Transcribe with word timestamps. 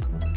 Thank 0.00 0.24
you. 0.24 0.29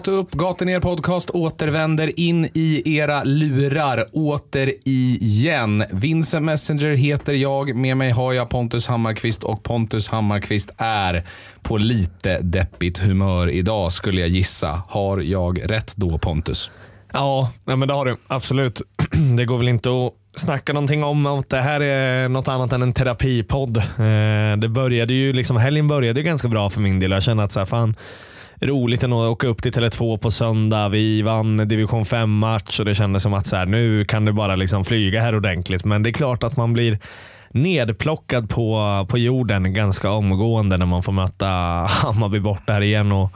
Gata 0.00 0.10
upp, 0.10 0.30
gata 0.30 0.64
ner 0.64 0.80
podcast 0.80 1.30
återvänder 1.30 2.20
in 2.20 2.48
i 2.54 2.96
era 2.96 3.24
lurar 3.24 4.06
åter 4.12 4.72
igen. 4.84 5.84
Vincent 5.90 6.44
Messenger 6.44 6.96
heter 6.96 7.32
jag. 7.32 7.76
Med 7.76 7.96
mig 7.96 8.10
har 8.10 8.32
jag 8.32 8.48
Pontus 8.48 8.86
Hammarkvist 8.86 9.42
och 9.42 9.62
Pontus 9.62 10.08
Hammarkvist 10.08 10.70
är 10.76 11.26
på 11.62 11.76
lite 11.76 12.38
deppigt 12.40 12.98
humör 12.98 13.50
idag 13.50 13.92
skulle 13.92 14.20
jag 14.20 14.28
gissa. 14.28 14.82
Har 14.88 15.18
jag 15.18 15.70
rätt 15.70 15.96
då 15.96 16.18
Pontus? 16.18 16.70
Ja, 17.12 17.52
nej 17.64 17.76
men 17.76 17.88
det 17.88 17.94
har 17.94 18.04
du. 18.04 18.16
Absolut. 18.26 18.82
Det 19.36 19.44
går 19.44 19.58
väl 19.58 19.68
inte 19.68 19.88
att 19.88 20.40
snacka 20.40 20.72
någonting 20.72 21.04
om 21.04 21.26
att 21.26 21.48
det 21.48 21.60
här 21.60 21.80
är 21.80 22.28
något 22.28 22.48
annat 22.48 22.72
än 22.72 22.82
en 22.82 22.92
terapipodd. 22.92 23.76
Eh, 23.76 24.56
det 24.58 24.68
började 24.68 25.14
ju, 25.14 25.32
liksom, 25.32 25.56
helgen 25.56 25.88
började 25.88 26.20
ju 26.20 26.24
ganska 26.24 26.48
bra 26.48 26.70
för 26.70 26.80
min 26.80 27.00
del. 27.00 27.10
Jag 27.10 27.22
känner 27.22 27.42
att 27.42 27.52
så 27.52 27.60
här, 27.60 27.66
fan, 27.66 27.96
roligt 28.60 29.02
ändå 29.02 29.22
att 29.22 29.30
åka 29.30 29.46
upp 29.46 29.62
till 29.62 29.72
Tele2 29.72 30.18
på 30.18 30.30
söndag. 30.30 30.88
Vi 30.88 31.22
vann 31.22 31.56
division 31.56 32.04
5-match 32.04 32.80
och 32.80 32.86
det 32.86 32.94
kändes 32.94 33.22
som 33.22 33.34
att 33.34 33.46
så 33.46 33.56
här, 33.56 33.66
nu 33.66 34.04
kan 34.04 34.24
det 34.24 34.32
bara 34.32 34.56
liksom 34.56 34.84
flyga 34.84 35.20
här 35.20 35.34
ordentligt. 35.34 35.84
Men 35.84 36.02
det 36.02 36.10
är 36.10 36.12
klart 36.12 36.42
att 36.42 36.56
man 36.56 36.72
blir 36.72 36.98
nedplockad 37.50 38.50
på, 38.50 39.06
på 39.10 39.18
jorden 39.18 39.74
ganska 39.74 40.10
omgående 40.10 40.76
när 40.76 40.86
man 40.86 41.02
får 41.02 41.12
möta 41.12 41.46
Hammarby 41.88 42.40
borta 42.40 42.72
här 42.72 42.80
igen. 42.80 43.12
Och 43.12 43.32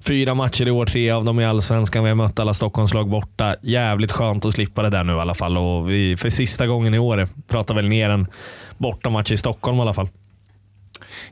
fyra 0.00 0.34
matcher 0.34 0.68
i 0.68 0.70
år, 0.70 0.86
tre 0.86 1.10
av 1.10 1.24
dem 1.24 1.40
i 1.40 1.44
Allsvenskan. 1.44 2.04
Vi 2.04 2.10
har 2.10 2.16
mött 2.16 2.38
alla 2.38 2.54
Stockholmslag 2.54 3.08
borta. 3.08 3.56
Jävligt 3.62 4.12
skönt 4.12 4.44
att 4.44 4.54
slippa 4.54 4.82
det 4.82 4.90
där 4.90 5.04
nu 5.04 5.12
i 5.12 5.18
alla 5.18 5.34
fall. 5.34 5.58
Och 5.58 5.90
vi, 5.90 6.16
för 6.16 6.30
sista 6.30 6.66
gången 6.66 6.94
i 6.94 6.98
år 6.98 7.28
pratar 7.48 7.74
väl 7.74 7.88
ner 7.88 8.10
en 8.10 8.26
bortamatch 8.76 9.32
i 9.32 9.36
Stockholm 9.36 9.78
i 9.78 9.80
alla 9.80 9.94
fall. 9.94 10.08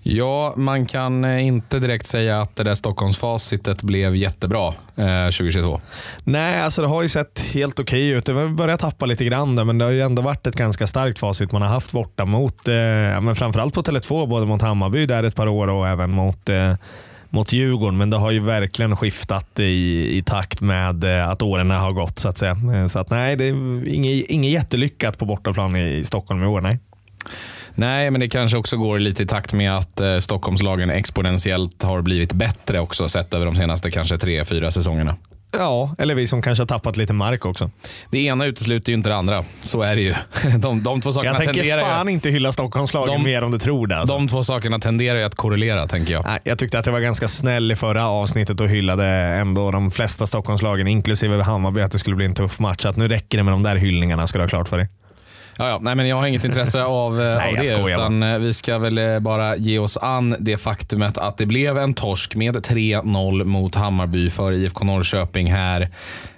Ja, 0.02 0.54
man 0.56 0.86
kan 0.86 1.24
eh, 1.24 1.46
inte 1.46 1.78
direkt 1.78 2.06
säga 2.06 2.40
att 2.40 2.56
det 2.56 2.64
där 2.64 2.74
Stockholmsfacitet 2.74 3.82
blev 3.82 4.16
jättebra 4.16 4.74
eh, 4.96 5.24
2022. 5.24 5.80
Nej, 6.24 6.60
alltså 6.60 6.82
det 6.82 6.88
har 6.88 7.02
ju 7.02 7.08
sett 7.08 7.40
helt 7.54 7.80
okej 7.80 8.08
ut. 8.08 8.24
Det 8.26 8.32
har 8.32 8.48
börjat 8.48 8.80
tappa 8.80 9.06
lite 9.06 9.24
grann 9.24 9.56
där, 9.56 9.64
men 9.64 9.78
det 9.78 9.84
har 9.84 9.92
ju 9.92 10.00
ändå 10.00 10.22
varit 10.22 10.46
ett 10.46 10.56
ganska 10.56 10.86
starkt 10.86 11.18
facit 11.18 11.52
man 11.52 11.62
har 11.62 11.68
haft 11.68 11.92
borta 11.92 12.24
mot, 12.24 12.68
eh, 12.68 12.74
men 13.20 13.34
framförallt 13.34 13.74
på 13.74 13.82
Tele2, 13.82 14.26
både 14.26 14.46
mot 14.46 14.62
Hammarby 14.62 15.06
där 15.06 15.22
ett 15.22 15.34
par 15.34 15.48
år 15.48 15.68
och 15.68 15.88
även 15.88 16.10
mot 16.10 16.48
eh, 16.48 16.74
mot 17.30 17.52
Djurgården, 17.52 17.96
men 17.96 18.10
det 18.10 18.16
har 18.16 18.30
ju 18.30 18.40
verkligen 18.40 18.96
skiftat 18.96 19.60
i, 19.60 20.18
i 20.18 20.22
takt 20.22 20.60
med 20.60 21.04
eh, 21.04 21.28
att 21.28 21.42
åren 21.42 21.70
har 21.70 21.92
gått. 21.92 22.18
Så 22.18 22.28
att 22.28 22.38
säga. 22.38 22.56
Eh, 22.74 22.86
så 22.86 22.98
att, 22.98 23.10
nej, 23.10 23.36
det 23.36 23.44
är 23.44 23.88
inget, 23.88 24.26
inget 24.30 24.50
jättelyckat 24.50 25.18
på 25.18 25.24
bortaplan 25.24 25.76
i 25.76 26.04
Stockholm 26.04 26.42
i 26.42 26.46
år. 26.46 26.60
Nej. 26.60 26.78
Nej, 27.76 28.10
men 28.10 28.20
det 28.20 28.28
kanske 28.28 28.56
också 28.58 28.76
går 28.76 28.98
lite 28.98 29.22
i 29.22 29.26
takt 29.26 29.52
med 29.52 29.76
att 29.76 30.00
eh, 30.00 30.18
Stockholmslagen 30.18 30.90
exponentiellt 30.90 31.82
har 31.82 32.02
blivit 32.02 32.32
bättre 32.32 32.80
också 32.80 33.08
sett 33.08 33.34
över 33.34 33.46
de 33.46 33.54
senaste 33.54 33.90
kanske 33.90 34.18
tre, 34.18 34.44
fyra 34.44 34.70
säsongerna. 34.70 35.16
Ja, 35.58 35.94
eller 35.98 36.14
vi 36.14 36.26
som 36.26 36.42
kanske 36.42 36.62
har 36.62 36.66
tappat 36.66 36.96
lite 36.96 37.12
mark 37.12 37.44
också. 37.44 37.70
Det 38.10 38.18
ena 38.18 38.44
utesluter 38.44 38.90
ju 38.92 38.96
inte 38.96 39.08
det 39.08 39.16
andra. 39.16 39.42
Så 39.62 39.82
är 39.82 39.96
det 39.96 40.02
ju. 40.02 40.14
De, 40.58 40.82
de 40.82 41.00
två 41.00 41.12
sakerna 41.12 41.30
Jag 41.30 41.36
tänker 41.44 41.54
tenderar 41.54 41.80
fan 41.82 42.06
ju, 42.06 42.12
inte 42.12 42.30
hylla 42.30 42.52
Stockholmslagen 42.52 43.14
De- 43.14 43.22
mer 43.30 43.42
om 43.42 43.50
du 43.50 43.58
tror 43.58 43.86
det. 43.86 43.96
Alltså. 43.96 44.14
de 44.14 44.28
två 44.28 44.44
sakerna 44.44 44.78
tenderar 44.78 45.18
ju 45.18 45.24
att 45.24 45.34
korrelera, 45.34 45.86
tänker 45.86 46.12
jag. 46.12 46.24
Nej, 46.24 46.38
jag 46.44 46.58
tyckte 46.58 46.78
att 46.78 46.84
det 46.84 46.90
var 46.90 47.00
ganska 47.00 47.28
snäll 47.28 47.72
i 47.72 47.76
förra 47.76 48.08
avsnittet 48.08 48.60
och 48.60 48.68
hyllade 48.68 49.06
ändå 49.06 49.70
de 49.70 49.90
flesta 49.90 50.26
Stockholmslagen, 50.26 50.86
inklusive 50.88 51.42
Hammarby, 51.42 51.80
att 51.80 51.92
det 51.92 51.98
skulle 51.98 52.16
bli 52.16 52.26
en 52.26 52.34
tuff 52.34 52.58
match. 52.58 52.84
Att 52.84 52.96
nu 52.96 53.08
räcker 53.08 53.38
det 53.38 53.44
med 53.44 53.54
de 53.54 53.62
där 53.62 53.76
hyllningarna, 53.76 54.26
ska 54.26 54.38
du 54.38 54.44
ha 54.44 54.48
klart 54.48 54.68
för 54.68 54.78
dig. 54.78 54.88
Ja, 55.58 55.68
ja. 55.68 55.78
Nej, 55.82 55.94
men 55.94 56.08
jag 56.08 56.16
har 56.16 56.26
inget 56.26 56.44
intresse 56.44 56.84
av, 56.84 57.20
eh, 57.20 57.36
Nej, 57.36 57.50
av 57.50 57.56
det. 57.56 57.64
skojar 57.64 57.98
Utan 57.98 58.22
eh, 58.22 58.38
vi 58.38 58.52
ska 58.52 58.78
väl 58.78 58.98
eh, 58.98 59.18
bara 59.18 59.56
ge 59.56 59.78
oss 59.78 59.96
an 59.96 60.36
det 60.38 60.56
faktumet 60.56 61.18
att 61.18 61.36
det 61.36 61.46
blev 61.46 61.78
en 61.78 61.94
torsk 61.94 62.36
med 62.36 62.56
3-0 62.56 63.44
mot 63.44 63.74
Hammarby 63.74 64.30
för 64.30 64.52
IFK 64.52 64.84
Norrköping 64.84 65.52
här 65.52 65.88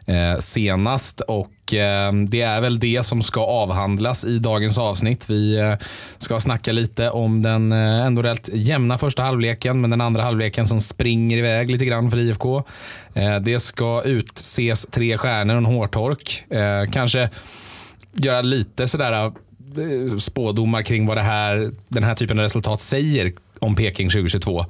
eh, 0.06 0.39
senast. 0.39 1.21
Och 1.21 1.75
eh, 1.75 2.12
Det 2.12 2.41
är 2.41 2.61
väl 2.61 2.79
det 2.79 3.06
som 3.06 3.23
ska 3.23 3.41
avhandlas 3.41 4.25
i 4.25 4.39
dagens 4.39 4.79
avsnitt. 4.79 5.31
Vi 5.31 5.59
eh, 5.59 5.75
ska 6.19 6.41
snacka 6.41 6.73
lite 6.73 7.11
om 7.11 7.43
den 7.43 7.73
ändå 7.73 8.23
rätt 8.23 8.50
jämna 8.53 8.99
första 8.99 9.23
halvleken, 9.23 9.81
men 9.81 9.91
den 9.91 10.00
andra 10.00 10.23
halvleken 10.23 10.67
som 10.67 10.81
springer 10.81 11.39
iväg 11.39 11.71
lite 11.71 11.85
grann 11.85 12.11
för 12.11 12.19
IFK. 12.19 12.62
Det 13.41 13.61
ska 13.61 14.03
utses 14.03 14.87
tre 14.91 15.19
stjärnor 15.19 15.55
och 15.55 15.59
en 15.59 15.67
hårtork. 15.67 16.45
Kanske 16.93 17.31
göra 18.15 18.43
lite 18.43 18.89
sådär 18.89 19.13
eh, 19.13 20.17
spådomar 20.19 20.83
kring 20.83 21.07
vad 21.07 21.17
det 21.17 21.23
här, 21.23 21.71
den 21.89 22.03
här 22.03 22.15
typen 22.15 22.39
av 22.39 22.43
resultat 22.43 22.81
säger 22.81 23.33
om 23.61 23.75
Peking 23.75 24.11
2022. 24.11 24.65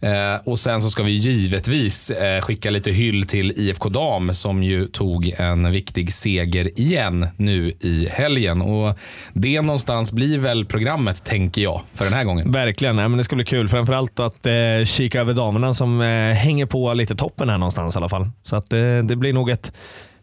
Eh, 0.00 0.34
och 0.44 0.58
Sen 0.58 0.80
så 0.80 0.90
ska 0.90 1.02
vi 1.02 1.12
givetvis 1.12 2.10
eh, 2.10 2.40
skicka 2.40 2.70
lite 2.70 2.90
hyll 2.90 3.26
till 3.26 3.52
IFK 3.56 3.88
Dam 3.88 4.34
som 4.34 4.62
ju 4.62 4.86
tog 4.86 5.32
en 5.36 5.72
viktig 5.72 6.12
seger 6.12 6.80
igen 6.80 7.26
nu 7.36 7.72
i 7.80 8.08
helgen. 8.10 8.62
Och 8.62 8.98
Det 9.32 9.60
någonstans 9.60 10.12
blir 10.12 10.38
väl 10.38 10.64
programmet, 10.66 11.24
tänker 11.24 11.62
jag, 11.62 11.82
för 11.94 12.04
den 12.04 12.14
här 12.14 12.24
gången. 12.24 12.52
Verkligen, 12.52 12.96
Nej, 12.96 13.08
men 13.08 13.18
det 13.18 13.24
ska 13.24 13.36
bli 13.36 13.44
kul. 13.44 13.68
Framförallt 13.68 14.20
att 14.20 14.46
eh, 14.46 14.84
kika 14.84 15.20
över 15.20 15.34
damerna 15.34 15.74
som 15.74 16.00
eh, 16.00 16.06
hänger 16.34 16.66
på 16.66 16.94
lite 16.94 17.16
toppen 17.16 17.48
här 17.48 17.58
någonstans 17.58 17.94
i 17.94 17.98
alla 17.98 18.08
fall. 18.08 18.30
Så 18.42 18.56
att, 18.56 18.72
eh, 18.72 18.78
det 19.04 19.16
blir 19.16 19.32
nog 19.32 19.50
ett 19.50 19.72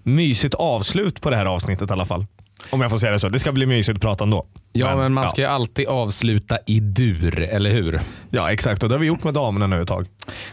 mysigt 0.03 0.53
avslut 0.53 1.21
på 1.21 1.29
det 1.29 1.35
här 1.35 1.45
avsnittet 1.45 1.89
i 1.89 1.93
alla 1.93 2.05
fall. 2.05 2.25
Om 2.69 2.81
jag 2.81 2.91
får 2.91 2.97
säga 2.97 3.11
det 3.11 3.19
så. 3.19 3.29
Det 3.29 3.39
ska 3.39 3.51
bli 3.51 3.65
mysigt 3.65 3.95
att 3.95 4.01
prata 4.01 4.23
ändå. 4.23 4.45
Ja, 4.73 4.95
men 4.95 5.13
man 5.13 5.27
ska 5.27 5.41
ju 5.41 5.47
alltid 5.47 5.87
avsluta 5.87 6.57
i 6.65 6.79
dur, 6.79 7.39
eller 7.39 7.69
hur? 7.69 7.99
ja, 8.29 8.51
exakt. 8.51 8.83
Och 8.83 8.89
det 8.89 8.95
har 8.95 8.99
vi 8.99 9.07
gjort 9.07 9.23
med 9.23 9.33
damerna 9.33 9.67
nu 9.67 9.81
ett 9.81 9.87
tag. 9.87 10.07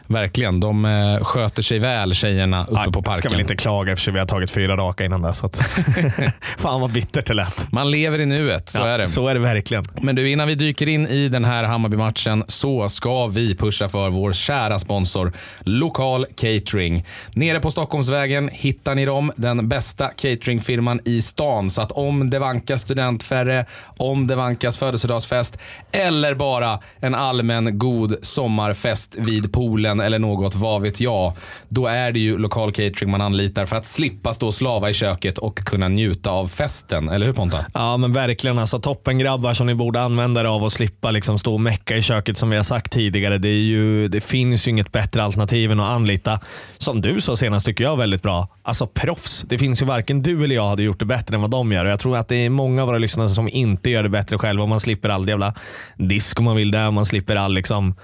Verkligen. 0.07 0.61
De 0.61 0.85
eh, 0.85 1.25
sköter 1.25 1.63
sig 1.63 1.79
väl, 1.79 2.15
tjejerna 2.15 2.63
uppe 2.65 2.73
Nej, 2.75 2.93
på 2.93 3.03
parken. 3.03 3.15
Ska 3.19 3.29
väl 3.29 3.41
inte 3.41 3.57
klaga 3.57 3.93
eftersom 3.93 4.15
vi 4.15 4.21
har 4.21 4.27
tagit 4.27 4.51
fyra 4.51 4.77
raka 4.77 5.05
innan 5.05 5.23
dess. 5.23 5.39
så 5.39 5.47
att- 5.47 5.57
Fan 6.59 6.81
vad 6.81 6.93
bittert 6.93 7.27
det 7.27 7.35
lät. 7.35 7.73
Man 7.73 7.91
lever 7.91 8.21
i 8.21 8.27
nuet, 8.27 8.69
så 8.69 8.79
Ja, 8.81 8.87
är 8.87 8.99
det. 8.99 9.07
Så 9.07 9.29
är 9.29 9.35
det 9.35 9.41
verkligen. 9.41 9.85
Men 10.03 10.15
du, 10.15 10.31
innan 10.31 10.49
vi 10.49 10.55
dyker 10.55 10.89
in 10.89 11.07
i 11.07 11.29
den 11.29 11.45
här 11.45 11.65
Hammarby-matchen 11.65 12.45
så 12.49 12.89
ska 12.89 13.27
vi 13.27 13.57
pusha 13.57 13.89
för 13.89 14.11
vår 14.11 14.33
kära 14.33 14.79
sponsor 14.79 15.33
Lokal 15.61 16.27
Catering. 16.37 17.05
Nere 17.35 17.61
på 17.61 17.71
Stockholmsvägen 17.71 18.49
hittar 18.53 18.95
ni 18.95 19.05
dem, 19.07 19.33
den 19.37 19.69
bästa 19.69 20.09
cateringfirman 20.09 21.01
i 21.05 21.23
stan. 21.23 21.71
Så 21.71 21.83
att 21.83 21.93
om 21.93 22.31
det 22.31 22.39
vankas 22.39 22.81
studentfärre, 22.83 23.67
om 23.97 24.27
det 24.27 24.37
vankas 24.37 24.79
födelsedagsfest 24.79 25.59
eller 25.93 26.35
bara 26.35 26.79
en 27.01 27.15
allmän 27.15 27.79
god 27.79 28.17
sommarfest 28.23 29.15
vid 29.19 29.53
poolen 29.63 30.01
eller 30.01 30.19
något, 30.19 30.55
vad 30.55 30.83
vet 30.83 31.01
jag. 31.01 31.33
Då 31.69 31.87
är 31.87 32.13
det 32.13 32.19
ju 32.19 32.39
Lokal 32.39 32.73
Catering 32.73 33.11
man 33.11 33.21
anlitar 33.21 33.67
för 33.67 33.77
att 33.77 33.87
slippa 33.87 34.33
stå 34.33 34.47
och 34.47 34.55
slava 34.55 34.91
i 34.91 34.95
köket 34.95 35.39
och 35.39 35.57
kunna 35.59 35.89
njuta 35.89 36.31
av 36.31 36.49
festen. 36.49 37.09
Eller 37.09 37.27
hur 37.27 37.33
Ponta? 37.33 37.67
Ja 37.75 37.97
men 37.97 38.13
verkligen. 38.13 38.59
Alltså, 38.59 38.81
toppen 38.81 39.19
grabbar 39.19 39.55
som 39.55 39.67
ni 39.67 39.75
borde 39.75 40.01
använda 40.01 40.41
er 40.41 40.45
av 40.45 40.63
och 40.63 40.73
slippa 40.73 41.11
liksom 41.11 41.39
stå 41.39 41.53
och 41.53 41.61
mecka 41.61 41.97
i 41.97 42.03
köket 42.03 42.39
som 42.39 42.51
vi 42.51 42.57
har 42.57 42.65
sagt 42.65 42.93
tidigare. 42.93 43.39
Det, 43.39 43.49
är 43.49 43.63
ju, 43.63 44.09
det 44.09 44.21
finns 44.21 44.67
ju 44.67 44.71
inget 44.71 44.93
bättre 44.93 45.23
alternativ 45.23 45.73
än 45.73 45.81
att 45.81 45.91
anlita, 45.91 46.41
som 46.79 47.01
du 47.01 47.21
sa 47.21 47.37
senast 47.37 47.67
tycker 47.67 47.85
jag 47.85 47.97
väldigt 47.97 48.23
bra, 48.23 48.49
alltså 48.63 48.87
proffs. 48.87 49.45
Det 49.49 49.59
finns 49.59 49.83
ju 49.83 49.87
varken 49.87 50.23
du 50.23 50.45
eller 50.45 50.55
jag 50.55 50.69
hade 50.69 50.83
gjort 50.83 50.99
det 50.99 51.05
bättre 51.05 51.35
än 51.35 51.41
vad 51.41 51.51
de 51.51 51.73
gör. 51.73 51.85
Och 51.85 51.91
jag 51.91 52.01
tror 52.01 52.17
att 52.17 52.29
det 52.29 52.37
är 52.37 52.51
många 52.51 52.83
av 52.83 52.89
våra 52.89 52.99
lyssnare 52.99 53.29
som 53.29 53.49
inte 53.49 53.91
gör 53.91 54.03
det 54.03 54.09
bättre 54.09 54.39
själva. 54.39 54.67
Man 54.67 54.81
slipper 54.81 55.09
all 55.09 55.29
jävla 55.29 55.55
disk 55.97 56.39
om 56.39 56.45
man 56.45 56.57
vill 56.57 56.71
det. 56.71 56.91
Man 56.91 57.05
slipper 57.05 57.37
all 57.37 57.55
liksom 57.55 57.95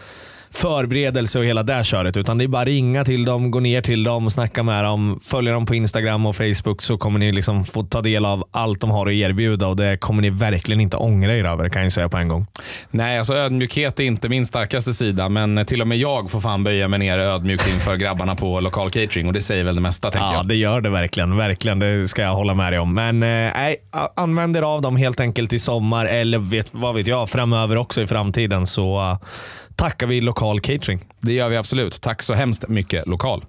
förberedelse 0.50 1.38
och 1.38 1.44
hela 1.44 1.62
det 1.62 1.84
köret. 1.84 2.16
Utan 2.16 2.38
det 2.38 2.44
är 2.44 2.48
bara 2.48 2.64
ringa 2.64 3.04
till 3.04 3.24
dem, 3.24 3.50
gå 3.50 3.60
ner 3.60 3.80
till 3.80 4.04
dem, 4.04 4.30
snacka 4.30 4.62
med 4.62 4.84
dem, 4.84 5.20
följa 5.22 5.52
dem 5.52 5.66
på 5.66 5.74
Instagram 5.74 6.26
och 6.26 6.36
Facebook 6.36 6.82
så 6.82 6.98
kommer 6.98 7.18
ni 7.18 7.32
liksom 7.32 7.64
få 7.64 7.82
ta 7.82 8.02
del 8.02 8.24
av 8.24 8.44
allt 8.50 8.80
de 8.80 8.90
har 8.90 9.06
att 9.06 9.12
erbjuda 9.12 9.66
och 9.68 9.76
det 9.76 9.96
kommer 9.96 10.22
ni 10.22 10.30
verkligen 10.30 10.80
inte 10.80 10.96
ångra 10.96 11.36
er 11.36 11.44
över, 11.44 11.68
kan 11.68 11.82
jag 11.82 11.92
säga 11.92 12.08
på 12.08 12.16
en 12.16 12.28
gång. 12.28 12.46
Nej, 12.90 13.18
alltså 13.18 13.34
ödmjukhet 13.34 14.00
är 14.00 14.04
inte 14.04 14.28
min 14.28 14.46
starkaste 14.46 14.92
sida, 14.92 15.28
men 15.28 15.66
till 15.66 15.80
och 15.80 15.88
med 15.88 15.98
jag 15.98 16.30
får 16.30 16.40
fan 16.40 16.64
böja 16.64 16.88
mig 16.88 16.98
ner 16.98 17.18
ödmjukt 17.18 17.68
inför 17.74 17.96
grabbarna 17.96 18.34
på 18.34 18.60
lokal 18.60 18.90
catering 18.90 19.26
och 19.26 19.32
det 19.32 19.40
säger 19.40 19.64
väl 19.64 19.74
det 19.74 19.80
mesta, 19.80 20.10
tänker 20.10 20.26
Ja, 20.28 20.34
jag. 20.34 20.48
det 20.48 20.54
gör 20.54 20.80
det 20.80 20.90
verkligen. 20.90 21.36
Verkligen, 21.36 21.78
det 21.78 22.08
ska 22.08 22.22
jag 22.22 22.34
hålla 22.34 22.54
med 22.54 22.72
dig 22.72 22.78
om. 22.80 22.94
Men 22.94 23.22
eh, 23.22 23.28
nej, 23.28 23.76
använd 24.16 24.56
er 24.56 24.62
av 24.62 24.82
dem 24.82 24.96
helt 24.96 25.20
enkelt 25.20 25.52
i 25.52 25.58
sommar 25.58 26.06
eller 26.06 26.38
vet, 26.38 26.68
vad 26.74 26.94
vet 26.94 27.06
jag, 27.06 27.28
framöver 27.30 27.76
också 27.76 28.00
i 28.02 28.06
framtiden 28.06 28.66
så 28.66 29.18
tackar 29.78 30.06
vi 30.06 30.20
lokal 30.20 30.60
catering. 30.60 31.04
Det 31.20 31.32
gör 31.32 31.48
vi 31.48 31.56
absolut. 31.56 32.00
Tack 32.00 32.22
så 32.22 32.34
hemskt 32.34 32.68
mycket, 32.68 33.06
lokal. 33.06 33.44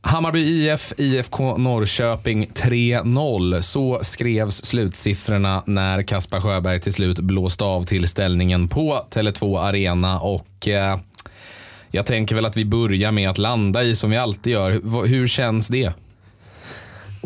Hammarby 0.00 0.40
IF, 0.40 0.92
IFK 0.96 1.56
Norrköping 1.56 2.46
3-0. 2.46 3.60
Så 3.60 3.98
skrevs 4.02 4.64
slutsiffrorna 4.64 5.62
när 5.66 6.02
Kaspar 6.02 6.40
Sjöberg 6.40 6.80
till 6.80 6.92
slut 6.92 7.18
blåste 7.18 7.64
av 7.64 7.84
till 7.84 8.08
ställningen 8.08 8.68
på 8.68 9.06
Tele2 9.10 9.60
Arena. 9.60 10.20
Och 10.20 10.68
eh, 10.68 10.98
jag 11.90 12.06
tänker 12.06 12.34
väl 12.34 12.46
att 12.46 12.56
vi 12.56 12.64
börjar 12.64 13.12
med 13.12 13.30
att 13.30 13.38
landa 13.38 13.82
i 13.82 13.94
som 13.96 14.10
vi 14.10 14.16
alltid 14.16 14.52
gör. 14.52 14.70
Hur, 14.70 15.06
hur 15.06 15.26
känns 15.26 15.68
det? 15.68 15.92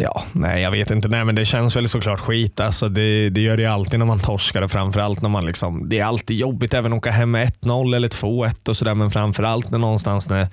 Ja, 0.00 0.22
nej 0.32 0.62
jag 0.62 0.70
vet 0.70 0.90
inte. 0.90 1.08
Nej, 1.08 1.24
men 1.24 1.34
det 1.34 1.44
känns 1.44 1.76
väl 1.76 1.88
såklart 1.88 2.20
skit. 2.20 2.60
Alltså, 2.60 2.88
det, 2.88 3.30
det 3.30 3.40
gör 3.40 3.56
det 3.56 3.62
ju 3.62 3.68
alltid 3.68 3.98
när 3.98 4.06
man 4.06 4.18
torskar 4.18 4.62
och 4.62 4.70
framförallt 4.70 5.22
när 5.22 5.28
man 5.28 5.46
liksom, 5.46 5.88
det 5.88 5.98
är 5.98 6.04
alltid 6.04 6.36
jobbigt 6.36 6.74
även 6.74 6.92
att 6.92 6.96
åka 6.96 7.10
hem 7.10 7.30
med 7.30 7.52
1-0 7.60 7.96
eller 7.96 8.08
2-1 8.08 8.68
och 8.68 8.76
sådär. 8.76 8.94
Men 8.94 9.10
framförallt 9.10 9.70
när 9.70 9.78
någonstans 9.78 10.30
när 10.30 10.48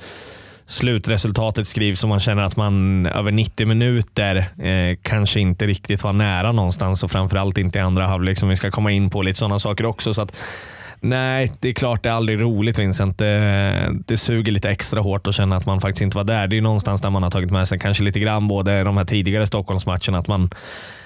slutresultatet 0.66 1.68
skrivs 1.68 2.04
och 2.04 2.10
man 2.10 2.20
känner 2.20 2.44
att 2.44 2.56
man 2.56 3.06
över 3.06 3.32
90 3.32 3.68
minuter 3.68 4.36
eh, 4.64 4.98
kanske 5.02 5.40
inte 5.40 5.66
riktigt 5.68 6.04
var 6.04 6.14
nära 6.14 6.52
någonstans 6.52 7.04
och 7.04 7.12
framförallt 7.12 7.58
inte 7.58 7.80
i 7.80 7.82
andra 7.82 8.08
halvlek 8.08 8.38
som 8.38 8.50
vi 8.50 8.56
ska 8.56 8.72
komma 8.72 8.92
in 8.92 9.10
på. 9.10 9.22
Lite 9.22 9.40
sådana 9.40 9.60
saker 9.60 9.86
också. 9.86 10.14
Så 10.14 10.22
att, 10.22 10.36
Nej, 11.02 11.52
det 11.60 11.70
är 11.70 11.74
klart 11.74 12.04
det 12.04 12.10
är 12.10 12.14
aldrig 12.14 12.42
roligt 12.42 12.80
Vincent. 12.80 13.18
Det, 13.18 13.90
det 14.08 14.18
suger 14.18 14.52
lite 14.52 14.70
extra 14.70 15.02
hårt 15.02 15.28
att 15.28 15.36
känna 15.36 15.56
att 15.56 15.66
man 15.66 15.82
faktiskt 15.82 16.02
inte 16.02 16.18
var 16.18 16.24
där. 16.24 16.48
Det 16.48 16.58
är 16.58 16.62
någonstans 16.62 17.02
där 17.02 17.10
man 17.10 17.24
har 17.24 17.32
tagit 17.32 17.52
med 17.52 17.68
sig 17.68 17.80
kanske 17.80 18.04
lite 18.04 18.20
grann 18.20 18.48
både 18.48 18.84
de 18.84 18.98
här 18.98 19.06
tidigare 19.06 19.48
Stockholmsmatcherna. 19.48 20.18
Att 20.18 20.28
man, 20.28 20.50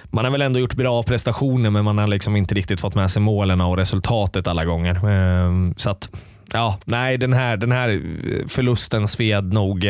man 0.09 0.25
har 0.25 0.31
väl 0.31 0.41
ändå 0.41 0.59
gjort 0.59 0.73
bra 0.73 1.03
prestationer 1.03 1.69
men 1.69 1.85
man 1.85 1.97
har 1.97 2.07
liksom 2.07 2.35
inte 2.35 2.55
riktigt 2.55 2.81
fått 2.81 2.95
med 2.95 3.11
sig 3.11 3.21
målen 3.21 3.61
och 3.61 3.77
resultatet 3.77 4.47
alla 4.47 4.65
gånger. 4.65 5.09
Ehm, 5.09 5.73
så 5.77 5.89
att, 5.89 6.09
ja, 6.53 6.77
nej, 6.85 7.17
den 7.17 7.33
här, 7.33 7.57
den 7.57 7.71
här 7.71 8.01
förlusten 8.47 9.07
sved 9.07 9.53
nog 9.53 9.85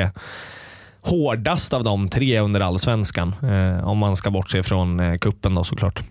hårdast 1.01 1.73
av 1.73 1.83
de 1.83 2.09
tre 2.09 2.39
under 2.39 2.59
allsvenskan. 2.61 3.35
Eh, 3.43 3.87
om 3.87 3.97
man 3.97 4.15
ska 4.15 4.31
bortse 4.31 4.63
från 4.63 4.99
eh, 4.99 5.17
kuppen 5.17 5.55
då 5.55 5.63
såklart. 5.63 6.03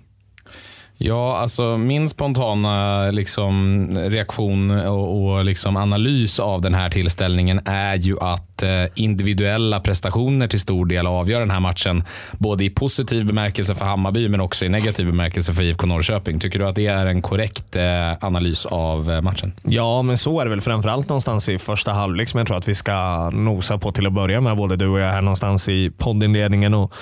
Ja, 1.01 1.37
alltså 1.37 1.77
min 1.77 2.09
spontana 2.09 3.11
liksom, 3.11 3.89
reaktion 3.99 4.71
och, 4.71 5.25
och 5.25 5.45
liksom 5.45 5.77
analys 5.77 6.41
av 6.41 6.61
den 6.61 6.75
här 6.75 6.91
tillställningen 6.91 7.61
är 7.65 7.97
ju 7.97 8.21
att 8.21 8.63
eh, 8.63 8.85
individuella 8.95 9.81
prestationer 9.81 10.49
till 10.49 10.61
stor 10.61 10.87
del 10.87 11.07
avgör 11.07 11.41
den 11.41 11.51
här 11.51 11.61
matchen. 11.61 12.05
Både 12.33 12.65
i 12.65 12.71
positiv 12.71 13.27
bemärkelse 13.27 13.75
för 13.75 13.85
Hammarby 13.85 14.29
men 14.29 14.41
också 14.41 14.65
i 14.65 14.69
negativ 14.69 15.07
bemärkelse 15.07 15.53
för 15.53 15.63
IFK 15.63 15.87
Norrköping. 15.87 16.41
Tycker 16.41 16.59
du 16.59 16.67
att 16.67 16.75
det 16.75 16.87
är 16.87 17.07
en 17.07 17.23
korrekt 17.23 17.77
eh, 17.77 18.25
analys 18.25 18.67
av 18.67 19.11
eh, 19.11 19.21
matchen? 19.21 19.53
Ja, 19.63 20.03
men 20.03 20.19
så 20.19 20.41
är 20.41 20.45
det 20.45 20.51
väl 20.51 20.61
framförallt 20.61 21.09
någonstans 21.09 21.49
i 21.49 21.59
första 21.59 21.93
halvlek 21.93 22.29
som 22.29 22.39
jag 22.39 22.47
tror 22.47 22.57
att 22.57 22.69
vi 22.69 22.75
ska 22.75 23.31
nosa 23.31 23.79
på 23.79 23.93
till 23.93 24.07
att 24.07 24.13
börja 24.13 24.41
med. 24.41 24.57
Både 24.57 24.77
du 24.77 24.89
och 24.89 25.01
jag 25.01 25.11
här 25.11 25.23
någonstans 25.23 25.69
i 25.69 25.91
poddinledningen. 25.91 26.75
Och 26.75 26.95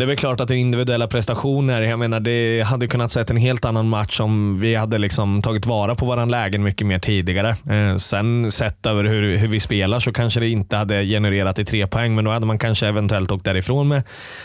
det 0.00 0.04
är 0.04 0.06
väl 0.06 0.16
klart 0.16 0.40
att 0.40 0.48
det 0.48 0.54
är 0.54 0.58
individuella 0.58 1.06
prestationer. 1.06 1.82
Jag 1.82 1.98
menar, 1.98 2.20
det 2.20 2.62
hade 2.62 2.86
kunnat 2.86 3.12
sett 3.12 3.30
en 3.30 3.36
helt 3.36 3.64
annan 3.64 3.88
match 3.88 4.20
om 4.20 4.58
vi 4.58 4.74
hade 4.74 4.98
liksom 4.98 5.42
tagit 5.42 5.66
vara 5.66 5.94
på 5.94 6.06
våran 6.06 6.30
lägen 6.30 6.62
mycket 6.62 6.86
mer 6.86 6.98
tidigare. 6.98 7.48
Eh, 7.70 7.96
sen 7.96 8.52
sett 8.52 8.86
över 8.86 9.04
hur, 9.04 9.36
hur 9.36 9.48
vi 9.48 9.60
spelar 9.60 10.00
så 10.00 10.12
kanske 10.12 10.40
det 10.40 10.48
inte 10.48 10.76
hade 10.76 11.04
genererat 11.04 11.58
i 11.58 11.64
tre 11.64 11.86
poäng, 11.86 12.14
men 12.14 12.24
då 12.24 12.30
hade 12.30 12.46
man 12.46 12.58
kanske 12.58 12.86
eventuellt 12.86 13.30
åkt 13.30 13.44
därifrån 13.44 13.88
med 13.88 14.02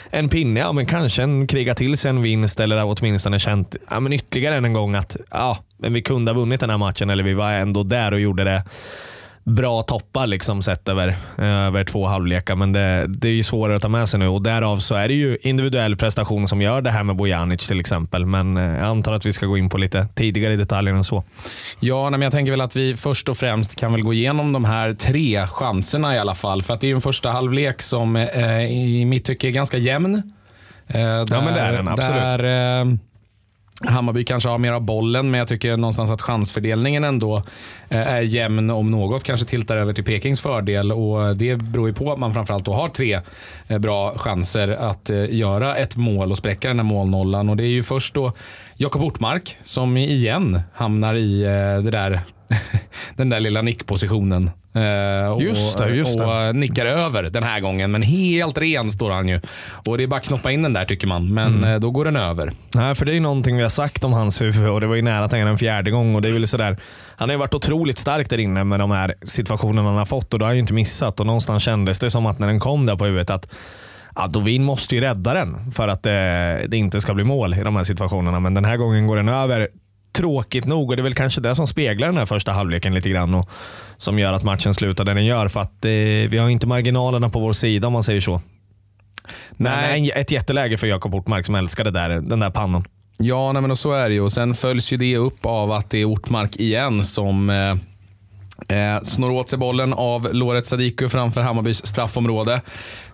en 0.10 0.30
pinne. 0.30 0.60
Ja, 0.60 0.72
men 0.72 0.86
kanske 0.86 1.24
en 1.24 1.48
kriga 1.48 1.76
till 1.76 1.98
sig 1.98 2.10
en 2.10 2.22
vinst 2.22 2.60
eller 2.60 2.84
åtminstone 2.86 3.40
känt 3.40 3.76
ja, 3.90 4.00
men 4.00 4.14
ytterligare 4.14 4.56
en 4.56 4.74
gång 4.74 4.96
att 4.96 5.18
ja, 5.32 5.58
men 5.78 5.94
vi 5.94 6.02
kunde 6.02 6.32
ha 6.32 6.40
vunnit 6.40 6.60
den 6.60 6.70
här 6.70 6.78
matchen 6.78 7.10
eller 7.10 7.24
vi 7.24 7.34
var 7.34 7.52
ändå 7.52 7.84
där 7.84 8.14
och 8.14 8.20
gjorde 8.20 8.44
det 8.44 8.64
bra 9.46 9.82
toppar 9.82 10.28
liksom 10.28 10.62
sett 10.62 10.90
över, 10.90 11.16
över 11.38 11.84
två 11.84 12.06
halvlekar. 12.06 12.56
Men 12.56 12.74
det, 12.74 13.06
det 13.08 13.28
är 13.28 13.32
ju 13.32 13.44
svårare 13.44 13.76
att 13.76 13.82
ta 13.82 13.90
med 13.90 14.10
sig 14.10 14.20
nu 14.20 14.28
och 14.28 14.42
därav 14.42 14.78
så 14.78 14.96
är 14.96 15.08
det 15.08 15.14
ju 15.14 15.38
individuell 15.42 15.98
prestation 15.98 16.48
som 16.48 16.62
gör 16.62 16.82
det 16.82 16.90
här 16.90 17.04
med 17.04 17.16
Bojanic 17.16 17.68
till 17.68 17.80
exempel. 17.80 18.26
Men 18.26 18.58
eh, 18.58 18.64
jag 18.64 18.84
antar 18.84 19.14
att 19.14 19.26
vi 19.26 19.34
ska 19.34 19.46
gå 19.46 19.58
in 19.58 19.70
på 19.70 19.78
lite 19.78 20.08
tidigare 20.16 20.56
detaljer 20.56 20.94
än 20.94 21.04
så. 21.04 21.24
Ja, 21.80 22.10
men 22.10 22.22
jag 22.22 22.32
tänker 22.32 22.52
väl 22.52 22.62
att 22.62 22.76
vi 22.76 22.96
först 22.96 23.30
och 23.30 23.38
främst 23.38 23.80
kan 23.80 23.92
väl 23.92 24.02
gå 24.02 24.14
igenom 24.14 24.54
de 24.54 24.66
här 24.66 24.94
tre 24.94 25.48
chanserna 25.48 26.16
i 26.16 26.20
alla 26.20 26.36
fall. 26.36 26.62
För 26.62 26.74
att 26.74 26.82
det 26.82 26.88
är 26.88 26.90
ju 26.90 26.96
en 26.96 27.02
första 27.02 27.32
halvlek 27.32 27.82
som 27.82 28.16
eh, 28.16 28.72
i 28.72 29.06
mitt 29.06 29.26
tycke 29.26 29.48
är 29.48 29.52
ganska 29.52 29.78
jämn. 29.78 30.16
Eh, 30.88 30.94
där, 30.94 31.26
ja, 31.30 31.42
men 31.42 31.54
det 31.54 31.60
är 31.60 31.74
den 31.74 31.88
absolut. 31.88 32.22
Där, 32.22 32.82
eh, 32.82 32.86
Hammarby 33.84 34.24
kanske 34.24 34.50
har 34.50 34.58
mera 34.58 34.80
bollen, 34.80 35.32
men 35.32 35.38
jag 35.38 35.48
tycker 35.48 35.78
någonstans 35.78 36.10
att 36.10 36.22
chansfördelningen 36.22 37.04
ändå 37.04 37.44
eh, 37.90 38.14
är 38.14 38.22
jämn 38.22 38.72
om 38.72 38.92
något. 38.92 39.24
Kanske 39.24 39.46
tiltar 39.46 39.78
över 39.78 39.94
till 39.94 40.04
Pekings 40.04 40.42
fördel 40.42 40.92
och 40.92 41.26
eh, 41.26 41.34
det 41.34 41.56
beror 41.56 41.88
ju 41.88 41.94
på 41.94 42.14
att 42.14 42.20
man 42.20 42.34
framförallt 42.34 42.66
då 42.66 42.74
har 42.74 42.90
tre 42.90 43.22
eh, 43.68 43.78
bra 43.78 44.18
chanser 44.18 44.68
att 44.68 45.10
göra 45.30 45.76
ett 45.76 45.96
mål 45.96 46.32
och 46.32 46.38
spräcka 46.38 46.68
den 46.68 46.80
här 46.80 46.84
målnollan. 46.84 47.50
Och 47.50 47.58
det 47.58 47.64
är 47.64 47.68
ju 47.68 47.84
först 47.84 48.14
då 48.14 48.32
Jakob 48.78 49.04
Ortmark 49.04 49.58
som 49.64 49.98
igen 49.98 50.62
hamnar 50.74 51.16
i 51.16 51.44
det 51.84 51.92
där 51.92 52.22
den 53.16 53.30
där 53.30 53.40
lilla 53.40 53.62
nickpositionen. 53.62 54.50
Eh, 54.76 55.46
just 55.46 55.78
det, 55.78 55.90
just 55.90 56.20
och, 56.20 56.48
och 56.48 56.56
nickar 56.56 56.86
över 56.86 57.24
den 57.24 57.44
här 57.44 57.60
gången. 57.60 57.92
Men 57.92 58.02
helt 58.02 58.58
ren 58.58 58.92
står 58.92 59.12
han 59.12 59.28
ju. 59.28 59.40
Och 59.86 59.98
det 59.98 60.04
är 60.04 60.08
bara 60.08 60.20
att 60.20 60.28
knoppa 60.28 60.52
in 60.52 60.62
den 60.62 60.74
där 60.74 60.86
tycker 60.86 61.08
man. 61.08 61.34
Men 61.34 61.48
mm. 61.48 61.74
Eh, 61.74 61.80
då 61.80 61.92
går 61.92 62.06
den 62.06 62.16
över. 62.16 62.52
Nej, 62.74 62.96
för 62.96 63.06
det 63.06 63.16
är 63.16 63.20
någonting 63.20 63.58
vi 63.58 63.62
har 63.62 63.70
sagt 63.70 64.04
om 64.04 64.14
hans 64.14 64.42
huvud 64.42 64.70
och 64.70 64.82
det 64.82 64.88
var 64.88 64.96
ju 64.96 65.02
nära 65.02 65.26
att 65.26 65.32
han 65.32 65.42
en 65.42 65.58
fjärde 65.58 65.92
gång. 65.92 66.16
Och 66.16 66.22
det 66.22 66.30
är 66.30 66.34
väl 66.34 66.48
sådär, 66.48 66.78
han 67.16 67.30
har 67.30 67.34
ju 67.34 67.40
varit 67.40 67.54
otroligt 67.54 67.98
stark 67.98 68.30
där 68.30 68.38
inne 68.38 68.64
med 68.64 68.80
de 68.80 68.92
här 68.92 69.16
situationerna 69.24 69.90
han 69.90 69.98
har 69.98 70.06
fått 70.06 70.34
och 70.34 70.40
det 70.40 70.46
har 70.46 70.50
han 70.50 70.56
ju 70.56 70.62
inte 70.62 70.74
missat. 70.74 71.20
Och 71.20 71.26
någonstans 71.26 71.64
kändes 71.64 72.00
det 72.00 72.10
som 72.10 72.26
att 72.26 72.40
när 72.40 72.48
den 72.48 72.60
kom 72.60 72.86
där 72.86 72.96
på 72.96 73.06
huvudet 73.06 73.30
att 73.30 73.54
Adovin 74.14 74.64
måste 74.64 74.96
ju 74.96 75.02
rädda 75.02 75.34
den 75.34 75.72
för 75.72 75.88
att 75.88 76.04
det, 76.04 76.66
det, 76.68 76.78
inte 76.78 77.02
ska 77.02 77.14
bli 77.14 77.24
mål 77.24 77.54
i 77.54 77.64
de 77.64 77.76
här 77.76 77.84
situationerna. 77.84 78.40
Men 78.40 78.54
den 78.54 78.66
här 78.66 78.78
gången 78.78 79.08
går 79.08 79.16
den 79.16 79.30
över 79.30 79.68
tråkigt 80.16 80.66
nog 80.66 80.90
och 80.90 80.96
det 80.96 81.02
är 81.02 81.04
väl 81.04 81.16
kanske 81.16 81.42
det 81.42 81.56
som 81.56 81.68
speglar 81.68 82.08
den 82.08 82.18
här 82.18 82.26
första 82.26 82.52
halvleken 82.52 82.94
lite 82.94 83.10
grann 83.10 83.36
och 83.36 83.50
som 83.98 84.20
gör 84.20 84.34
att 84.34 84.44
matchen 84.44 84.74
slutar 84.74 85.06
där 85.06 85.16
den 85.16 85.26
gör. 85.26 85.48
För 85.48 85.60
att 85.60 85.86
eh, 85.86 85.92
vi 86.30 86.38
har 86.38 86.50
inte 86.50 86.68
marginalerna 86.68 87.30
på 87.30 87.40
vår 87.40 87.54
sida 87.54 87.88
om 87.88 87.94
man 87.94 88.04
säger 88.04 88.22
så. 88.22 88.42
Nej. 89.58 90.02
Men 90.02 90.22
ett 90.22 90.32
jätteläge 90.32 90.78
för 90.78 90.88
Jakob 90.88 91.16
Ortmark 91.16 91.46
som 91.46 91.56
älskade 91.56 91.92
där, 91.92 92.10
den 92.10 92.40
där 92.40 92.50
pannan. 92.50 92.88
Ja, 93.18 93.52
nej, 93.52 93.62
men 93.62 93.76
så 93.76 93.92
är 93.94 94.10
det 94.10 94.16
ju. 94.16 94.22
Och 94.22 94.32
sen 94.32 94.54
följs 94.54 94.94
ju 94.94 94.98
det 94.98 95.18
upp 95.18 95.46
av 95.46 95.72
att 95.72 95.90
det 95.90 95.98
är 95.98 96.06
Ortmark 96.06 96.56
igen 96.56 97.04
som 97.04 97.50
eh 97.50 97.76
Eh, 98.70 99.02
snor 99.04 99.32
åt 99.32 99.50
sig 99.50 99.60
bollen 99.60 99.94
av 99.94 100.34
Loret 100.34 100.68
Sadiku 100.68 101.10
framför 101.10 101.42
Hammarbys 101.42 101.86
straffområde. 101.86 102.62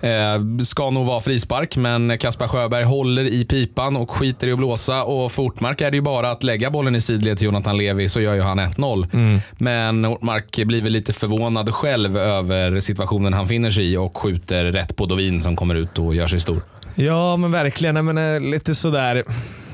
Eh, 0.01 0.59
ska 0.63 0.89
nog 0.89 1.05
vara 1.05 1.21
frispark, 1.21 1.75
men 1.75 2.17
Kaspar 2.17 2.47
Sjöberg 2.47 2.83
håller 2.83 3.23
i 3.23 3.45
pipan 3.45 3.95
och 3.97 4.11
skiter 4.11 4.47
i 4.47 4.51
att 4.51 4.57
blåsa. 4.57 5.03
Och 5.03 5.31
för 5.31 5.43
Ortmark 5.43 5.81
är 5.81 5.91
det 5.91 5.97
ju 5.97 6.01
bara 6.01 6.31
att 6.31 6.43
lägga 6.43 6.69
bollen 6.69 6.95
i 6.95 7.01
sidled 7.01 7.37
till 7.37 7.45
Jonathan 7.45 7.77
Levi 7.77 8.09
så 8.09 8.21
gör 8.21 8.35
ju 8.35 8.41
han 8.41 8.59
1-0. 8.59 9.07
Mm. 9.13 9.39
Men 9.57 10.05
Ortmark 10.05 10.65
blir 10.65 10.81
väl 10.81 10.91
lite 10.91 11.13
förvånad 11.13 11.73
själv 11.73 12.17
över 12.17 12.79
situationen 12.79 13.33
han 13.33 13.45
finner 13.45 13.71
sig 13.71 13.93
i 13.93 13.97
och 13.97 14.17
skjuter 14.17 14.65
rätt 14.65 14.95
på 14.95 15.05
Dovin 15.05 15.41
som 15.41 15.55
kommer 15.55 15.75
ut 15.75 15.99
och 15.99 16.15
gör 16.15 16.27
sig 16.27 16.39
stor. 16.39 16.61
Ja, 16.95 17.37
men 17.37 17.51
verkligen. 17.51 18.05
Men, 18.05 18.17
eh, 18.17 18.41
lite 18.41 18.75
sådär 18.75 19.23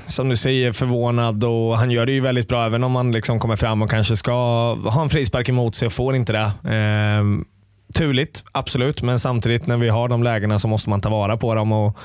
som 0.07 0.29
du 0.29 0.35
säger, 0.35 0.71
förvånad 0.71 1.43
och 1.43 1.77
han 1.77 1.91
gör 1.91 2.05
det 2.05 2.11
ju 2.11 2.19
väldigt 2.19 2.47
bra 2.47 2.65
även 2.65 2.83
om 2.83 2.95
han 2.95 3.11
liksom 3.11 3.39
kommer 3.39 3.55
fram 3.55 3.81
och 3.81 3.89
kanske 3.89 4.15
ska 4.15 4.33
ha 4.73 5.01
en 5.01 5.09
frispark 5.09 5.49
emot 5.49 5.75
sig 5.75 5.85
och 5.85 5.93
får 5.93 6.15
inte 6.15 6.33
det. 6.33 6.73
Eh, 6.75 7.23
turligt, 7.93 8.43
absolut, 8.51 9.01
men 9.01 9.19
samtidigt 9.19 9.67
när 9.67 9.77
vi 9.77 9.89
har 9.89 10.09
de 10.09 10.23
lägena 10.23 10.59
så 10.59 10.67
måste 10.67 10.89
man 10.89 11.01
ta 11.01 11.09
vara 11.09 11.37
på 11.37 11.55
dem. 11.55 11.71
Och 11.71 11.97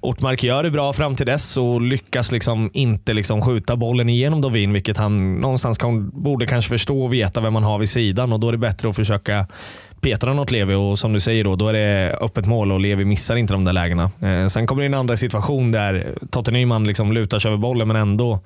Ortmark 0.00 0.42
gör 0.42 0.62
det 0.62 0.70
bra 0.70 0.92
fram 0.92 1.16
till 1.16 1.26
dess 1.26 1.56
och 1.56 1.82
lyckas 1.82 2.32
liksom 2.32 2.70
inte 2.72 3.12
liksom 3.12 3.42
skjuta 3.42 3.76
bollen 3.76 4.08
igenom 4.08 4.40
Dovin, 4.40 4.72
vilket 4.72 4.96
han 4.96 5.34
någonstans 5.34 5.78
kan, 5.78 6.10
borde 6.22 6.46
kanske 6.46 6.68
förstå 6.68 7.04
och 7.04 7.12
veta 7.12 7.40
vem 7.40 7.52
man 7.52 7.62
har 7.62 7.78
vid 7.78 7.88
sidan. 7.88 8.32
och 8.32 8.40
Då 8.40 8.48
är 8.48 8.52
det 8.52 8.58
bättre 8.58 8.88
att 8.88 8.96
försöka 8.96 9.46
petar 10.04 10.28
han 10.28 10.38
åt 10.38 10.50
Levi 10.50 10.74
och 10.74 10.98
som 10.98 11.12
du 11.12 11.20
säger 11.20 11.44
då, 11.44 11.56
då 11.56 11.68
är 11.68 11.72
det 11.72 12.16
öppet 12.20 12.46
mål 12.46 12.72
och 12.72 12.80
Levi 12.80 13.04
missar 13.04 13.36
inte 13.36 13.52
de 13.52 13.64
där 13.64 13.72
lägena. 13.72 14.10
Eh, 14.22 14.46
sen 14.46 14.66
kommer 14.66 14.82
det 14.82 14.86
en 14.86 14.94
andra 14.94 15.16
situation 15.16 15.72
där 15.72 16.14
Totte 16.30 16.50
Nyman 16.50 16.86
liksom 16.86 17.12
lutar 17.12 17.38
sig 17.38 17.48
över 17.48 17.58
bollen 17.58 17.88
men 17.88 17.96
ändå 17.96 18.40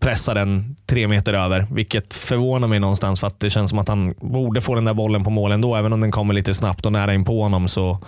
pressar 0.00 0.34
den 0.34 0.76
tre 0.86 1.08
meter 1.08 1.34
över, 1.34 1.66
vilket 1.70 2.14
förvånar 2.14 2.68
mig 2.68 2.80
någonstans 2.80 3.20
för 3.20 3.26
att 3.26 3.40
det 3.40 3.50
känns 3.50 3.70
som 3.70 3.78
att 3.78 3.88
han 3.88 4.14
borde 4.20 4.60
få 4.60 4.74
den 4.74 4.84
där 4.84 4.94
bollen 4.94 5.24
på 5.24 5.30
mål 5.30 5.52
ändå. 5.52 5.76
Även 5.76 5.92
om 5.92 6.00
den 6.00 6.10
kommer 6.10 6.34
lite 6.34 6.54
snabbt 6.54 6.86
och 6.86 6.92
nära 6.92 7.14
in 7.14 7.24
på 7.24 7.42
honom 7.42 7.68
så 7.68 7.98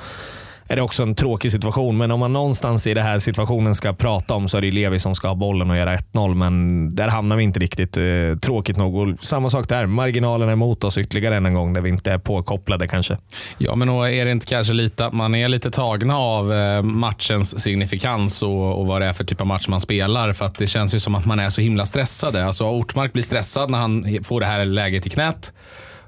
är 0.72 0.76
det 0.76 0.82
också 0.82 1.02
en 1.02 1.14
tråkig 1.14 1.52
situation. 1.52 1.96
Men 1.96 2.10
om 2.10 2.20
man 2.20 2.32
någonstans 2.32 2.86
i 2.86 2.94
den 2.94 3.04
här 3.04 3.18
situationen 3.18 3.74
ska 3.74 3.92
prata 3.92 4.34
om 4.34 4.48
så 4.48 4.56
är 4.56 4.60
det 4.60 4.70
Levi 4.70 4.98
som 4.98 5.14
ska 5.14 5.28
ha 5.28 5.34
bollen 5.34 5.70
och 5.70 5.76
göra 5.76 5.96
1-0. 5.96 6.34
Men 6.34 6.88
där 6.94 7.08
hamnar 7.08 7.36
vi 7.36 7.42
inte 7.42 7.60
riktigt. 7.60 7.96
Eh, 7.96 8.38
tråkigt 8.42 8.76
nog. 8.76 8.96
Och 8.96 9.18
samma 9.18 9.50
sak 9.50 9.68
där. 9.68 9.86
Marginalen 9.86 10.48
är 10.48 10.52
emot 10.52 10.84
oss 10.84 10.98
ytterligare 10.98 11.36
en 11.36 11.54
gång 11.54 11.72
där 11.72 11.80
vi 11.80 11.88
inte 11.88 12.12
är 12.12 12.18
påkopplade 12.18 12.88
kanske. 12.88 13.16
Ja, 13.58 13.74
men 13.74 13.88
då 13.88 14.02
är 14.02 14.24
det 14.24 14.30
inte 14.30 14.46
kanske 14.46 14.72
lite 14.72 15.06
att 15.06 15.12
man 15.12 15.34
är 15.34 15.48
lite 15.48 15.70
tagna 15.70 16.18
av 16.18 16.52
eh, 16.52 16.82
matchens 16.82 17.60
signifikans 17.60 18.42
och, 18.42 18.80
och 18.80 18.86
vad 18.86 19.00
det 19.00 19.06
är 19.06 19.12
för 19.12 19.24
typ 19.24 19.40
av 19.40 19.46
match 19.46 19.68
man 19.68 19.80
spelar. 19.80 20.32
För 20.32 20.44
att 20.44 20.54
det 20.54 20.66
känns 20.66 20.94
ju 20.94 21.00
som 21.00 21.14
att 21.14 21.26
man 21.26 21.40
är 21.40 21.48
så 21.48 21.60
himla 21.60 21.86
stressade. 21.86 22.46
Alltså 22.46 22.64
Ortmark 22.64 23.12
blir 23.12 23.22
stressad 23.22 23.70
när 23.70 23.78
han 23.78 24.18
får 24.24 24.40
det 24.40 24.46
här 24.46 24.64
läget 24.64 25.06
i 25.06 25.10
knät. 25.10 25.52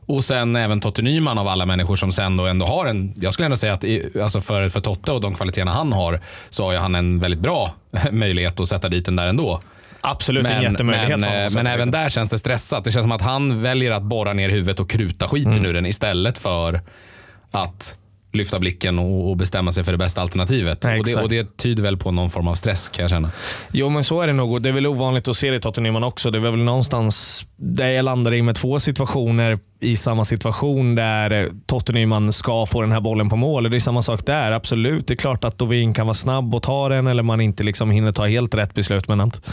Och 0.07 0.25
sen 0.25 0.57
även 0.57 0.81
Totte 0.81 1.03
Nyman 1.03 1.39
av 1.39 1.49
alla 1.49 1.67
människor 1.67 1.97
som 1.97 2.13
sen 2.13 2.37
då 2.37 2.47
ändå 2.47 2.67
har 2.67 2.87
en, 2.87 3.15
jag 3.17 3.33
skulle 3.33 3.47
ändå 3.47 3.57
säga 3.57 3.73
att 3.73 3.85
i, 3.85 4.21
alltså 4.23 4.41
för, 4.41 4.69
för 4.69 4.81
Totte 4.81 5.13
och 5.13 5.21
de 5.21 5.35
kvaliteterna 5.35 5.73
han 5.73 5.93
har 5.93 6.21
så 6.51 6.65
har 6.65 6.73
ju 6.73 6.79
han 6.79 6.95
en 6.95 7.19
väldigt 7.21 7.41
bra 7.41 7.75
möjlighet 8.11 8.61
att 8.61 8.69
sätta 8.69 8.89
dit 8.89 9.05
den 9.05 9.17
där 9.17 9.27
ändå. 9.27 9.61
Absolut 10.01 10.47
en 10.47 10.63
jättemöjlighet. 10.63 11.21
Men, 11.21 11.29
honom 11.29 11.43
men, 11.43 11.53
men 11.55 11.67
även 11.67 11.91
där 11.91 12.09
känns 12.09 12.31
det 12.31 12.39
stressat. 12.39 12.85
Det 12.85 12.93
känns 12.93 13.05
som 13.05 13.13
att 13.13 13.23
han 13.23 13.63
väljer 13.63 13.91
att 13.91 14.03
borra 14.03 14.33
ner 14.33 14.49
huvudet 14.49 14.81
och 14.81 14.91
kruta 14.91 15.29
skiten 15.29 15.53
Mm. 15.53 15.67
ur 15.67 15.75
den 15.75 15.87
istället 15.87 16.39
för 16.39 16.81
att 17.51 17.97
lyfta 18.35 18.59
blicken 18.59 18.99
och, 18.99 19.37
bestämma 19.37 19.73
sig 19.73 19.85
för 19.85 19.93
det 19.93 19.99
bästa 19.99 20.21
alternativet. 20.21 20.79
Ja, 20.85 20.99
och, 20.99 21.05
det, 21.05 21.15
och 21.17 21.29
det 21.29 21.57
tyder 21.57 21.83
väl 21.83 21.97
på 21.97 22.11
någon 22.11 22.31
form 22.31 22.49
av 22.49 22.55
stress 22.55 22.89
kan 22.89 23.03
jag 23.03 23.11
känna. 23.11 23.31
Jo, 23.73 23.89
men 23.89 24.05
så 24.05 24.21
är 24.21 24.27
det 24.27 24.33
nog. 24.33 24.63
Det 24.63 24.69
är 24.69 24.73
väl 24.73 24.87
ovanligt 24.87 25.29
att 25.29 25.37
se 25.37 25.51
det 25.51 25.57
i 25.57 25.61
Tottenham 25.61 26.05
också. 26.05 26.31
Det 26.31 26.39
är 26.39 26.41
väl 26.41 26.57
någonstans 26.57 27.47
där 27.57 27.91
jag 27.91 28.05
landar 28.05 28.35
i 28.35 28.43
med 28.43 28.57
två 28.57 28.81
situationer 28.81 29.59
i 29.81 29.97
samma 29.97 30.25
situation 30.25 30.95
där 30.95 31.51
Tottenham 31.67 32.33
ska 32.33 32.67
få 32.67 32.81
den 32.81 32.93
här 32.93 33.01
bollen 33.01 33.29
på 33.29 33.37
mål. 33.37 33.65
Och 33.65 33.71
Det 33.71 33.77
är 33.77 33.81
samma 33.81 34.03
sak 34.03 34.27
där. 34.27 34.53
Absolut, 34.53 35.07
det 35.07 35.15
är 35.15 35.17
klart 35.17 35.45
att 35.45 35.59
Dovin 35.59 35.95
kan 35.95 36.07
vara 36.07 36.15
snabb 36.15 36.55
och 36.55 36.63
ta 36.63 36.89
den 36.89 37.07
eller 37.07 37.23
man 37.23 37.41
inte 37.41 37.65
liksom 37.65 37.91
hinner 37.91 38.13
ta 38.13 38.27
helt 38.27 38.55
rätt 38.55 38.75
beslut. 38.75 39.09
Men 39.09 39.21
att 39.21 39.51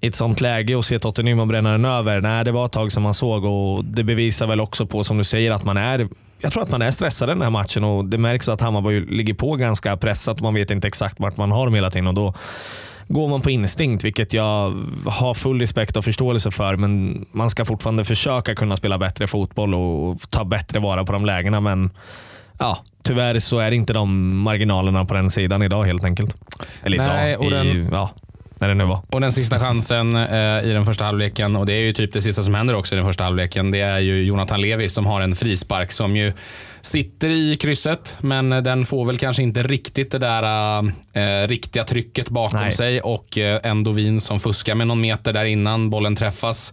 i 0.00 0.06
ett 0.06 0.14
sånt 0.14 0.40
läge 0.40 0.74
och 0.76 0.84
se 0.84 0.98
Tottenham 0.98 1.48
bränna 1.48 1.72
den 1.72 1.84
över, 1.84 2.20
nej 2.20 2.44
det 2.44 2.52
var 2.52 2.66
ett 2.66 2.72
tag 2.72 2.92
som 2.92 3.02
man 3.02 3.14
såg 3.14 3.44
och 3.44 3.84
det 3.84 4.04
bevisar 4.04 4.46
väl 4.46 4.60
också 4.60 4.86
på, 4.86 5.04
som 5.04 5.18
du 5.18 5.24
säger, 5.24 5.50
att 5.50 5.64
man 5.64 5.76
är 5.76 6.08
jag 6.42 6.52
tror 6.52 6.62
att 6.62 6.70
man 6.70 6.82
är 6.82 6.90
stressad 6.90 7.28
i 7.28 7.32
den 7.32 7.42
här 7.42 7.50
matchen 7.50 7.84
och 7.84 8.04
det 8.04 8.18
märks 8.18 8.48
att 8.48 8.60
Hammarby 8.60 9.00
ligger 9.00 9.34
på 9.34 9.56
ganska 9.56 9.96
pressat 9.96 10.40
man 10.40 10.54
vet 10.54 10.70
inte 10.70 10.86
exakt 10.88 11.20
vart 11.20 11.36
man 11.36 11.52
har 11.52 11.64
dem 11.64 11.74
hela 11.74 11.90
tiden. 11.90 12.06
Och 12.06 12.14
då 12.14 12.34
går 13.08 13.28
man 13.28 13.40
på 13.40 13.50
instinkt, 13.50 14.04
vilket 14.04 14.32
jag 14.32 14.78
har 15.06 15.34
full 15.34 15.60
respekt 15.60 15.96
och 15.96 16.04
förståelse 16.04 16.50
för. 16.50 16.76
Men 16.76 17.24
man 17.32 17.50
ska 17.50 17.64
fortfarande 17.64 18.04
försöka 18.04 18.54
kunna 18.54 18.76
spela 18.76 18.98
bättre 18.98 19.26
fotboll 19.26 19.74
och 19.74 20.16
ta 20.30 20.44
bättre 20.44 20.80
vara 20.80 21.04
på 21.04 21.12
de 21.12 21.26
lägena. 21.26 21.60
Men 21.60 21.90
ja, 22.58 22.78
tyvärr 23.02 23.38
så 23.38 23.58
är 23.58 23.70
inte 23.70 23.92
de 23.92 24.36
marginalerna 24.36 25.04
på 25.04 25.14
den 25.14 25.30
sidan 25.30 25.62
idag 25.62 25.84
helt 25.84 26.04
enkelt. 26.04 26.36
Eller 26.82 26.98
Nej, 26.98 27.32
idag, 27.32 27.40
och 27.46 27.46
i, 27.52 27.54
den- 27.54 27.88
ja, 27.92 28.10
när 28.62 28.68
det 28.68 28.74
nu 28.74 28.84
var. 28.84 29.02
Och 29.10 29.20
den 29.20 29.32
sista 29.32 29.58
chansen 29.58 30.16
eh, 30.16 30.64
i 30.64 30.72
den 30.72 30.84
första 30.84 31.04
halvleken, 31.04 31.56
och 31.56 31.66
det 31.66 31.72
är 31.72 31.80
ju 31.80 31.92
typ 31.92 32.12
det 32.12 32.22
sista 32.22 32.42
som 32.42 32.54
händer 32.54 32.74
också 32.74 32.94
i 32.94 32.96
den 32.96 33.04
första 33.04 33.24
halvleken, 33.24 33.70
det 33.70 33.80
är 33.80 33.98
ju 33.98 34.24
Jonathan 34.24 34.60
Levi 34.60 34.88
som 34.88 35.06
har 35.06 35.20
en 35.20 35.34
frispark 35.34 35.92
som 35.92 36.16
ju 36.16 36.32
sitter 36.82 37.30
i 37.30 37.56
krysset, 37.56 38.16
men 38.20 38.50
den 38.50 38.84
får 38.84 39.04
väl 39.04 39.18
kanske 39.18 39.42
inte 39.42 39.62
riktigt 39.62 40.10
det 40.10 40.18
där 40.18 40.78
eh, 41.12 41.48
riktiga 41.48 41.84
trycket 41.84 42.28
bakom 42.28 42.60
Nej. 42.60 42.72
sig 42.72 43.00
och 43.00 43.38
eh, 43.38 43.60
en 43.62 43.84
Dovin 43.84 44.20
som 44.20 44.40
fuskar 44.40 44.74
med 44.74 44.86
någon 44.86 45.00
meter 45.00 45.32
där 45.32 45.44
innan 45.44 45.90
bollen 45.90 46.16
träffas 46.16 46.72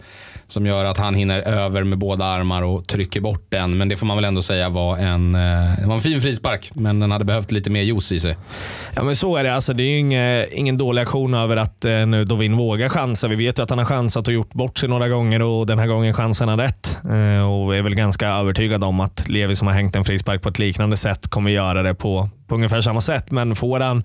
som 0.51 0.65
gör 0.65 0.85
att 0.85 0.97
han 0.97 1.15
hinner 1.15 1.39
över 1.39 1.83
med 1.83 1.97
båda 1.97 2.25
armar 2.25 2.61
och 2.61 2.87
trycker 2.87 3.21
bort 3.21 3.45
den. 3.49 3.77
Men 3.77 3.89
det 3.89 3.97
får 3.97 4.05
man 4.05 4.17
väl 4.17 4.25
ändå 4.25 4.41
säga 4.41 4.69
var 4.69 4.97
en, 4.97 5.35
eh, 5.35 5.41
det 5.81 5.87
var 5.87 5.93
en 5.93 6.01
fin 6.01 6.21
frispark, 6.21 6.71
men 6.73 6.99
den 6.99 7.11
hade 7.11 7.25
behövt 7.25 7.51
lite 7.51 7.69
mer 7.69 7.81
juice 7.81 8.11
i 8.11 8.19
sig. 8.19 8.37
Ja, 8.95 9.03
men 9.03 9.15
så 9.15 9.35
är 9.35 9.43
det. 9.43 9.55
Alltså, 9.55 9.73
det 9.73 9.83
är 9.83 9.87
ju 9.87 9.99
inge, 9.99 10.47
ingen 10.51 10.77
dålig 10.77 11.01
aktion 11.01 11.33
över 11.33 11.57
att 11.57 11.85
eh, 11.85 12.05
nu 12.05 12.25
Dovin 12.25 12.57
vågar 12.57 12.89
chansa. 12.89 13.27
Vi 13.27 13.35
vet 13.35 13.59
ju 13.59 13.63
att 13.63 13.69
han 13.69 13.79
har 13.79 13.85
chansat 13.85 14.27
och 14.27 14.33
gjort 14.33 14.53
bort 14.53 14.77
sig 14.77 14.89
några 14.89 15.09
gånger 15.09 15.41
och 15.41 15.67
den 15.67 15.79
här 15.79 15.87
gången 15.87 16.13
chansen 16.13 16.49
har 16.49 16.57
rätt. 16.57 16.97
Eh, 17.03 17.51
och 17.51 17.75
är 17.75 17.81
väl 17.81 17.95
ganska 17.95 18.27
övertygad 18.27 18.83
om 18.83 18.99
att 18.99 19.29
Levi 19.29 19.55
som 19.55 19.67
har 19.67 19.73
hängt 19.73 19.95
en 19.99 20.05
frispark 20.05 20.41
på 20.41 20.49
ett 20.49 20.59
liknande 20.59 20.97
sätt 20.97 21.27
kommer 21.27 21.51
göra 21.51 21.83
det 21.83 21.95
på, 21.95 22.29
på 22.47 22.55
ungefär 22.55 22.81
samma 22.81 23.01
sätt. 23.01 23.31
Men 23.31 23.55
får 23.55 23.79
han, 23.79 24.03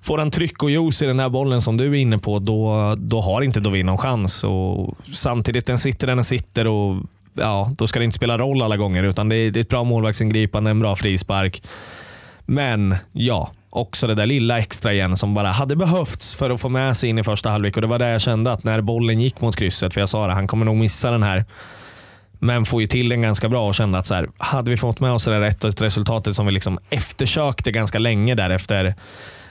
får 0.00 0.18
han 0.18 0.30
tryck 0.30 0.62
och 0.62 0.70
juice 0.70 1.02
i 1.02 1.06
den 1.06 1.18
här 1.18 1.28
bollen 1.28 1.62
som 1.62 1.76
du 1.76 1.86
är 1.86 1.94
inne 1.94 2.18
på, 2.18 2.38
då, 2.38 2.94
då 2.98 3.20
har 3.20 3.42
inte 3.42 3.60
Dovin 3.60 3.86
någon 3.86 3.98
chans. 3.98 4.44
Och 4.44 4.94
samtidigt, 5.12 5.66
den 5.66 5.78
sitter 5.78 6.06
där 6.06 6.14
den 6.14 6.24
sitter 6.24 6.66
och 6.66 6.96
ja, 7.34 7.70
då 7.78 7.86
ska 7.86 7.98
det 7.98 8.04
inte 8.04 8.16
spela 8.16 8.38
roll 8.38 8.62
alla 8.62 8.76
gånger. 8.76 9.02
Utan 9.02 9.28
det 9.28 9.36
är, 9.36 9.50
det 9.50 9.58
är 9.58 9.62
ett 9.62 9.68
bra 9.68 9.84
målvaktsingripande, 9.84 10.70
en 10.70 10.80
bra 10.80 10.96
frispark. 10.96 11.62
Men 12.46 12.94
ja, 13.12 13.50
också 13.70 14.06
det 14.06 14.14
där 14.14 14.26
lilla 14.26 14.58
extra 14.58 14.92
igen 14.92 15.16
som 15.16 15.34
bara 15.34 15.48
hade 15.48 15.76
behövts 15.76 16.34
för 16.34 16.50
att 16.50 16.60
få 16.60 16.68
med 16.68 16.96
sig 16.96 17.10
in 17.10 17.18
i 17.18 17.24
första 17.24 17.50
halvlek. 17.50 17.76
Och 17.76 17.82
Det 17.82 17.88
var 17.88 17.98
där 17.98 18.12
jag 18.12 18.20
kände 18.20 18.52
att 18.52 18.64
när 18.64 18.80
bollen 18.80 19.20
gick 19.20 19.40
mot 19.40 19.56
krysset, 19.56 19.94
för 19.94 20.00
jag 20.00 20.08
sa 20.08 20.26
det, 20.26 20.32
han 20.32 20.46
kommer 20.46 20.64
nog 20.64 20.76
missa 20.76 21.10
den 21.10 21.22
här. 21.22 21.44
Men 22.40 22.64
får 22.64 22.80
ju 22.80 22.86
till 22.86 23.08
den 23.08 23.22
ganska 23.22 23.48
bra 23.48 23.68
och 23.68 23.74
kände 23.74 23.98
att 23.98 24.06
så 24.06 24.14
här, 24.14 24.28
hade 24.38 24.70
vi 24.70 24.76
fått 24.76 25.00
med 25.00 25.12
oss 25.12 25.24
det 25.24 25.30
där 25.30 25.42
1 25.42 25.80
resultatet 25.80 26.36
som 26.36 26.46
vi 26.46 26.52
liksom 26.52 26.78
eftersökte 26.90 27.72
ganska 27.72 27.98
länge 27.98 28.34
därefter. 28.34 28.94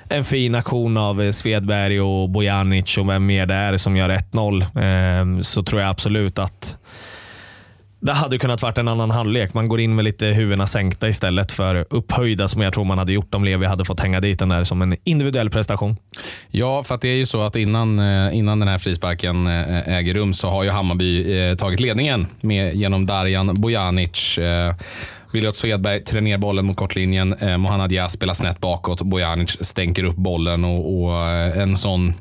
en 0.10 0.24
fin 0.24 0.56
aktion 0.56 0.98
av 0.98 1.32
Svedberg 1.32 2.02
och 2.02 2.30
Bojanic 2.30 2.98
och 2.98 3.10
vem 3.10 3.26
mer 3.26 3.46
det 3.46 3.54
är 3.54 3.78
som 3.78 3.96
gör 3.96 4.10
1-0 4.10 5.38
eh, 5.38 5.42
så 5.42 5.64
tror 5.64 5.82
jag 5.82 5.90
absolut 5.90 6.40
att 6.40 6.78
det 8.02 8.12
hade 8.12 8.38
kunnat 8.38 8.62
varit 8.62 8.78
en 8.78 8.88
annan 8.88 9.12
halvlek. 9.12 9.54
Man 9.54 9.68
går 9.68 9.80
in 9.80 9.96
med 9.96 10.06
lite 10.06 10.26
huvudena 10.26 10.68
sänkta 10.68 11.10
istället 11.10 11.52
för 11.52 11.86
upphöjda 11.90 12.48
som 12.48 12.62
jag 12.62 12.74
tror 12.74 12.86
man 12.86 12.98
hade 12.98 13.14
gjort 13.14 13.36
om 13.36 13.44
Levi 13.44 13.66
hade 13.66 13.86
fått 13.86 14.00
hänga 14.00 14.20
dit 14.20 14.40
den 14.40 14.50
där 14.50 14.64
som 14.64 14.82
en 14.82 14.98
individuell 15.04 15.50
prestation. 15.50 15.98
Ja, 16.52 16.84
för 16.84 16.96
att 16.96 17.02
det 17.02 17.10
är 17.10 17.18
ju 17.18 17.26
så 17.26 17.42
att 17.42 17.56
innan, 17.56 18.00
eh, 18.00 18.38
innan 18.38 18.60
den 18.60 18.68
här 18.68 18.78
frisparken 18.78 19.48
eh, 19.48 19.98
äger 19.98 20.14
rum 20.14 20.34
så 20.34 20.50
har 20.50 20.64
ju 20.64 20.70
Hammarby 20.70 21.40
eh, 21.40 21.56
tagit 21.56 21.80
ledningen 21.80 22.28
med, 22.42 22.76
genom 22.76 23.06
Darjan 23.06 23.62
Bojanic. 23.62 24.38
Eh, 24.38 24.76
Williot 25.32 25.56
Svedberg 25.56 26.04
trär 26.04 26.22
ner 26.22 26.38
bollen 26.38 26.66
mot 26.66 26.78
kortlinjen. 26.78 27.34
Eh, 27.34 27.58
Mohanad 27.58 27.90
Diaz 27.90 28.14
spelar 28.14 28.34
snett 28.34 28.60
bakåt. 28.60 29.02
Bojanic 29.02 29.58
stänker 29.62 30.04
upp 30.04 30.16
bollen 30.16 30.66
och, 30.66 31.04
och 31.04 31.28
eh, 31.28 31.62
en 31.62 31.78
sån 31.78 32.14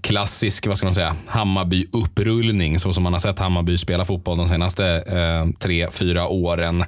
klassisk 0.00 0.66
vad 0.66 0.78
ska 0.78 0.86
man 0.86 0.92
säga, 0.92 1.16
Hammarby-upprullning 1.26 2.78
så 2.78 2.92
som 2.92 3.02
man 3.02 3.12
har 3.12 3.20
sett 3.20 3.38
Hammarby 3.38 3.78
spela 3.78 4.04
fotboll 4.04 4.38
de 4.38 4.48
senaste 4.48 4.86
eh, 4.86 5.58
tre, 5.58 5.90
fyra 5.90 6.28
åren. 6.28 6.84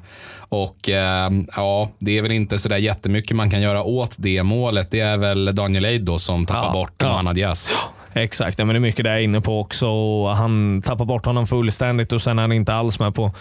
Och 0.50 0.88
eh, 0.88 1.30
ja, 1.57 1.90
Det 1.99 2.19
är 2.19 2.23
väl 2.23 2.33
inte 2.33 2.59
så 2.59 2.69
där 2.69 2.76
jättemycket 2.76 3.37
man 3.37 3.50
kan 3.50 3.62
göra 3.62 3.83
åt 3.83 4.14
det 4.19 4.42
målet. 4.42 4.90
Det 4.90 5.00
är 5.00 5.16
väl 5.16 5.54
Daniel 5.54 5.85
Eid 5.85 6.04
då 6.04 6.19
som 6.19 6.47
tappar 6.47 6.66
Ja, 6.66 6.73
bort 6.73 6.95
ja. 6.99 7.09
Mohanad 7.09 7.35
Diaz. 7.35 7.73
Exakt, 8.12 8.59
ja, 8.59 8.64
men 8.64 8.75
det 8.75 8.78
är 8.78 8.80
mycket 8.80 9.04
det 9.04 9.11
jag 9.11 9.19
är 9.19 9.23
inne 9.23 9.40
på 9.40 9.61
också. 9.61 9.87
Han 10.26 10.83
tappar 10.83 11.04
bort 11.04 11.26
honom 11.26 11.47
fullständigt 11.47 12.12
och 12.12 12.23
sen 12.23 12.38
är 12.38 12.42
han 12.42 12.52
inte 12.52 12.75
alls 12.75 12.99
med 12.99 13.14
på 13.14 13.33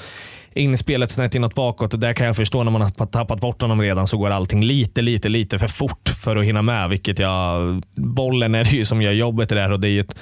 inspelet 0.53 1.11
snett 1.11 1.35
inåt 1.35 1.55
bakåt. 1.55 1.93
Och 1.93 1.99
där 1.99 2.13
kan 2.13 2.27
jag 2.27 2.35
förstå 2.35 2.63
när 2.63 2.71
man 2.71 2.81
har 2.81 3.05
tappat 3.05 3.39
bort 3.39 3.61
honom 3.61 3.81
redan 3.81 4.07
så 4.07 4.17
går 4.17 4.29
allting 4.29 4.63
lite, 4.63 5.01
lite, 5.01 5.29
lite 5.29 5.59
för 5.59 5.67
fort 5.67 6.09
för 6.23 6.35
att 6.35 6.45
hinna 6.45 6.61
med. 6.61 6.89
Vilket 6.89 7.19
jag, 7.19 7.81
bollen 7.95 8.55
är 8.55 8.63
det 8.63 8.71
ju 8.71 8.85
som 8.85 9.01
gör 9.01 9.11
jobbet 9.11 9.49
det 9.49 9.61
här 9.61 9.71
och 9.71 9.79
det 9.79 9.87
är 9.87 9.91
ju 9.91 9.99
ett 9.99 10.15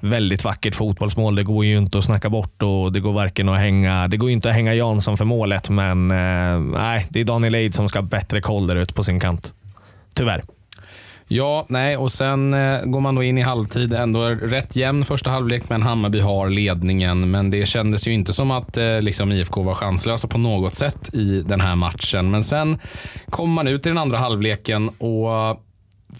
väldigt 0.00 0.44
vackert 0.44 0.74
fotbollsmål. 0.74 1.36
Det 1.36 1.42
går 1.42 1.64
ju 1.64 1.78
inte 1.78 1.98
att 1.98 2.04
snacka 2.04 2.30
bort 2.30 2.62
och 2.62 2.92
det 2.92 3.00
går 3.00 3.12
varken 3.12 3.48
att 3.48 3.58
hänga, 3.58 4.08
det 4.08 4.16
går 4.16 4.28
ju 4.28 4.32
inte 4.32 4.48
att 4.48 4.54
hänga 4.54 4.74
Jansson 4.74 5.16
för 5.16 5.24
målet. 5.24 5.70
Men 5.70 6.10
eh, 6.10 6.16
Eh, 6.32 6.60
nej, 6.60 7.06
det 7.10 7.20
är 7.20 7.24
Daniel 7.24 7.54
Eid 7.54 7.74
som 7.74 7.88
ska 7.88 7.98
ha 7.98 8.06
bättre 8.06 8.40
koll 8.40 8.66
där 8.66 8.76
ute 8.76 8.94
på 8.94 9.04
sin 9.04 9.20
kant. 9.20 9.54
Tyvärr. 10.14 10.44
Ja, 11.28 11.66
nej, 11.68 11.96
och 11.96 12.12
sen 12.12 12.54
eh, 12.54 12.82
går 12.84 13.00
man 13.00 13.14
då 13.14 13.22
in 13.22 13.38
i 13.38 13.40
halvtid. 13.40 13.92
Ändå 13.92 14.20
rätt 14.28 14.76
jämn 14.76 15.04
första 15.04 15.30
halvlek, 15.30 15.68
men 15.68 15.82
Hammarby 15.82 16.20
har 16.20 16.48
ledningen. 16.48 17.30
Men 17.30 17.50
det 17.50 17.66
kändes 17.66 18.08
ju 18.08 18.12
inte 18.12 18.32
som 18.32 18.50
att 18.50 18.76
eh, 18.76 19.00
liksom 19.00 19.32
IFK 19.32 19.62
var 19.62 19.74
chanslösa 19.74 20.28
på 20.28 20.38
något 20.38 20.74
sätt 20.74 21.14
i 21.14 21.42
den 21.42 21.60
här 21.60 21.76
matchen. 21.76 22.30
Men 22.30 22.44
sen 22.44 22.78
kommer 23.28 23.54
man 23.54 23.68
ut 23.68 23.86
i 23.86 23.88
den 23.88 23.98
andra 23.98 24.18
halvleken 24.18 24.88
och 24.88 25.60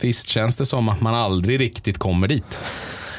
visst 0.01 0.29
känns 0.29 0.57
det 0.57 0.67
som 0.67 0.89
att 0.89 1.01
man 1.01 1.15
aldrig 1.15 1.61
riktigt 1.61 1.99
kommer 1.99 2.29
dit. 2.29 2.61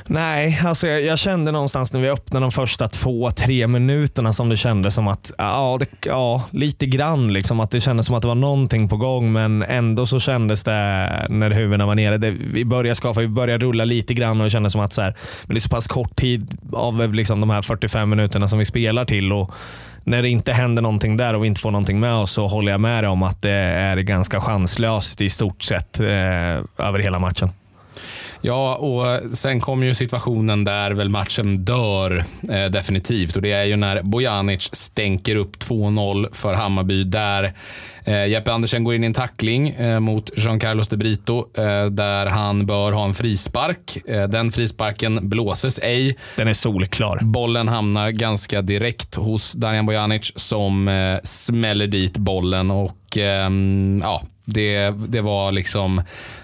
Nej, 0.08 0.60
alltså 0.66 0.88
jag, 0.88 1.04
jag 1.04 1.20
kände 1.20 1.52
någonstans 1.52 1.94
när 1.94 2.00
vi 2.00 2.10
öppnade 2.10 2.44
de 2.44 2.52
första 2.52 2.88
två, 2.88 3.32
tre 3.32 3.68
minuterna 3.68 4.34
som 4.34 4.50
det 4.50 4.58
kändes 4.58 4.96
som 4.96 5.08
att, 5.08 5.34
ja, 5.38 5.78
det, 5.80 5.86
ja 6.06 6.44
lite 6.52 6.86
grann 6.86 7.34
liksom. 7.34 7.60
Att 7.60 7.72
det 7.72 7.80
kändes 7.80 8.06
som 8.06 8.16
att 8.16 8.22
det 8.22 8.28
var 8.28 8.36
någonting 8.36 8.90
på 8.90 8.98
gång, 8.98 9.32
men 9.32 9.64
ändå 9.64 10.06
så 10.06 10.20
kändes 10.20 10.64
det 10.64 10.72
när 11.30 11.52
huvudena 11.52 11.86
var 11.86 11.96
nere. 11.96 12.18
Det, 12.18 12.32
vi 12.32 12.66
började 12.66 12.96
skapa, 12.96 13.20
vi 13.20 13.28
började 13.28 13.66
rulla 13.66 13.86
lite 13.86 14.14
grann 14.14 14.42
och 14.42 14.44
det 14.44 14.50
kändes 14.50 14.74
som 14.74 14.82
att 14.82 14.94
så 14.94 15.02
här, 15.02 15.16
men 15.44 15.54
det 15.54 15.58
är 15.58 15.62
så 15.62 15.70
pass 15.70 15.88
kort 15.88 16.16
tid 16.16 16.58
av 16.74 17.02
eh, 17.02 17.10
liksom 17.10 17.40
de 17.40 17.50
här 17.50 17.62
45 17.62 18.10
minuterna 18.10 18.48
som 18.48 18.60
vi 18.60 18.66
spelar 18.66 19.06
till. 19.06 19.32
och 19.32 19.54
när 20.06 20.22
det 20.22 20.30
inte 20.30 20.54
händer 20.54 20.82
någonting 20.82 21.18
där 21.18 21.34
och 21.34 21.44
vi 21.44 21.48
inte 21.48 21.62
får 21.62 21.72
någonting 21.72 22.00
med 22.00 22.14
oss 22.14 22.32
så 22.32 22.48
håller 22.48 22.72
jag 22.72 22.82
med 22.82 23.04
dig 23.04 23.10
om 23.10 23.24
att 23.24 23.42
det 23.42 23.52
är 23.52 23.98
ganska 23.98 24.42
chanslöst 24.42 25.22
i 25.22 25.30
stort 25.30 25.64
sett 25.64 26.00
eh, 26.00 26.08
över 26.78 27.00
hela 27.00 27.20
matchen. 27.20 27.50
Ja, 28.46 28.76
och 28.76 29.36
sen 29.36 29.60
kommer 29.60 29.86
ju 29.86 29.94
situationen 29.94 30.64
där 30.64 30.92
väl 30.92 31.10
matchen 31.10 31.64
dör 31.64 32.24
eh, 32.50 32.66
definitivt. 32.66 33.36
Och 33.36 33.42
Det 33.42 33.52
är 33.52 33.64
ju 33.66 33.76
när 33.76 34.02
Bojanic 34.02 34.70
stänker 34.76 35.36
upp 35.36 35.56
2-0 35.56 36.34
för 36.34 36.54
Hammarby. 36.54 37.04
Där 37.04 37.54
eh, 38.04 38.26
Jeppe 38.26 38.52
Andersen 38.52 38.84
går 38.84 38.96
in 38.96 39.04
i 39.04 39.08
en 39.08 39.14
tackling 39.14 39.70
eh, 39.70 40.00
mot 40.00 40.30
Jean 40.36 40.60
Carlos 40.60 40.88
de 40.88 40.98
Brito. 40.98 41.38
Eh, 41.58 41.86
där 41.86 42.26
han 42.26 42.66
bör 42.66 42.92
ha 42.92 43.06
en 43.06 43.14
frispark. 43.14 43.98
Eh, 44.08 44.28
den 44.28 44.52
frisparken 44.52 45.30
blåses 45.30 45.80
ej. 45.84 46.18
Den 46.38 46.48
är 46.48 46.54
solklar. 46.54 47.20
Bollen 47.22 47.68
hamnar 47.68 48.10
ganska 48.10 48.62
direkt 48.62 49.16
hos 49.16 49.54
Darijan 49.54 49.86
Bojanic 49.86 50.32
som 50.36 50.88
eh, 50.88 51.20
smäller 51.24 51.88
dit 51.88 52.18
bollen. 52.18 52.72
och 52.72 53.18
ehm, 53.18 54.00
ja, 54.04 54.22
det, 54.46 54.90
det 54.90 55.22
var 55.22 55.52
liksom 55.52 56.02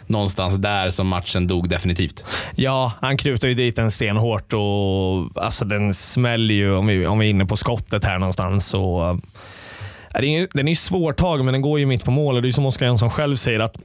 någonstans 0.08 0.56
där 0.56 0.90
som 0.90 1.08
matchen 1.08 1.48
dog 1.48 1.70
definitivt. 1.70 2.26
Ja, 2.56 2.94
han 3.02 3.18
krutar 3.18 3.48
ju 3.48 3.54
dit 3.54 3.76
den 3.76 3.92
stenhårt 3.92 4.54
och 4.54 5.44
alltså 5.44 5.66
den 5.66 5.94
smäller 5.94 6.56
ju, 6.56 6.76
om 6.76 6.88
vi, 6.88 7.08
om 7.08 7.20
vi 7.20 7.26
är 7.26 7.30
inne 7.30 7.46
på 7.46 7.58
skottet 7.58 8.06
här 8.06 8.20
någonstans. 8.20 8.68
Så, 8.68 9.10
eh, 9.10 9.18
är 10.10 10.22
det, 10.22 10.48
den 10.54 10.68
är 10.68 10.76
svårtagen, 10.76 11.46
men 11.46 11.54
den 11.54 11.62
går 11.62 11.80
ju 11.80 11.86
mitt 11.86 12.06
på 12.06 12.12
mål. 12.12 12.36
Och 12.36 12.42
det 12.42 12.48
är 12.48 12.52
som 12.52 12.66
Oskar 12.66 12.86
Jönsson 12.86 13.10
själv 13.10 13.36
säger, 13.36 13.60
att 13.60 13.78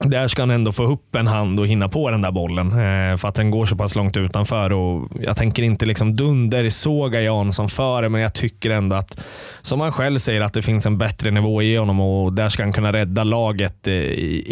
där 0.00 0.28
ska 0.28 0.42
han 0.42 0.50
ändå 0.50 0.72
få 0.72 0.84
upp 0.84 1.14
en 1.14 1.26
hand 1.26 1.60
och 1.60 1.66
hinna 1.66 1.88
på 1.88 2.10
den 2.10 2.22
där 2.22 2.30
bollen. 2.30 2.66
Eh, 2.66 3.16
för 3.16 3.28
att 3.28 3.34
den 3.34 3.50
går 3.50 3.66
så 3.66 3.76
pass 3.76 3.96
långt 3.96 4.16
utanför. 4.16 4.72
Och 4.72 5.08
jag 5.20 5.36
tänker 5.36 5.62
inte 5.62 5.86
liksom 5.86 6.16
dundersåga 6.16 7.20
Jansson 7.20 7.68
för 7.68 8.02
det, 8.02 8.08
men 8.08 8.20
jag 8.20 8.34
tycker 8.34 8.70
ändå 8.70 8.96
att, 8.96 9.20
som 9.62 9.80
han 9.80 9.92
själv 9.92 10.18
säger, 10.18 10.40
att 10.40 10.54
det 10.54 10.62
finns 10.62 10.86
en 10.86 10.98
bättre 10.98 11.30
nivå 11.30 11.62
i 11.62 11.76
honom 11.76 12.00
och 12.00 12.32
där 12.32 12.48
ska 12.48 12.62
han 12.62 12.72
kunna 12.72 12.92
rädda 12.92 13.24
laget 13.24 13.86
eh, 13.86 13.94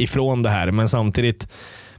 ifrån 0.03 0.43
det 0.43 0.51
här. 0.51 0.71
Men 0.71 0.89
samtidigt 0.89 1.49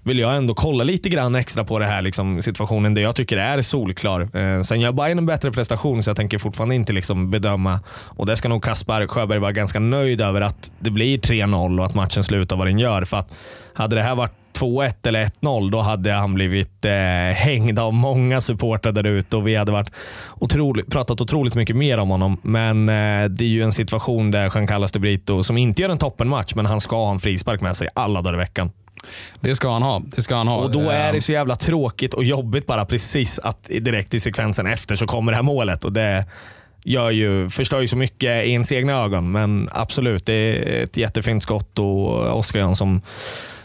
vill 0.06 0.20
jag 0.20 0.36
ändå 0.36 0.54
kolla 0.54 0.84
lite 0.84 1.10
grann 1.10 1.36
extra 1.36 1.64
på 1.64 1.80
det 1.80 1.86
här 1.86 2.02
liksom, 2.02 2.42
situationen 2.42 2.94
där 2.94 3.02
jag 3.02 3.16
tycker 3.16 3.38
är 3.38 3.62
solklar. 3.62 4.22
Eh, 4.38 4.62
sen 4.62 4.82
gör 4.82 4.92
Bayern 4.92 5.18
en 5.18 5.26
bättre 5.26 5.52
prestation 5.52 6.04
så 6.04 6.10
jag 6.10 6.18
tänker 6.18 6.38
fortfarande 6.38 6.76
inte 6.76 6.94
liksom 6.94 7.32
bedöma. 7.32 7.80
Och 7.90 8.26
det 8.26 8.36
ska 8.36 8.50
nog 8.50 8.64
Kaspar 8.64 9.08
Sjöberg 9.08 9.40
vara 9.40 9.52
ganska 9.52 9.80
nöjd 9.80 10.22
över 10.22 10.42
att 10.42 10.72
det 10.80 10.90
blir 10.90 11.18
3-0 11.18 11.80
och 11.80 11.86
att 11.86 11.94
matchen 11.94 12.24
slutar 12.24 12.56
vad 12.56 12.68
den 12.68 12.80
gör. 12.80 13.06
För 13.06 13.18
att 13.18 13.34
hade 13.74 13.96
det 13.96 14.02
här 14.02 14.16
varit 14.16 14.34
2-1 14.60 15.08
eller 15.08 15.26
1-0, 15.26 15.72
då 15.72 15.80
hade 15.80 16.12
han 16.12 16.34
blivit 16.34 16.86
eh, 16.86 16.92
hängd 17.36 17.80
av 17.80 17.94
många 17.94 18.42
supportrar 18.42 18.92
där 18.92 19.04
ute 19.04 19.38
och 19.38 19.48
vi 19.48 19.56
hade 19.56 19.72
varit 19.72 19.92
otroligt, 20.40 20.92
pratat 20.92 21.22
otroligt 21.22 21.56
mycket 21.56 21.76
mer 21.76 21.98
om 21.98 22.10
honom. 22.10 22.38
Men 22.42 22.90
eh, 22.90 23.30
det 23.30 23.44
är 23.44 23.50
ju 23.50 23.64
en 23.64 23.74
situation 23.74 24.32
där 24.32 24.52
Jean 24.54 24.68
Carlos 24.68 24.92
de 24.92 25.00
Brito, 25.00 25.44
som 25.44 25.58
inte 25.58 25.82
gör 25.82 25.90
en 25.90 25.98
toppenmatch, 25.98 26.56
men 26.56 26.66
han 26.66 26.82
ska 26.82 26.96
ha 26.96 27.12
en 27.12 27.20
frispark 27.20 27.62
med 27.62 27.78
sig 27.78 27.90
alla 27.94 28.22
dagar 28.22 28.34
i 28.34 28.38
veckan. 28.38 28.72
Det 29.40 29.56
ska 29.56 29.74
han 29.74 29.82
ha. 29.82 30.02
Det 30.16 30.22
ska 30.22 30.36
han 30.36 30.48
ha. 30.48 30.58
Och 30.58 30.72
då 30.72 30.90
är 30.90 31.14
det 31.14 31.22
så 31.22 31.32
jävla 31.32 31.56
tråkigt 31.56 32.14
och 32.14 32.24
jobbigt 32.24 32.66
bara 32.66 32.86
precis 32.86 33.40
att 33.40 33.64
direkt 33.64 34.14
i 34.14 34.20
sekvensen 34.20 34.68
efter 34.68 34.96
så 34.96 35.08
kommer 35.08 35.32
det 35.32 35.36
här 35.36 35.44
målet. 35.44 35.86
Och 35.86 35.92
det 35.92 36.26
gör 36.84 37.10
ju, 37.10 37.50
förstör 37.50 37.82
ju 37.82 37.88
så 37.88 37.98
mycket 37.98 38.46
i 38.46 38.52
ens 38.52 38.72
egna 38.72 38.94
ögon. 38.94 39.32
Men 39.32 39.70
absolut, 39.72 40.26
det 40.26 40.34
är 40.34 40.84
ett 40.84 40.98
jättefint 40.98 41.44
skott 41.44 41.80
och 41.80 42.38
Oskar 42.38 42.74
som 42.74 43.02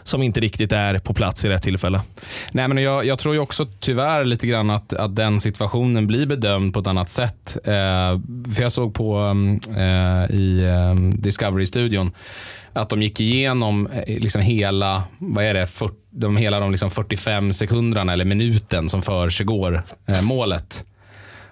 som 0.03 0.23
inte 0.23 0.39
riktigt 0.39 0.71
är 0.71 0.99
på 0.99 1.13
plats 1.13 1.45
i 1.45 1.49
rätt 1.49 1.63
tillfälle. 1.63 2.01
Nej, 2.51 2.67
men 2.67 2.83
jag, 2.83 3.05
jag 3.05 3.19
tror 3.19 3.35
ju 3.35 3.41
också 3.41 3.67
tyvärr 3.79 4.25
lite 4.25 4.47
grann 4.47 4.69
att, 4.69 4.93
att 4.93 5.15
den 5.15 5.39
situationen 5.39 6.07
blir 6.07 6.25
bedömd 6.25 6.73
på 6.73 6.79
ett 6.79 6.87
annat 6.87 7.09
sätt. 7.09 7.57
Eh, 7.63 8.19
för 8.55 8.61
Jag 8.61 8.71
såg 8.71 8.93
på 8.93 9.35
eh, 9.77 10.35
i 10.35 10.63
eh, 10.63 10.95
Discovery-studion 11.21 12.11
att 12.73 12.89
de 12.89 13.01
gick 13.01 13.19
igenom 13.19 13.87
eh, 13.87 14.19
liksom 14.19 14.41
hela, 14.41 15.03
vad 15.17 15.43
är 15.43 15.53
det, 15.53 15.67
40, 15.67 15.95
de, 16.11 16.37
hela 16.37 16.59
de 16.59 16.71
liksom 16.71 16.89
45 16.89 17.53
sekunderna 17.53 18.13
eller 18.13 18.25
minuten 18.25 18.89
som 18.89 19.01
försiggår 19.01 19.83
eh, 20.07 20.21
målet. 20.21 20.85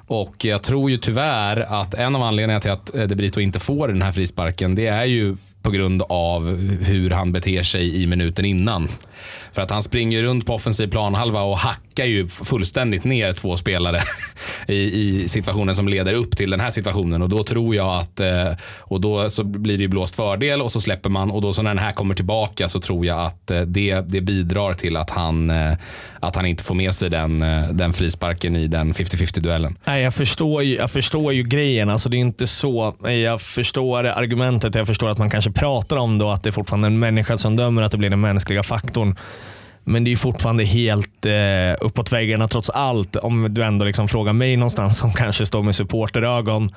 Och 0.07 0.45
jag 0.45 0.63
tror 0.63 0.91
ju 0.91 0.97
tyvärr 0.97 1.81
att 1.81 1.93
en 1.93 2.15
av 2.15 2.23
anledningarna 2.23 2.61
till 2.61 2.71
att 2.71 2.95
eh, 2.95 3.03
De 3.03 3.15
Brito 3.15 3.39
inte 3.39 3.59
får 3.59 3.87
den 3.87 4.01
här 4.01 4.11
frisparken, 4.11 4.75
det 4.75 4.87
är 4.87 5.05
ju 5.05 5.35
på 5.61 5.71
grund 5.71 6.01
av 6.09 6.57
hur 6.81 7.09
han 7.09 7.31
beter 7.31 7.63
sig 7.63 8.03
i 8.03 8.07
minuten 8.07 8.45
innan. 8.45 8.87
För 9.51 9.61
att 9.61 9.71
han 9.71 9.83
springer 9.83 10.23
runt 10.23 10.45
på 10.45 10.53
offensiv 10.53 10.87
planhalva 10.87 11.41
och 11.41 11.57
hackar 11.57 12.05
ju 12.05 12.27
fullständigt 12.27 13.03
ner 13.03 13.33
två 13.33 13.57
spelare 13.57 14.01
i, 14.67 14.75
i, 14.75 15.27
situationen 15.27 15.75
som 15.75 15.87
leder 15.87 16.13
upp 16.13 16.37
till 16.37 16.49
den 16.49 16.59
här 16.59 16.69
situationen. 16.69 17.21
Och 17.21 17.29
då 17.29 17.43
tror 17.43 17.75
jag 17.75 17.95
att, 17.95 18.19
eh, 18.19 18.51
och 18.79 19.01
då 19.01 19.29
så 19.29 19.43
blir 19.43 19.77
det 19.77 19.81
ju 19.81 19.87
blåst 19.87 20.15
fördel 20.15 20.61
och 20.61 20.71
så 20.71 20.81
släpper 20.81 21.09
man 21.09 21.31
och 21.31 21.41
då 21.41 21.53
så 21.53 21.61
när 21.61 21.69
den 21.69 21.83
här 21.83 21.91
kommer 21.91 22.15
tillbaka 22.15 22.69
så 22.69 22.79
tror 22.79 23.05
jag 23.05 23.19
att 23.19 23.51
eh, 23.51 23.61
det, 23.61 24.01
det 24.07 24.21
bidrar 24.21 24.73
till 24.73 24.97
att 24.97 25.09
han, 25.09 25.49
eh, 25.49 25.73
att 26.19 26.35
han 26.35 26.45
inte 26.45 26.63
får 26.63 26.75
med 26.75 26.93
sig 26.93 27.09
den, 27.09 27.39
den 27.71 27.93
frisparken 27.93 28.55
i 28.55 28.67
den 28.67 28.93
50-50 28.93 29.39
duellen. 29.39 29.77
Nej, 29.85 30.03
jag 30.03 30.13
förstår, 30.13 30.63
ju, 30.63 30.75
jag 30.75 30.91
förstår 30.91 31.33
ju 31.33 31.43
grejen. 31.43 31.89
Alltså 31.89 32.09
det 32.09 32.17
är 32.17 32.19
inte 32.19 32.47
så. 32.47 32.95
Jag 33.03 33.41
förstår 33.41 34.05
argumentet. 34.05 34.75
Jag 34.75 34.87
förstår 34.87 35.09
att 35.09 35.17
man 35.17 35.29
kanske 35.29 35.48
pratar 35.51 35.97
om 35.97 36.17
då 36.17 36.29
att 36.29 36.43
det 36.43 36.49
är 36.49 36.51
fortfarande 36.51 36.87
en 36.87 36.99
människa 36.99 37.37
som 37.37 37.55
dömer, 37.55 37.81
att 37.81 37.91
det 37.91 37.97
blir 37.97 38.09
den 38.09 38.21
mänskliga 38.21 38.63
faktorn. 38.63 39.15
Men 39.83 40.03
det 40.03 40.11
är 40.11 40.15
fortfarande 40.15 40.63
helt 40.63 41.25
eh, 41.25 41.85
uppåt 41.85 42.11
väggarna 42.11 42.47
trots 42.47 42.69
allt. 42.69 43.15
Om 43.15 43.53
du 43.53 43.63
ändå 43.63 43.85
liksom 43.85 44.07
frågar 44.07 44.33
mig 44.33 44.57
någonstans 44.57 44.97
som 44.97 45.13
kanske 45.13 45.45
står 45.45 45.63
med 45.63 45.75
supporterögon. 45.75 46.71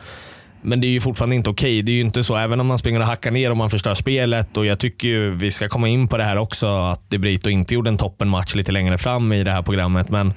Men 0.63 0.81
det 0.81 0.87
är 0.87 0.91
ju 0.91 1.01
fortfarande 1.01 1.37
inte 1.37 1.51
okej. 1.51 1.75
Okay. 1.79 1.83
Det 1.83 1.93
är 1.93 1.95
ju 1.95 2.01
inte 2.01 2.25
så, 2.25 2.37
även 2.37 2.61
om 2.61 2.67
man 2.67 2.79
springer 2.79 3.01
och 3.01 3.07
hackar 3.07 3.31
ner 3.31 3.51
och 3.51 3.57
man 3.57 3.71
förstör 3.71 3.95
spelet. 3.95 4.57
Och 4.57 4.67
Jag 4.67 4.79
tycker 4.79 5.09
ju, 5.09 5.31
vi 5.31 5.51
ska 5.51 5.69
komma 5.69 5.89
in 5.89 6.09
på 6.09 6.17
det 6.17 6.25
här 6.25 6.37
också, 6.37 6.67
att 6.67 7.11
De 7.11 7.19
Brito 7.19 7.51
inte 7.51 7.75
gjorde 7.75 7.91
en 7.91 7.97
toppenmatch 7.97 8.55
lite 8.55 8.73
längre 8.73 8.99
fram 8.99 9.33
i 9.33 9.45
det 9.45 9.51
här 9.51 9.63
programmet. 9.63 10.11
Men 10.11 10.35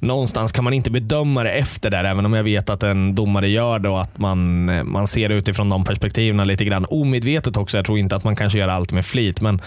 någonstans 0.00 0.52
kan 0.52 0.64
man 0.64 0.72
inte 0.72 0.90
bedöma 0.90 1.44
det 1.44 1.50
efter 1.50 1.90
där, 1.90 2.04
även 2.04 2.26
om 2.26 2.32
jag 2.32 2.44
vet 2.44 2.70
att 2.70 2.82
en 2.82 3.14
domare 3.14 3.48
gör 3.48 3.78
det 3.78 3.88
och 3.88 4.00
att 4.00 4.18
man, 4.18 4.68
eh, 4.68 4.84
man 4.84 5.06
ser 5.06 5.28
det 5.28 5.34
utifrån 5.34 5.68
de 5.68 5.84
perspektiven 5.84 6.48
lite 6.48 6.64
grann. 6.64 6.86
Omedvetet 6.88 7.56
också. 7.56 7.78
Jag 7.78 7.86
tror 7.86 7.98
inte 7.98 8.16
att 8.16 8.24
man 8.24 8.36
kanske 8.36 8.58
gör 8.58 8.68
allt 8.68 8.92
med 8.92 9.04
flit, 9.04 9.40
men 9.40 9.60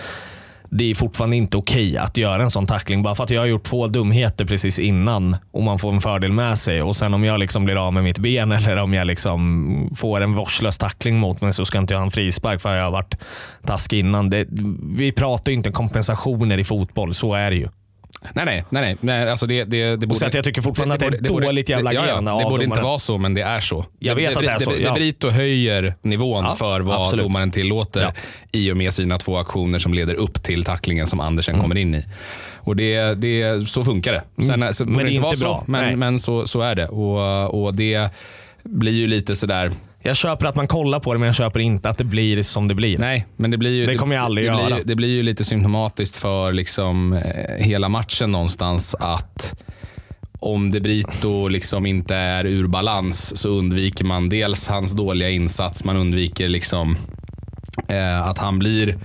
det 0.76 0.91
är 0.91 0.96
fortfarande 0.96 1.36
inte 1.36 1.58
okej 1.58 1.91
okay 1.91 1.98
att 1.98 2.17
göra 2.17 2.43
en 2.43 2.52
sån 2.52 2.67
tackling. 2.67 3.04
Bara 3.04 3.15
för 3.15 3.24
att 3.24 3.30
jag 3.30 3.41
har 3.41 3.46
gjort 3.46 3.63
två 3.63 3.88
dumheter 3.88 4.46
precis 4.46 4.80
innan 4.80 5.36
och 5.52 5.63
man 5.63 5.80
får 5.80 5.93
en 5.93 6.02
fördel 6.02 6.32
med 6.32 6.58
sig. 6.60 6.82
Och 6.82 6.96
Sen 6.96 7.13
om 7.13 7.24
jag 7.24 7.39
liksom 7.39 7.65
blir 7.65 7.88
av 7.88 7.93
med 7.93 8.04
mitt 8.04 8.17
ben 8.17 8.52
eller 8.52 8.78
om 8.78 8.93
jag 8.93 9.08
liksom 9.08 9.89
får 9.96 10.22
en 10.22 10.34
vårdslös 10.34 10.78
tackling 10.78 11.19
mot 11.19 11.41
mig 11.41 11.54
så 11.54 11.65
ska 11.65 11.78
inte 11.78 11.93
jag 11.93 12.00
ha 12.00 12.06
en 12.06 12.12
frispark 12.12 12.62
för 12.62 12.69
att 12.69 12.76
jag 12.76 12.84
har 12.84 12.91
varit 12.91 13.15
taskig 13.65 14.00
innan. 14.00 14.30
Det, 14.30 14.48
vi 14.98 15.12
pratar 15.12 15.52
inte 15.52 15.72
kompensationer 15.72 16.58
i 16.58 16.63
fotboll, 16.63 17.13
så 17.13 17.34
är 17.34 17.52
det 17.52 17.58
ju. 17.58 17.67
Nej, 18.34 18.45
nej. 18.45 18.65
nej, 18.69 18.97
nej. 18.99 19.30
Alltså 19.30 19.45
det, 19.45 19.63
det, 19.63 19.95
det 19.95 20.08
borde, 20.08 20.19
så 20.19 20.26
att 20.26 20.34
jag 20.34 20.43
tycker 20.43 20.62
fortfarande 20.62 20.97
det, 20.97 21.06
att 21.06 21.12
det 21.12 21.17
är 21.17 21.38
ett 21.38 21.43
dåligt 21.45 21.69
jävla 21.69 21.93
ja, 21.93 22.06
ja, 22.08 22.39
Det 22.39 22.49
borde 22.49 22.63
inte 22.63 22.82
vara 22.82 22.99
så, 22.99 23.17
men 23.17 23.34
det 23.34 23.41
är 23.41 23.60
så. 23.60 23.86
Jag 23.99 24.15
vet 24.15 24.38
att 24.38 24.43
det 24.43 24.49
är 24.49 24.60
så. 24.60 24.73
Ja. 24.82 24.93
Brito 24.93 25.30
höjer 25.30 25.93
nivån 26.02 26.45
ja, 26.45 26.56
för 26.56 26.82
vad 26.82 27.02
absolut. 27.02 27.26
domaren 27.26 27.52
tillåter 27.52 28.02
ja. 28.02 28.13
i 28.52 28.71
och 28.71 28.78
med 28.78 28.93
sina 28.93 29.17
två 29.17 29.38
aktioner 29.38 29.80
som 29.80 29.93
leder 29.93 30.15
upp 30.15 30.43
till 30.43 30.63
tacklingen 30.63 31.08
som 31.08 31.19
Andersen 31.19 31.54
mm. 31.54 31.62
kommer 31.62 31.78
in 31.78 31.95
i. 31.95 32.04
Och 32.58 32.76
det, 32.76 33.13
det, 33.13 33.67
så 33.67 33.84
funkar 33.84 34.13
det. 34.13 34.43
Sen, 34.43 34.54
mm. 34.54 34.73
så, 34.73 34.86
men 34.86 34.97
det 34.97 35.04
är 35.04 35.08
inte, 35.08 35.28
inte 35.28 35.39
bra. 35.39 35.63
Så, 35.65 35.71
men, 35.71 35.99
men 35.99 36.19
så, 36.19 36.47
så 36.47 36.62
är 36.62 36.76
det. 36.76 36.88
Och, 36.88 37.63
och 37.63 37.76
det 37.76 38.10
blir 38.63 38.93
ju 38.93 39.08
lite 39.08 39.36
sådär 39.36 39.71
jag 40.04 40.18
köper 40.18 40.46
att 40.46 40.56
man 40.56 40.68
kollar 40.68 41.00
på 41.00 41.13
det, 41.13 41.20
men 41.20 41.26
jag 41.26 41.36
köper 41.36 41.60
inte 41.60 41.89
att 41.89 41.98
det 41.98 42.04
blir 42.04 42.44
som 42.44 42.68
det 42.68 42.76
blir. 42.76 42.98
Nej, 42.98 43.26
men 43.36 43.52
det 43.52 43.58
blir 43.58 43.72
ju, 43.72 43.86
det 43.86 43.96
kommer 43.96 44.16
jag 44.16 44.26
aldrig 44.26 44.46
det, 44.48 44.52
det 44.52 44.62
göra. 44.62 44.76
Blir, 44.76 44.84
det 44.86 44.96
blir 44.96 45.16
ju 45.16 45.24
lite 45.24 45.46
symptomatiskt 45.46 46.18
för 46.18 46.54
liksom, 46.54 47.13
eh, 47.13 47.66
hela 47.66 47.89
matchen 47.89 48.32
någonstans 48.32 48.96
att 49.00 49.56
om 50.39 50.72
De 50.72 50.80
Brito 50.80 51.48
liksom 51.48 51.86
inte 51.86 52.16
är 52.16 52.46
ur 52.46 52.68
balans 52.68 53.38
så 53.38 53.50
undviker 53.50 54.06
man 54.06 54.30
dels 54.30 54.68
hans 54.68 54.92
dåliga 54.92 55.30
insats, 55.30 55.84
man 55.84 55.98
undviker 55.98 56.48
liksom 56.48 56.98
eh, 57.88 58.28
att 58.28 58.38
han 58.38 58.60
blir 58.60 58.98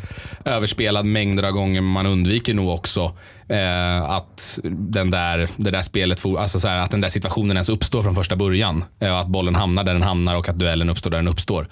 överspelad 0.45 1.07
mängder 1.07 1.43
av 1.43 1.53
gånger, 1.53 1.81
men 1.81 1.91
man 1.93 2.07
undviker 2.07 2.55
nog 2.55 2.69
också 2.69 3.13
eh, 3.49 4.11
att 4.11 4.61
den 4.65 5.11
där, 5.11 5.49
det 5.57 5.71
där 5.71 5.83
spelet, 5.83 6.27
alltså 6.27 6.61
så 6.61 6.69
här, 6.69 6.79
att 6.79 6.91
den 6.91 7.01
där 7.01 7.09
situationen 7.09 7.57
ens 7.57 7.69
uppstår 7.69 8.03
från 8.03 8.15
första 8.15 8.37
början. 8.37 8.85
Eh, 9.01 9.19
att 9.19 9.27
bollen 9.27 9.55
hamnar 9.55 9.85
där 9.85 9.93
den 9.93 10.03
hamnar 10.03 10.35
och 10.35 10.49
att 10.49 10.59
duellen 10.59 10.91
uppstår 10.91 11.11
där 11.11 11.19
den 11.19 11.29
uppstår. 11.29 11.69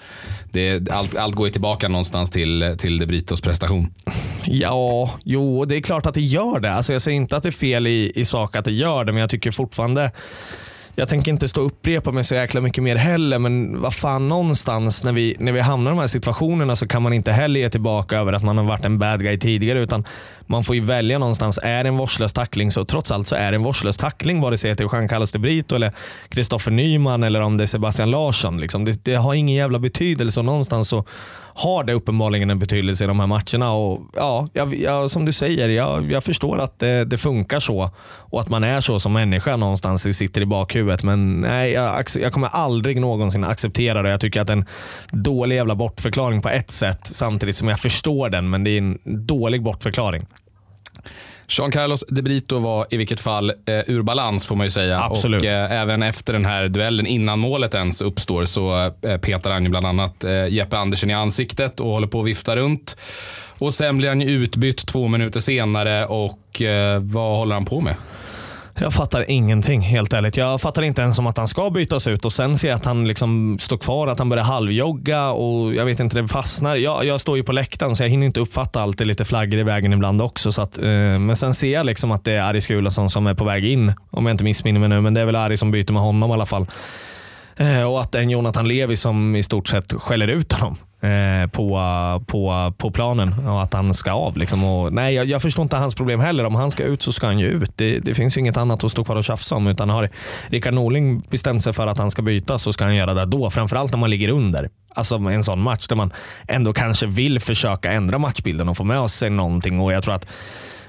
Det, 0.51 0.91
allt, 0.91 1.15
allt 1.15 1.35
går 1.35 1.47
ju 1.47 1.51
tillbaka 1.51 1.87
någonstans 1.87 2.29
till, 2.29 2.75
till 2.79 2.97
De 2.97 3.05
Britos 3.05 3.41
prestation. 3.41 3.93
Ja, 4.45 5.11
jo, 5.23 5.65
det 5.65 5.75
är 5.75 5.81
klart 5.81 6.05
att 6.05 6.13
det 6.13 6.21
gör 6.21 6.59
det. 6.59 6.73
Alltså 6.73 6.93
jag 6.93 7.01
säger 7.01 7.17
inte 7.17 7.37
att 7.37 7.43
det 7.43 7.49
är 7.49 7.51
fel 7.51 7.87
i, 7.87 8.11
i 8.15 8.25
sak 8.25 8.55
att 8.55 8.65
det 8.65 8.71
gör 8.71 9.05
det, 9.05 9.11
men 9.11 9.21
jag 9.21 9.29
tycker 9.29 9.51
fortfarande 9.51 10.11
jag 10.99 11.09
tänker 11.09 11.31
inte 11.31 11.47
stå 11.47 11.61
och 11.61 11.67
upprepa 11.67 12.11
mig 12.11 12.23
så 12.23 12.35
jäkla 12.35 12.61
mycket 12.61 12.83
mer 12.83 12.95
heller, 12.95 13.39
men 13.39 13.81
vad 13.81 13.93
fan 13.93 14.27
någonstans 14.27 15.03
när 15.03 15.11
vi, 15.11 15.35
när 15.39 15.51
vi 15.51 15.59
hamnar 15.59 15.91
i 15.91 15.93
de 15.93 15.99
här 15.99 16.07
situationerna 16.07 16.75
så 16.75 16.87
kan 16.87 17.01
man 17.01 17.13
inte 17.13 17.31
heller 17.31 17.59
ge 17.59 17.69
tillbaka 17.69 18.17
över 18.17 18.33
att 18.33 18.43
man 18.43 18.57
har 18.57 18.63
varit 18.63 18.85
en 18.85 18.99
bad 18.99 19.21
guy 19.21 19.39
tidigare, 19.39 19.79
utan 19.79 20.05
man 20.45 20.63
får 20.63 20.75
ju 20.75 20.81
välja 20.81 21.19
någonstans. 21.19 21.59
Är 21.63 21.83
det 21.83 21.87
en 21.87 21.97
vårdslös 21.97 22.33
tackling 22.33 22.71
så 22.71 22.85
trots 22.85 23.11
allt 23.11 23.27
så 23.27 23.35
är 23.35 23.51
det 23.51 23.55
en 23.55 23.63
vårdslös 23.63 23.97
tackling, 23.97 24.41
vare 24.41 24.57
sig 24.57 24.75
det 24.75 24.83
är 24.83 24.89
Jean 24.93 25.07
Carlos 25.07 25.31
de 25.31 25.39
Brito 25.39 25.75
eller 25.75 25.91
Kristoffer 26.29 26.71
Nyman 26.71 27.23
eller 27.23 27.41
om 27.41 27.57
det 27.57 27.63
är 27.63 27.65
Sebastian 27.65 28.11
Larsson. 28.11 28.59
Liksom. 28.59 28.85
Det, 28.85 29.03
det, 29.03 29.15
har 29.15 29.33
ingen 29.33 29.55
jävla 29.55 29.79
betydelse 29.79 30.39
och 30.39 30.45
någonstans 30.45 30.89
så 30.89 31.05
har 31.53 31.83
det 31.83 31.93
uppenbarligen 31.93 32.49
en 32.49 32.59
betydelse 32.59 33.03
i 33.03 33.07
de 33.07 33.19
här 33.19 33.27
matcherna. 33.27 33.73
Och, 33.73 34.01
ja, 34.15 34.47
jag, 34.53 34.75
jag, 34.75 35.11
som 35.11 35.25
du 35.25 35.31
säger, 35.31 35.69
jag, 35.69 36.11
jag 36.11 36.23
förstår 36.23 36.59
att 36.59 36.79
det, 36.79 37.05
det, 37.05 37.17
funkar 37.17 37.59
så 37.59 37.89
och 38.29 38.41
att 38.41 38.49
man 38.49 38.63
är 38.63 38.81
så 38.81 38.99
som 38.99 39.13
människa 39.13 39.57
någonstans, 39.57 40.17
sitter 40.17 40.41
i 40.41 40.45
bakhuvudet. 40.45 40.86
Men 41.03 41.41
nej, 41.41 41.71
jag, 41.71 42.05
jag 42.19 42.33
kommer 42.33 42.47
aldrig 42.47 43.01
någonsin 43.01 43.43
acceptera 43.43 44.01
det. 44.01 44.09
Jag 44.09 44.21
tycker 44.21 44.41
att 44.41 44.49
en 44.49 44.65
dålig 45.11 45.55
jävla 45.55 45.75
bortförklaring 45.75 46.41
på 46.41 46.49
ett 46.49 46.71
sätt, 46.71 46.99
samtidigt 47.03 47.55
som 47.55 47.67
jag 47.67 47.79
förstår 47.79 48.29
den, 48.29 48.49
men 48.49 48.63
det 48.63 48.69
är 48.69 48.77
en 48.77 48.97
dålig 49.03 49.63
bortförklaring. 49.63 50.25
Jean 51.49 51.71
Carlos 51.71 52.03
de 52.07 52.21
Brito 52.21 52.59
var 52.59 52.85
i 52.89 52.97
vilket 52.97 53.19
fall 53.19 53.49
eh, 53.49 53.55
ur 53.65 54.01
balans 54.01 54.45
får 54.45 54.55
man 54.55 54.65
ju 54.65 54.69
säga. 54.69 55.03
Absolut. 55.03 55.41
Och 55.41 55.47
eh, 55.47 55.71
även 55.71 56.03
efter 56.03 56.33
den 56.33 56.45
här 56.45 56.67
duellen, 56.67 57.07
innan 57.07 57.39
målet 57.39 57.73
ens 57.75 58.01
uppstår, 58.01 58.45
så 58.45 58.91
eh, 59.01 59.17
petar 59.17 59.51
han 59.51 59.63
ju 59.63 59.69
bland 59.69 59.85
annat 59.85 60.23
eh, 60.23 60.47
Jeppe 60.47 60.77
Andersen 60.77 61.09
i 61.09 61.13
ansiktet 61.13 61.79
och 61.79 61.91
håller 61.91 62.07
på 62.07 62.19
att 62.19 62.25
vifta 62.25 62.55
runt. 62.55 62.97
Och 63.59 63.73
sen 63.73 63.97
blir 63.97 64.09
han 64.09 64.21
ju 64.21 64.29
utbytt 64.29 64.87
två 64.87 65.07
minuter 65.07 65.39
senare 65.39 66.05
och 66.05 66.61
eh, 66.61 66.99
vad 66.99 67.37
håller 67.37 67.53
han 67.53 67.65
på 67.65 67.81
med? 67.81 67.95
Jag 68.79 68.93
fattar 68.93 69.31
ingenting 69.31 69.81
helt 69.81 70.13
ärligt. 70.13 70.37
Jag 70.37 70.61
fattar 70.61 70.81
inte 70.81 71.01
ens 71.01 71.19
om 71.19 71.27
att 71.27 71.37
han 71.37 71.47
ska 71.47 71.69
bytas 71.69 72.07
ut 72.07 72.25
och 72.25 72.33
sen 72.33 72.57
ser 72.57 72.67
jag 72.67 72.75
att 72.75 72.85
han 72.85 73.07
liksom 73.07 73.59
står 73.59 73.77
kvar, 73.77 74.07
att 74.07 74.19
han 74.19 74.29
börjar 74.29 74.43
halvjogga 74.43 75.31
och 75.31 75.75
jag 75.75 75.85
vet 75.85 75.99
inte, 75.99 76.21
det 76.21 76.27
fastnar. 76.27 76.75
Jag, 76.75 77.05
jag 77.05 77.21
står 77.21 77.37
ju 77.37 77.43
på 77.43 77.51
läktaren 77.51 77.95
så 77.95 78.03
jag 78.03 78.09
hinner 78.09 78.27
inte 78.27 78.39
uppfatta 78.39 78.81
allt. 78.81 78.97
Det 78.97 79.03
är 79.03 79.05
lite 79.05 79.25
flaggor 79.25 79.59
i 79.59 79.63
vägen 79.63 79.93
ibland 79.93 80.21
också. 80.21 80.51
Så 80.51 80.61
att, 80.61 80.77
eh, 80.77 80.83
men 81.19 81.35
sen 81.35 81.53
ser 81.53 81.73
jag 81.73 81.85
liksom 81.85 82.11
att 82.11 82.23
det 82.23 82.31
är 82.31 82.41
Ari 82.41 82.61
Skulason 82.61 83.09
som 83.09 83.27
är 83.27 83.33
på 83.33 83.43
väg 83.43 83.65
in, 83.65 83.93
om 84.11 84.25
jag 84.25 84.33
inte 84.33 84.43
missminner 84.43 84.79
mig 84.79 84.89
nu. 84.89 85.01
Men 85.01 85.13
det 85.13 85.21
är 85.21 85.25
väl 85.25 85.35
Ari 85.35 85.57
som 85.57 85.71
byter 85.71 85.93
med 85.93 86.01
honom 86.01 86.29
i 86.29 86.33
alla 86.33 86.45
fall. 86.45 86.67
Eh, 87.55 87.83
och 87.83 88.01
att 88.01 88.11
det 88.11 88.17
är 88.17 88.21
en 88.21 88.29
Jonathan 88.29 88.67
Levi 88.67 88.95
som 88.95 89.35
i 89.35 89.43
stort 89.43 89.67
sett 89.67 89.93
skäller 89.93 90.27
ut 90.27 90.53
honom 90.53 90.77
Eh, 91.01 91.47
på, 91.49 91.79
på, 92.27 92.73
på 92.77 92.91
planen 92.91 93.47
och 93.47 93.61
att 93.61 93.73
han 93.73 93.93
ska 93.93 94.11
av. 94.11 94.37
Liksom. 94.37 94.63
Och, 94.63 94.93
nej, 94.93 95.13
jag, 95.15 95.25
jag, 95.25 95.41
förstår 95.41 95.63
inte 95.63 95.75
hans 95.75 95.95
problem 95.95 96.19
heller. 96.19 96.43
Om 96.43 96.55
han 96.55 96.71
ska 96.71 96.83
ut 96.83 97.01
så 97.01 97.11
ska 97.11 97.27
han 97.27 97.39
ju 97.39 97.47
ut. 97.47 97.71
Det, 97.75 97.99
det 97.99 98.13
finns 98.13 98.37
ju 98.37 98.41
inget 98.41 98.57
annat 98.57 98.83
att 98.83 98.91
stå 98.91 99.03
kvar 99.03 99.15
och 99.15 99.23
tjafsa 99.23 99.55
om. 99.55 99.67
Utan 99.67 99.89
har 99.89 100.09
Rickard 100.47 100.73
Norling 100.73 101.23
bestämt 101.29 101.63
sig 101.63 101.73
för 101.73 101.87
att 101.87 101.97
han 101.97 102.11
ska 102.11 102.21
byta 102.21 102.57
så 102.57 102.73
ska 102.73 102.85
han 102.85 102.95
göra 102.95 103.13
det 103.13 103.25
då. 103.25 103.49
Framförallt 103.49 103.91
när 103.91 103.99
man 103.99 104.09
ligger 104.09 104.29
under. 104.29 104.69
Alltså 104.93 105.15
en 105.15 105.43
sån 105.43 105.61
match 105.61 105.87
där 105.87 105.95
man 105.95 106.13
ändå 106.47 106.73
kanske 106.73 107.05
vill 107.05 107.39
försöka 107.39 107.91
ändra 107.91 108.17
matchbilden 108.17 108.69
och 108.69 108.77
få 108.77 108.83
med 108.83 109.09
sig 109.09 109.29
någonting. 109.29 109.79
Och 109.79 109.93
jag 109.93 110.03
tror 110.03 110.13
att 110.13 110.27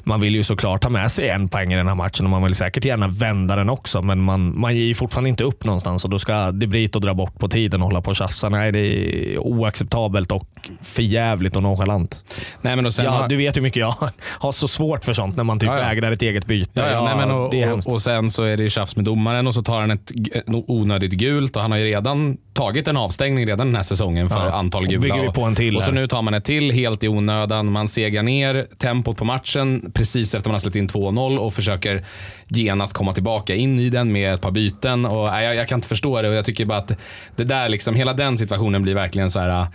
man 0.08 0.20
vill 0.20 0.34
ju 0.34 0.42
såklart 0.42 0.84
ha 0.84 0.90
med 0.90 1.10
sig 1.10 1.28
en 1.28 1.48
poäng 1.48 1.72
i 1.72 1.76
den 1.76 1.88
här 1.88 1.94
matchen 1.94 2.26
och 2.26 2.30
man 2.30 2.42
vill 2.42 2.54
säkert 2.54 2.84
gärna 2.84 3.08
vända 3.08 3.56
den 3.56 3.68
också. 3.70 4.02
Men 4.02 4.20
man, 4.20 4.60
man 4.60 4.76
ger 4.76 4.84
ju 4.84 4.94
fortfarande 4.94 5.30
inte 5.30 5.44
upp 5.44 5.64
någonstans 5.64 6.04
och 6.04 6.10
då 6.10 6.18
ska 6.18 6.52
De 6.52 6.66
Brito 6.66 6.98
dra 6.98 7.14
bort 7.14 7.38
på 7.38 7.48
tiden 7.48 7.82
och 7.82 7.88
hålla 7.88 8.02
på 8.02 8.10
och 8.10 8.16
tjafsa. 8.16 8.48
Nej, 8.48 8.72
det 8.72 8.80
är 8.80 9.38
oacceptabelt 9.38 10.32
och 10.32 10.48
förjävligt 10.82 11.56
och 11.56 11.62
nonchalant. 11.62 12.24
Nej, 12.62 12.76
men 12.76 12.86
och 12.86 12.94
sen 12.94 13.04
ja, 13.04 13.10
har... 13.10 13.28
Du 13.28 13.36
vet 13.36 13.56
hur 13.56 13.62
mycket 13.62 13.80
jag 13.80 13.94
har 14.38 14.52
så 14.52 14.68
svårt 14.68 15.04
för 15.04 15.12
sånt 15.12 15.36
när 15.36 15.44
man 15.44 15.58
typ 15.58 15.68
Ja, 15.68 15.78
ja. 15.78 15.80
vägrar 15.80 16.12
ett 16.12 16.22
eget 16.22 16.46
byte. 16.46 16.80
Ja, 16.80 16.90
ja, 16.90 17.04
nej, 17.04 17.16
men 17.16 17.30
och, 17.30 17.78
och, 17.78 17.92
och 17.92 18.02
sen 18.02 18.30
så 18.30 18.42
är 18.42 18.56
det 18.56 18.62
ju 18.62 18.70
tjafs 18.70 18.96
med 18.96 19.04
domaren 19.04 19.46
och 19.46 19.54
så 19.54 19.62
tar 19.62 19.80
han 19.80 19.90
ett 19.90 20.12
onödigt 20.46 21.12
gult 21.12 21.56
och 21.56 21.62
han 21.62 21.70
har 21.70 21.78
ju 21.78 21.84
redan 21.84 22.36
tagit 22.58 22.88
en 22.88 22.96
avstängning 22.96 23.46
redan 23.46 23.66
den 23.66 23.76
här 23.76 23.82
säsongen 23.82 24.28
för 24.28 24.36
Ja, 24.46 24.52
antal 24.52 24.82
och 24.82 24.88
gula. 24.88 25.22
vi 25.22 25.28
på 25.28 25.42
en 25.42 25.54
till 25.54 25.76
och 25.76 25.84
så 25.84 25.92
nu 25.92 26.06
tar 26.06 26.22
man 26.22 26.34
ett 26.34 26.44
till 26.44 26.70
helt 26.70 27.04
i 27.04 27.08
onödan. 27.08 27.72
Man 27.72 27.88
segar 27.88 28.22
ner 28.22 28.66
tempot 28.78 29.16
på 29.16 29.24
matchen 29.24 29.90
precis 29.94 30.34
efter 30.34 30.48
man 30.48 30.54
har 30.54 30.58
släppt 30.58 30.76
in 30.76 30.88
2-0 30.88 31.36
och 31.36 31.52
försöker 31.54 32.04
genast 32.48 32.92
komma 32.94 33.12
tillbaka 33.12 33.54
in 33.54 33.78
i 33.78 33.90
den 33.90 34.12
med 34.12 34.34
ett 34.34 34.40
par 34.40 34.50
byten. 34.50 35.06
Och, 35.06 35.28
nej, 35.30 35.44
jag, 35.44 35.54
jag 35.54 35.68
kan 35.68 35.78
inte 35.78 35.88
förstå 35.88 36.22
det 36.22 36.28
och 36.28 36.34
jag 36.34 36.44
tycker 36.44 36.64
bara 36.64 36.78
att 36.78 36.98
det 37.36 37.44
där 37.44 37.68
liksom, 37.68 37.94
hela 37.94 38.12
den 38.12 38.38
situationen 38.38 38.82
blir 38.82 38.94
verkligen 38.94 39.30
så 39.30 39.40
här 39.40 39.66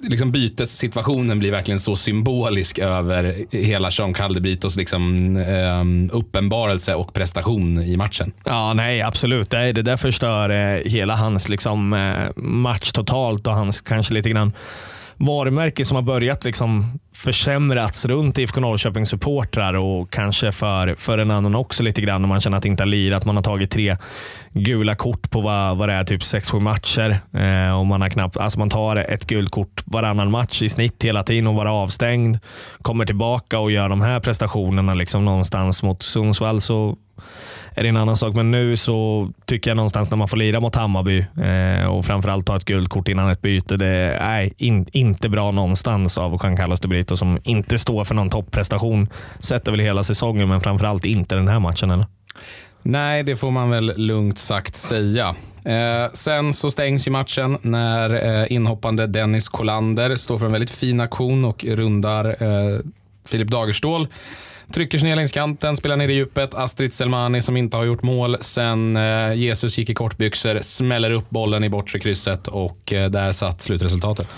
liksom 0.00 0.32
bytessituationen 0.32 1.38
blir 1.38 1.52
verkligen 1.52 1.80
så 1.80 1.96
symbolisk 1.96 2.78
över 2.78 3.34
hela 3.50 3.88
Jean 3.92 4.12
Caldebritos 4.12 4.76
liksom, 4.76 5.36
eh, 5.36 6.16
uppenbarelse 6.16 6.94
och 6.94 7.14
prestation 7.14 7.78
i 7.78 7.96
matchen. 7.96 8.32
Ja, 8.44 8.72
nej 8.74 9.02
absolut. 9.02 9.50
Det, 9.50 9.72
det 9.72 9.82
där 9.82 9.96
förstör 9.96 10.50
eh, 10.50 10.82
hela 10.84 11.16
hans 11.16 11.48
liksom, 11.48 11.92
eh, 11.92 12.42
match 12.42 12.92
totalt 12.92 13.46
och 13.46 13.54
hans 13.54 13.80
kanske 13.80 14.14
lite 14.14 14.30
grann 14.30 14.52
varumärke 15.16 15.84
som 15.84 15.94
har 15.94 16.02
börjat 16.02 16.44
liksom 16.44 16.98
försämrats 17.16 18.06
runt 18.06 18.38
IFK 18.38 18.60
Norrköpings 18.60 19.08
supportrar 19.08 19.74
och 19.74 20.10
kanske 20.10 20.52
för, 20.52 20.94
för 20.94 21.18
en 21.18 21.30
annan 21.30 21.54
också 21.54 21.82
lite 21.82 22.00
grann 22.00 22.24
om 22.24 22.28
man 22.28 22.40
känner 22.40 22.56
att 22.56 22.62
det 22.62 22.68
inte 22.68 22.82
har 22.82 22.88
lirat. 22.88 23.24
Man 23.24 23.36
har 23.36 23.42
tagit 23.42 23.70
tre 23.70 23.96
gula 24.52 24.94
kort 24.94 25.30
på 25.30 25.40
vad, 25.40 25.76
vad 25.76 25.88
det 25.88 25.92
är, 25.92 26.04
typ 26.04 26.20
6-7 26.20 26.60
matcher. 26.60 27.20
Eh, 27.32 27.78
och 27.78 27.86
man, 27.86 28.00
har 28.02 28.08
knappt, 28.08 28.36
alltså 28.36 28.58
man 28.58 28.70
tar 28.70 28.96
ett 28.96 29.26
gult 29.26 29.50
kort 29.50 29.82
varannan 29.86 30.30
match 30.30 30.62
i 30.62 30.68
snitt 30.68 31.04
hela 31.04 31.22
tiden 31.22 31.46
och 31.46 31.54
vara 31.54 31.72
avstängd. 31.72 32.38
Kommer 32.82 33.06
tillbaka 33.06 33.58
och 33.58 33.70
gör 33.70 33.88
de 33.88 34.00
här 34.00 34.20
prestationerna 34.20 34.94
liksom 34.94 35.24
någonstans 35.24 35.82
mot 35.82 36.02
Sundsvall 36.02 36.60
så 36.60 36.96
är 37.76 37.82
det 37.82 37.88
en 37.88 37.96
annan 37.96 38.16
sak. 38.16 38.34
Men 38.34 38.50
nu 38.50 38.76
så 38.76 39.30
tycker 39.44 39.70
jag 39.70 39.76
någonstans 39.76 40.10
när 40.10 40.16
man 40.16 40.28
får 40.28 40.36
lira 40.36 40.60
mot 40.60 40.76
Hammarby 40.76 41.18
eh, 41.18 41.86
och 41.86 42.04
framförallt 42.04 42.46
ta 42.46 42.56
ett 42.56 42.64
guldkort 42.64 43.08
innan 43.08 43.30
ett 43.30 43.42
byte. 43.42 43.76
Det 43.76 44.16
är 44.20 44.50
in, 44.56 44.86
inte 44.92 45.28
bra 45.28 45.50
någonstans 45.50 46.18
av 46.18 46.38
Jean 46.42 46.56
Carlos 46.56 46.80
de 46.80 46.88
Brito 46.88 47.05
som 47.14 47.38
inte 47.44 47.78
står 47.78 48.04
för 48.04 48.14
någon 48.14 48.30
topprestation. 48.30 49.08
Sett 49.38 49.68
över 49.68 49.78
hela 49.78 50.02
säsongen, 50.02 50.48
men 50.48 50.60
framförallt 50.60 51.04
inte 51.04 51.34
den 51.34 51.48
här 51.48 51.60
matchen. 51.60 51.90
Eller? 51.90 52.06
Nej, 52.82 53.22
det 53.22 53.36
får 53.36 53.50
man 53.50 53.70
väl 53.70 53.92
lugnt 53.96 54.38
sagt 54.38 54.74
säga. 54.74 55.34
Eh, 55.64 56.12
sen 56.12 56.54
så 56.54 56.70
stängs 56.70 57.06
ju 57.06 57.10
matchen 57.10 57.58
när 57.62 58.40
eh, 58.40 58.52
inhoppande 58.52 59.06
Dennis 59.06 59.48
Kollander 59.48 60.16
står 60.16 60.38
för 60.38 60.46
en 60.46 60.52
väldigt 60.52 60.70
fin 60.70 61.00
aktion 61.00 61.44
och 61.44 61.64
rundar 61.64 62.42
eh, 62.42 62.78
Filip 63.28 63.48
Dagerstål. 63.48 64.08
Trycker 64.72 64.98
sig 64.98 65.08
ner 65.08 65.16
längs 65.16 65.32
kanten, 65.32 65.76
spelar 65.76 65.96
ner 65.96 66.08
i 66.08 66.14
djupet. 66.14 66.54
Astrid 66.54 66.92
Selmani 66.92 67.42
som 67.42 67.56
inte 67.56 67.76
har 67.76 67.84
gjort 67.84 68.02
mål 68.02 68.36
sen 68.40 68.96
eh, 68.96 69.32
Jesus 69.32 69.78
gick 69.78 69.90
i 69.90 69.94
kortbyxor, 69.94 70.58
smäller 70.62 71.10
upp 71.10 71.30
bollen 71.30 71.64
i 71.64 71.68
bortre 71.68 71.98
krysset 71.98 72.48
och 72.48 72.92
eh, 72.92 73.10
där 73.10 73.32
satt 73.32 73.60
slutresultatet. 73.60 74.36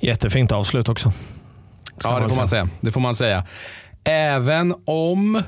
Jättefint 0.00 0.52
avslut 0.52 0.88
också. 0.88 1.12
Ja, 2.04 2.20
det 2.20 2.28
får 2.28 2.36
man 2.36 2.48
säga. 2.48 2.64
säga. 2.64 2.76
Det 2.80 2.90
får 2.90 3.00
man 3.00 3.14
säga. 3.14 3.44
Även 4.04 4.74
om 4.84 5.42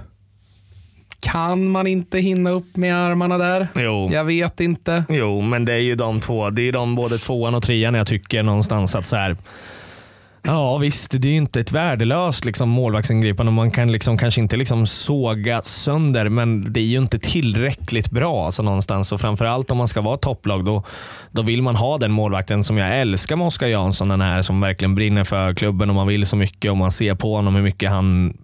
kan 1.20 1.68
man 1.68 1.86
inte 1.86 2.18
hinna 2.18 2.50
upp 2.50 2.76
med 2.76 2.96
armarna 2.96 3.38
där? 3.38 3.68
Jo. 3.74 4.10
Jag 4.12 4.24
vet 4.24 4.60
inte. 4.60 5.04
Jo, 5.08 5.40
men 5.40 5.64
det 5.64 5.72
är 5.72 5.78
ju 5.78 5.94
de 5.94 6.20
två. 6.20 6.50
Det 6.50 6.62
är 6.62 6.72
de 6.72 6.94
både 6.94 7.18
tvåan 7.18 7.54
och 7.54 7.62
trean 7.62 7.94
jag 7.94 8.06
tycker 8.06 8.42
någonstans 8.42 8.94
att 8.94 9.06
så 9.06 9.16
här. 9.16 9.36
Ja 10.42 10.78
visst, 10.78 11.10
det 11.22 11.28
är 11.28 11.32
ju 11.32 11.36
inte 11.36 11.60
ett 11.60 11.72
värdelöst 11.72 12.44
liksom, 12.44 12.68
målvaktsingripande. 12.68 13.52
Man 13.52 13.70
kan 13.70 13.92
liksom, 13.92 14.18
kanske 14.18 14.40
inte 14.40 14.56
liksom 14.56 14.86
såga 14.86 15.62
sönder, 15.62 16.28
men 16.28 16.72
det 16.72 16.80
är 16.80 16.84
ju 16.84 16.98
inte 16.98 17.18
tillräckligt 17.18 18.10
bra 18.10 18.44
alltså, 18.44 18.62
någonstans. 18.62 19.12
Och 19.12 19.20
framförallt 19.20 19.70
om 19.70 19.78
man 19.78 19.88
ska 19.88 20.00
vara 20.00 20.14
ett 20.14 20.20
topplag, 20.20 20.64
då, 20.64 20.84
då 21.30 21.42
vill 21.42 21.62
man 21.62 21.76
ha 21.76 21.98
den 21.98 22.12
målvakten 22.12 22.64
som 22.64 22.78
jag 22.78 23.00
älskar 23.00 23.36
med 23.36 23.46
Oskar 23.46 23.66
Jansson. 23.66 24.08
Den 24.08 24.20
här 24.20 24.42
som 24.42 24.60
verkligen 24.60 24.94
brinner 24.94 25.24
för 25.24 25.54
klubben 25.54 25.88
och 25.88 25.96
man 25.96 26.06
vill 26.06 26.26
så 26.26 26.36
mycket 26.36 26.70
och 26.70 26.76
man 26.76 26.90
ser 26.90 27.14
på 27.14 27.34
honom 27.34 27.54
hur 27.54 27.62
mycket 27.62 27.90
han 27.90 28.36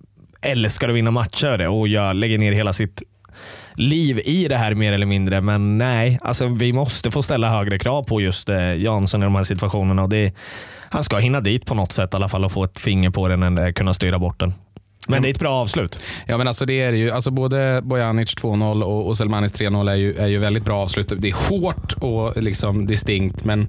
älskar 0.42 0.88
att 0.88 0.94
vinna 0.94 1.10
matcher 1.10 1.66
och 1.66 1.88
jag 1.88 2.16
lägger 2.16 2.38
ner 2.38 2.52
hela 2.52 2.72
sitt 2.72 3.02
liv 3.76 4.20
i 4.24 4.48
det 4.48 4.56
här 4.56 4.74
mer 4.74 4.92
eller 4.92 5.06
mindre. 5.06 5.40
Men 5.40 5.78
nej, 5.78 6.18
alltså 6.22 6.46
vi 6.46 6.72
måste 6.72 7.10
få 7.10 7.22
ställa 7.22 7.50
högre 7.50 7.78
krav 7.78 8.02
på 8.02 8.20
just 8.20 8.48
eh, 8.48 8.74
Jansson 8.74 9.22
i 9.22 9.24
de 9.24 9.34
här 9.34 9.42
situationerna. 9.42 10.02
Och 10.02 10.08
det, 10.08 10.32
han 10.88 11.04
ska 11.04 11.16
hinna 11.18 11.40
dit 11.40 11.66
på 11.66 11.74
något 11.74 11.92
sätt 11.92 12.14
i 12.14 12.16
alla 12.16 12.28
fall 12.28 12.44
och 12.44 12.52
få 12.52 12.64
ett 12.64 12.78
finger 12.78 13.10
på 13.10 13.28
den 13.28 13.42
eller 13.42 13.66
eh, 13.66 13.72
kunna 13.72 13.94
styra 13.94 14.18
bort 14.18 14.40
den. 14.40 14.54
Men 15.06 15.22
det 15.22 15.28
är 15.28 15.30
ett 15.30 15.38
bra 15.38 15.52
avslut. 15.52 15.98
Ja, 16.26 16.38
men 16.38 16.48
alltså 16.48 16.66
det 16.66 16.80
är 16.80 16.92
det 16.92 16.98
ju. 16.98 17.10
Alltså 17.10 17.30
både 17.30 17.80
Bojanic 17.84 18.34
2-0 18.34 18.82
och, 18.82 19.06
och 19.06 19.16
Selmanis 19.16 19.54
3-0 19.60 19.90
är 19.90 19.94
ju, 19.94 20.14
är 20.16 20.26
ju 20.26 20.38
väldigt 20.38 20.64
bra 20.64 20.78
avslut. 20.82 21.12
Det 21.18 21.28
är 21.28 21.50
hårt 21.50 21.92
och 22.00 22.42
liksom 22.42 22.86
distinkt, 22.86 23.44
men 23.44 23.68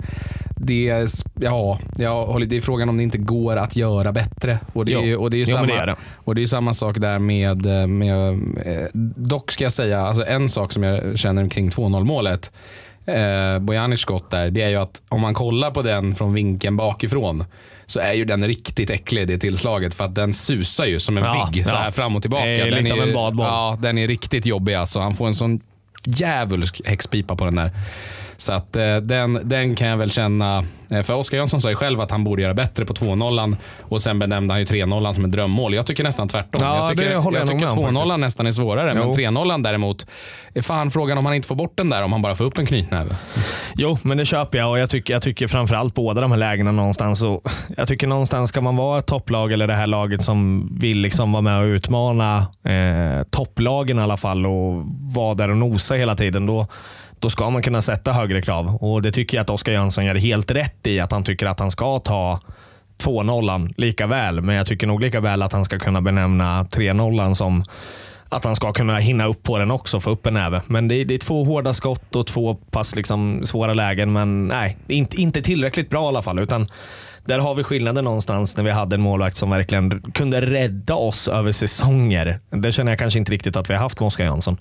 det 0.59 0.89
är, 0.89 1.07
ja, 1.41 1.79
jag 1.97 2.25
håller, 2.25 2.45
det 2.45 2.57
är 2.57 2.61
frågan 2.61 2.89
om 2.89 2.97
det 2.97 3.03
inte 3.03 3.17
går 3.17 3.55
att 3.55 3.75
göra 3.75 4.11
bättre. 4.11 4.59
Och 4.73 4.85
det 4.85 4.91
är, 4.93 4.99
Jo. 4.99 5.05
ju- 5.05 5.15
och 5.15 5.29
det 5.29 5.35
är 5.37 5.39
ju 5.39 5.45
Jo, 5.47 5.57
men 5.57 5.67
samma, 5.67 5.75
det 5.77 5.81
är 5.81 5.85
det. 5.87 5.95
Och 6.15 6.35
det 6.35 6.39
är 6.39 6.43
ju 6.43 6.47
samma 6.47 6.73
sak 6.73 6.97
där 6.97 7.19
med, 7.19 7.65
med 7.89 8.29
eh, 8.65 8.85
dock 9.15 9.51
ska 9.51 9.63
jag 9.63 9.71
säga, 9.73 10.01
alltså 10.01 10.25
en 10.25 10.49
sak 10.49 10.71
som 10.71 10.83
jag 10.83 11.19
känner 11.19 11.49
kring 11.49 11.69
2-0 11.69 12.03
målet 12.03 12.51
eh, 13.07 13.59
Bojanic 13.59 13.99
skott 13.99 14.31
där, 14.31 14.49
det 14.49 14.61
är 14.61 14.69
ju 14.69 14.75
att 14.75 15.01
om 15.09 15.21
man 15.21 15.33
kollar 15.33 15.71
på 15.71 15.81
den 15.81 16.15
från 16.15 16.33
vinkeln 16.33 16.77
bakifrån 16.77 17.45
så 17.85 17.99
är 17.99 18.13
ju 18.13 18.25
den 18.25 18.47
riktigt 18.47 18.89
äcklig 18.89 19.27
det 19.27 19.37
tillslaget 19.37 19.93
för 19.93 20.03
att 20.03 20.15
den 20.15 20.33
susar 20.33 20.85
ju 20.85 20.99
som 20.99 21.17
en 21.17 21.23
Ja, 21.23 21.49
vigg 21.53 21.65
så 21.67 21.75
ja. 21.75 21.79
här 21.79 21.91
fram 21.91 22.15
och 22.15 22.21
tillbaka. 22.21 22.45
Är 22.45 22.71
den 22.71 23.13
badboll. 23.13 23.45
Ja, 23.45 23.77
den 23.81 23.97
är 23.97 24.07
riktigt 24.07 24.45
jobbig 24.45 24.73
alltså. 24.73 24.99
Han 24.99 25.13
får 25.13 25.27
en 25.27 25.35
sån 25.35 25.59
djävulsk 26.05 26.81
häxpipa 26.85 27.35
på 27.35 27.45
den 27.45 27.55
där. 27.55 27.71
Så 28.37 28.53
att 28.53 28.75
eh, 28.75 28.97
den, 28.97 29.39
den 29.43 29.75
kan 29.75 29.87
jag 29.87 29.97
väl 29.97 30.11
känna, 30.11 30.63
eh, 30.89 31.01
för 31.01 31.13
Oskar 31.13 31.37
Jönsson 31.37 31.61
sa 31.61 31.69
ju 31.69 31.75
själv 31.75 32.01
att 32.01 32.11
han 32.11 32.23
borde 32.23 32.41
göra 32.41 32.53
bättre 32.53 32.85
på 32.85 32.93
2-0 32.93 33.55
och 33.81 34.01
sen 34.01 34.19
benämnde 34.19 34.53
han 34.53 34.59
ju 34.59 34.65
3-0 34.65 35.13
som 35.13 35.25
ett 35.25 35.31
drömmål. 35.31 35.73
Jag 35.73 35.85
tycker 35.85 36.03
nästan 36.03 36.27
tvärtom. 36.27 36.61
Ja, 36.61 36.77
jag 36.77 36.89
tycker, 36.89 37.11
jag 37.11 37.23
nog 37.23 37.33
tycker 37.33 37.65
med 37.65 37.69
om 37.69 37.79
2-0 37.79 37.95
faktiskt. 37.97 38.19
nästan 38.19 38.47
är 38.47 38.51
svårare, 38.51 38.93
men 38.93 39.03
Jo. 39.03 39.13
3-0 39.13 39.63
däremot, 39.63 40.07
är 40.53 40.61
fan 40.61 40.91
frågan 40.91 41.17
om 41.17 41.25
han 41.25 41.35
inte 41.35 41.47
får 41.47 41.55
bort 41.55 41.77
den 41.77 41.89
där 41.89 42.03
om 42.03 42.11
han 42.11 42.21
bara 42.21 42.35
får 42.35 42.45
upp 42.45 42.57
en 42.57 42.65
knytnäve. 42.65 43.15
Jo, 43.75 43.97
men 44.01 44.17
det 44.17 44.25
köper 44.25 44.57
jag 44.57 44.69
och 44.69 44.79
jag 44.79 44.89
tycker, 44.89 45.13
jag 45.13 45.21
tycker 45.21 45.47
framförallt 45.47 45.93
båda 45.93 46.21
de 46.21 46.31
här 46.31 46.37
lägena 46.37 46.71
någonstans. 46.71 47.23
Och 47.23 47.41
jag 47.77 47.87
tycker 47.87 48.07
någonstans 48.07 48.49
ska 48.49 48.61
man 48.61 48.75
vara 48.75 48.99
ett 48.99 49.05
topplag 49.05 49.51
eller 49.51 49.67
det 49.67 49.75
här 49.75 49.87
laget 49.87 50.21
som 50.21 50.69
vill 50.79 50.97
liksom 50.99 51.31
vara 51.31 51.41
med 51.41 51.59
och 51.59 51.65
utmana 51.65 52.37
eh, 52.63 53.23
topplagen 53.29 53.99
i 53.99 54.01
alla 54.01 54.17
fall 54.17 54.45
och 54.45 54.83
vara 55.15 55.33
där 55.33 55.49
och 55.51 55.57
nosa 55.57 55.95
hela 55.95 56.15
tiden. 56.15 56.45
Då, 56.45 56.67
då 57.19 57.29
ska 57.29 57.49
man 57.49 57.61
kunna 57.61 57.81
sätta 57.81 58.13
högre 58.13 58.41
krav. 58.41 58.75
Och 58.75 59.01
Det 59.01 59.11
tycker 59.11 59.37
jag 59.37 59.41
att 59.41 59.49
Oskar 59.49 59.71
Jönsson 59.71 60.05
gör 60.05 60.15
helt 60.15 60.51
rätt 60.51 60.87
i. 60.87 60.99
Att 60.99 61.11
han 61.11 61.23
tycker 61.23 61.45
att 61.45 61.59
han 61.59 61.71
ska 61.71 61.99
ta 61.99 62.39
2-0 63.03 63.73
lika 63.77 64.07
väl, 64.07 64.41
men 64.41 64.55
jag 64.55 64.67
tycker 64.67 64.87
nog 64.87 65.01
lika 65.01 65.19
väl 65.19 65.41
att 65.41 65.53
han 65.53 65.65
ska 65.65 65.79
kunna 65.79 66.01
benämna 66.01 66.63
3-0 66.63 67.33
som 67.33 67.63
att 68.29 68.43
han 68.43 68.55
ska 68.55 68.73
kunna 68.73 68.97
hinna 68.97 69.25
upp 69.25 69.43
på 69.43 69.57
den 69.57 69.71
också, 69.71 69.99
få 69.99 70.09
upp 70.09 70.25
en 70.25 70.33
näve. 70.33 70.61
Men 70.67 70.87
det 70.87 70.95
är, 70.95 71.05
det 71.05 71.13
är 71.13 71.19
två 71.19 71.43
hårda 71.43 71.73
skott 71.73 72.15
och 72.15 72.27
två 72.27 72.55
pass 72.55 72.95
liksom 72.95 73.41
svåra 73.45 73.73
lägen, 73.73 74.13
men 74.13 74.47
nej, 74.47 74.77
inte, 74.87 75.21
inte 75.21 75.41
tillräckligt 75.41 75.89
bra 75.89 76.05
i 76.05 76.07
alla 76.07 76.21
fall. 76.21 76.39
Utan 76.39 76.67
där 77.25 77.39
har 77.39 77.55
vi 77.55 77.63
skillnaden 77.63 78.03
någonstans 78.03 78.57
när 78.57 78.63
vi 78.63 78.71
hade 78.71 78.95
en 78.95 79.01
målvakt 79.01 79.35
som 79.35 79.49
verkligen 79.49 80.11
kunde 80.13 80.41
rädda 80.41 80.95
oss 80.95 81.27
över 81.27 81.51
säsonger. 81.51 82.39
Det 82.49 82.71
känner 82.71 82.91
jag 82.91 82.99
kanske 82.99 83.19
inte 83.19 83.31
riktigt 83.31 83.55
att 83.55 83.69
vi 83.69 83.73
har 83.73 83.81
haft 83.81 83.99
med 83.99 84.07
Oskar 84.07 84.25
Jansson. 84.25 84.57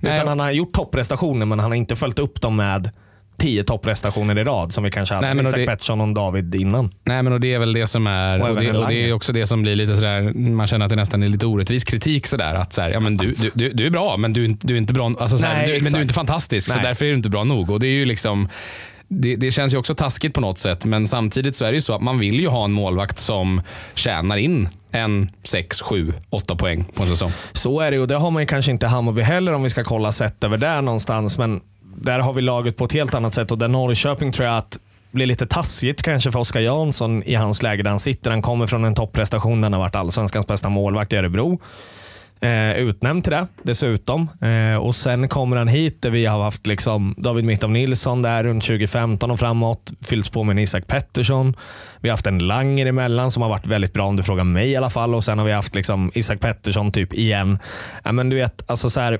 Nej. 0.00 0.14
Utan 0.16 0.28
han 0.28 0.40
har 0.40 0.50
gjort 0.50 0.72
topprestationer, 0.72 1.46
men 1.46 1.58
han 1.58 1.70
har 1.70 1.76
inte 1.76 1.96
följt 1.96 2.18
upp 2.18 2.40
dem 2.40 2.56
med 2.56 2.90
tio 3.38 3.64
topprestationer 3.64 4.38
i 4.38 4.44
rad 4.44 4.72
som 4.72 4.84
vi 4.84 4.90
kanske 4.90 5.14
hade 5.14 5.26
Nej, 5.26 5.34
med 5.34 5.44
men 5.44 5.50
Isak 5.50 5.58
det- 5.60 5.66
Pettersson 5.66 6.00
och 6.00 6.14
David 6.14 6.54
innan. 6.54 6.90
Nej, 7.04 7.22
men 7.22 7.32
och 7.32 7.40
det 7.40 7.54
är 7.54 7.58
väl 7.58 7.72
det 7.72 7.86
som 7.86 8.06
är, 8.06 8.40
Och 8.42 8.48
och, 8.48 8.56
det, 8.56 8.72
och 8.72 8.88
det 8.88 9.08
är 9.08 9.12
också 9.12 9.32
det 9.32 9.46
som 9.46 9.62
blir 9.62 9.76
lite 9.76 9.94
sådär, 9.94 10.32
man 10.50 10.66
känner 10.66 10.84
att 10.86 10.90
det 10.90 10.96
nästan 10.96 11.22
är 11.22 11.28
lite 11.28 11.46
orättvis 11.46 11.84
kritik 11.84 12.26
sådär. 12.26 12.54
Att 12.54 12.72
såhär, 12.72 12.90
ja, 12.90 13.00
men 13.00 13.16
du, 13.16 13.32
du, 13.34 13.50
du, 13.54 13.68
du 13.70 13.86
är 13.86 13.90
bra, 13.90 14.16
men 14.16 14.32
du, 14.32 14.40
är 14.40 14.48
inte- 14.48 14.66
du 14.66 14.74
är 14.74 14.78
inte 14.78 14.92
bra, 14.92 15.12
alltså, 15.20 15.38
såhär, 15.38 15.54
Nej, 15.54 15.66
du, 15.78 15.82
men 15.84 15.92
du 15.92 15.98
är 15.98 16.02
inte 16.02 16.14
fantastisk, 16.14 16.68
så 16.70 16.74
Nej. 16.74 16.84
därför 16.84 17.04
är 17.04 17.08
du 17.08 17.14
inte 17.16 17.30
bra 17.30 17.44
nog. 17.44 17.70
Och 17.70 17.80
det 17.80 17.86
är 17.86 17.90
ju 17.98 18.04
liksom 18.04 18.48
det, 19.08 19.36
det 19.36 19.50
känns 19.50 19.74
ju 19.74 19.78
också 19.78 19.94
taskigt 19.94 20.34
på 20.34 20.40
något 20.40 20.58
sätt, 20.58 20.84
men 20.84 21.06
samtidigt 21.06 21.56
så 21.56 21.64
är 21.64 21.68
det 21.68 21.74
ju 21.74 21.80
så 21.80 21.94
att 21.94 22.02
man 22.02 22.18
vill 22.18 22.40
ju 22.40 22.48
ha 22.48 22.64
en 22.64 22.72
målvakt 22.72 23.18
som 23.18 23.62
tjänar 23.94 24.36
in 24.36 24.68
en 24.90 25.30
6, 25.42 25.80
7, 25.80 26.12
8 26.30 26.56
poäng 26.56 26.84
på 26.94 27.02
en 27.02 27.08
säsong. 27.08 27.32
Så 27.52 27.80
är 27.80 27.90
det 27.90 27.98
och 27.98 28.08
det 28.08 28.16
har 28.16 28.30
man 28.30 28.42
ju 28.42 28.46
kanske 28.46 28.70
inte 28.70 28.86
i 28.86 28.88
Hammarby 28.88 29.22
heller 29.22 29.52
om 29.52 29.62
vi 29.62 29.70
ska 29.70 29.84
kolla 29.84 30.12
sett 30.12 30.44
över 30.44 30.58
där 30.58 30.82
någonstans. 30.82 31.38
Men 31.38 31.60
där 31.96 32.18
har 32.18 32.32
vi 32.32 32.42
laget 32.42 32.76
på 32.76 32.84
ett 32.84 32.92
helt 32.92 33.14
annat 33.14 33.34
sätt 33.34 33.50
och 33.50 33.58
där 33.58 33.68
Norrköping 33.68 34.32
tror 34.32 34.48
jag 34.48 34.58
att 34.58 34.78
blir 35.10 35.26
lite 35.26 35.46
taskigt 35.46 36.02
kanske 36.02 36.32
för 36.32 36.38
Oskar 36.38 36.60
Jansson 36.60 37.22
i 37.22 37.34
hans 37.34 37.62
läge 37.62 37.82
där 37.82 37.90
han 37.90 38.00
sitter. 38.00 38.30
Han 38.30 38.42
kommer 38.42 38.66
från 38.66 38.84
en 38.84 38.94
topprestation 38.94 39.60
där 39.60 39.64
han 39.64 39.72
har 39.72 39.80
varit 39.80 39.94
allsvenskans 39.94 40.46
bästa 40.46 40.68
målvakt 40.68 41.12
i 41.12 41.16
Örebro. 41.16 41.60
Eh, 42.46 42.76
utnämnd 42.76 43.24
till 43.24 43.32
det 43.32 43.46
dessutom. 43.62 44.28
Eh, 44.40 44.76
och 44.76 44.96
Sen 44.96 45.28
kommer 45.28 45.56
han 45.56 45.68
hit 45.68 46.02
där 46.02 46.10
vi 46.10 46.26
har 46.26 46.42
haft 46.42 46.66
liksom 46.66 47.14
David 47.18 47.44
Mitov 47.44 47.70
Nilsson 47.70 48.22
där 48.22 48.44
runt 48.44 48.64
2015 48.64 49.30
och 49.30 49.38
framåt. 49.38 49.92
Fyllts 50.02 50.30
på 50.30 50.44
med 50.44 50.54
en 50.54 50.58
Isak 50.58 50.86
Pettersson. 50.86 51.56
Vi 52.00 52.08
har 52.08 52.12
haft 52.12 52.26
en 52.26 52.38
Langer 52.38 52.86
emellan 52.86 53.30
som 53.30 53.42
har 53.42 53.48
varit 53.48 53.66
väldigt 53.66 53.92
bra 53.92 54.06
om 54.06 54.16
du 54.16 54.22
frågar 54.22 54.44
mig 54.44 54.70
i 54.70 54.76
alla 54.76 54.90
fall. 54.90 55.14
Och 55.14 55.24
Sen 55.24 55.38
har 55.38 55.46
vi 55.46 55.52
haft 55.52 55.74
liksom 55.74 56.10
Isak 56.14 56.40
Pettersson 56.40 56.92
typ 56.92 57.14
igen. 57.14 57.58
Eh, 58.04 58.12
men 58.12 58.28
du 58.28 58.36
vet, 58.36 58.70
alltså 58.70 58.90
så 58.90 59.00
här, 59.00 59.18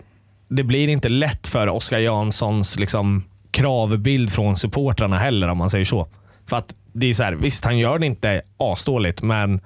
det 0.49 0.63
blir 0.63 0.89
inte 0.89 1.09
lätt 1.09 1.47
för 1.47 1.69
Oskar 1.69 1.99
Janssons 1.99 2.79
liksom, 2.79 3.25
kravbild 3.51 4.31
från 4.31 4.57
supportrarna 4.57 5.19
heller 5.19 5.49
om 5.49 5.59
man 5.59 5.71
säger 5.71 5.85
så. 5.85 6.09
För 6.49 6.57
att 6.57 6.75
det 6.93 7.07
är 7.07 7.15
så 7.15 7.23
här, 7.23 7.33
Visst, 7.33 7.65
han 7.65 7.79
gör 7.79 7.99
det 7.99 8.07
inte 8.07 8.43
asdåligt, 8.59 9.23
men 9.23 9.61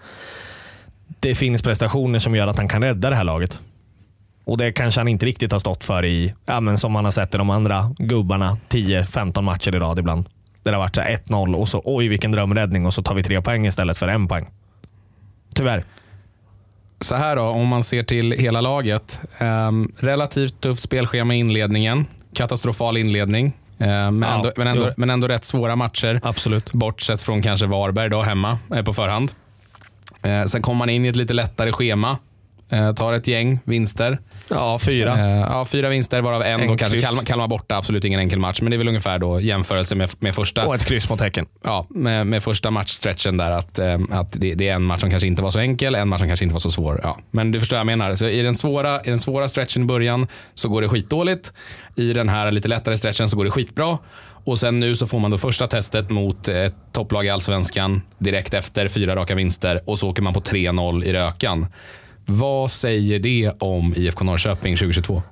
det 1.20 1.34
finns 1.34 1.62
prestationer 1.62 2.18
som 2.18 2.34
gör 2.34 2.46
att 2.46 2.56
han 2.56 2.68
kan 2.68 2.82
rädda 2.82 3.10
det 3.10 3.16
här 3.16 3.24
laget. 3.24 3.62
Och 4.44 4.58
det 4.58 4.72
kanske 4.72 5.00
han 5.00 5.08
inte 5.08 5.26
riktigt 5.26 5.52
har 5.52 5.58
stått 5.58 5.84
för 5.84 6.04
i, 6.04 6.34
ja, 6.46 6.60
men 6.60 6.78
som 6.78 6.92
man 6.92 7.04
har 7.04 7.12
sett 7.12 7.34
i 7.34 7.38
de 7.38 7.50
andra 7.50 7.94
gubbarna, 7.98 8.58
10-15 8.68 9.42
matcher 9.42 9.74
i 9.74 9.78
rad 9.78 9.98
ibland. 9.98 10.24
Där 10.62 10.70
det 10.70 10.76
har 10.76 10.82
varit 10.84 10.94
så 10.94 11.00
här 11.00 11.16
1-0 11.26 11.54
och 11.54 11.68
så 11.68 11.82
oj 11.84 12.08
vilken 12.08 12.30
drömräddning 12.30 12.86
och 12.86 12.94
så 12.94 13.02
tar 13.02 13.14
vi 13.14 13.22
tre 13.22 13.42
poäng 13.42 13.66
istället 13.66 13.98
för 13.98 14.08
en 14.08 14.28
poäng. 14.28 14.46
Tyvärr. 15.54 15.84
Så 17.00 17.14
här 17.16 17.36
då, 17.36 17.42
om 17.42 17.66
man 17.68 17.82
ser 17.84 18.02
till 18.02 18.32
hela 18.32 18.60
laget. 18.60 19.20
ehm, 19.38 19.92
relativt 19.98 20.60
tufft 20.60 20.82
spelschema 20.82 21.34
i 21.34 21.38
inledningen. 21.38 22.06
Katastrofal 22.34 22.96
inledning. 22.96 23.52
ehm, 23.78 24.18
men, 24.18 24.28
Ja, 24.28 24.36
ändå, 24.36 24.52
men, 24.56 24.66
ändå, 24.66 24.84
jo. 24.86 24.92
men 24.96 25.10
ändå 25.10 25.28
rätt 25.28 25.44
svåra 25.44 25.76
matcher. 25.76 26.20
Absolut. 26.22 26.72
Bortsett 26.72 27.22
från 27.22 27.42
kanske 27.42 27.66
Varberg 27.66 28.08
då 28.08 28.22
hemma 28.22 28.58
eh, 28.74 28.82
på 28.84 28.92
förhand. 28.92 29.32
Eh, 30.22 30.44
sen 30.44 30.62
kommer 30.62 30.78
man 30.78 30.90
in 30.90 31.04
i 31.04 31.08
ett 31.08 31.16
lite 31.16 31.34
lättare 31.34 31.72
schema. 31.72 32.18
Eh, 32.72 32.92
tar 32.94 33.12
ett 33.12 33.26
gäng 33.28 33.58
vinster. 33.64 34.18
Ja, 34.48 34.78
fyra. 34.78 35.18
Eh, 35.18 35.40
ja, 35.40 35.64
fyra 35.64 35.88
vinster 35.88 36.20
varav 36.20 36.42
en, 36.42 36.60
En 36.60 36.68
då 36.68 36.76
kanske. 36.76 37.00
Kalmar, 37.00 37.22
Kalmar 37.22 37.48
borta. 37.48 37.76
Absolut 37.76 38.04
ingen 38.04 38.20
enkel 38.20 38.38
match. 38.38 38.60
Men 38.60 38.70
det 38.70 38.76
är 38.76 38.78
väl 38.78 38.88
ungefär 38.88 39.18
då 39.18 39.40
jämförelse 39.40 39.94
med, 39.94 40.10
med 40.18 40.34
första 40.34 40.66
Och 40.66 40.74
ett 40.74 40.84
kryss 40.84 41.08
mot 41.10 41.20
Häcken. 41.20 41.46
ja, 41.64 41.86
med, 41.90 42.26
med 42.26 42.42
första 42.42 42.70
matchstretchen 42.70 43.36
där 43.36 43.50
att, 43.50 43.78
eh, 43.78 43.98
att 44.10 44.32
det, 44.32 44.54
det 44.54 44.68
är 44.68 44.74
en 44.74 44.82
match 44.82 45.00
som 45.00 45.10
kanske 45.10 45.26
inte 45.26 45.42
var 45.42 45.50
så 45.50 45.58
enkel, 45.58 45.94
en 45.94 46.08
match 46.08 46.18
som 46.18 46.28
kanske 46.28 46.44
inte 46.44 46.52
var 46.52 46.60
så 46.60 46.70
svår. 46.70 47.00
Ja. 47.02 47.18
Men 47.30 47.50
du 47.52 47.60
förstår 47.60 47.76
vad 47.76 47.80
jag 47.80 47.98
menar. 47.98 48.14
Så 48.14 48.28
i, 48.28 48.42
den 48.42 48.54
svåra, 48.54 49.00
I 49.00 49.10
den 49.10 49.18
svåra 49.18 49.48
stretchen 49.48 49.82
i 49.82 49.86
början 49.86 50.26
så 50.54 50.68
går 50.68 50.82
det 50.82 50.88
skitdåligt. 50.88 51.52
I 51.96 52.12
den 52.12 52.28
här 52.28 52.50
lite 52.52 52.68
lättare 52.68 52.96
stretchen 52.96 53.28
så 53.28 53.36
går 53.36 53.44
det 53.44 53.50
skitbra. 53.50 53.98
Och 54.50 54.58
sen 54.58 54.80
nu 54.80 54.96
så 54.96 55.06
får 55.06 55.18
man 55.18 55.30
då 55.30 55.38
första 55.38 55.66
testet 55.66 56.10
mot 56.10 56.48
ett 56.48 56.74
topplag 56.92 57.26
i 57.26 57.30
Allsvenskan 57.30 58.02
direkt 58.18 58.54
efter 58.54 58.88
fyra 58.88 59.16
raka 59.16 59.34
vinster 59.34 59.80
och 59.86 59.98
så 59.98 60.10
åker 60.10 60.22
man 60.22 60.34
på 60.34 60.40
3-0 60.40 61.04
i 61.04 61.12
rökan. 61.12 61.66
Vad 62.26 62.70
säger 62.70 63.18
det 63.18 63.52
om 63.58 63.94
IFK 63.96 64.24
Norrköping 64.24 64.76
2022? 64.76 65.22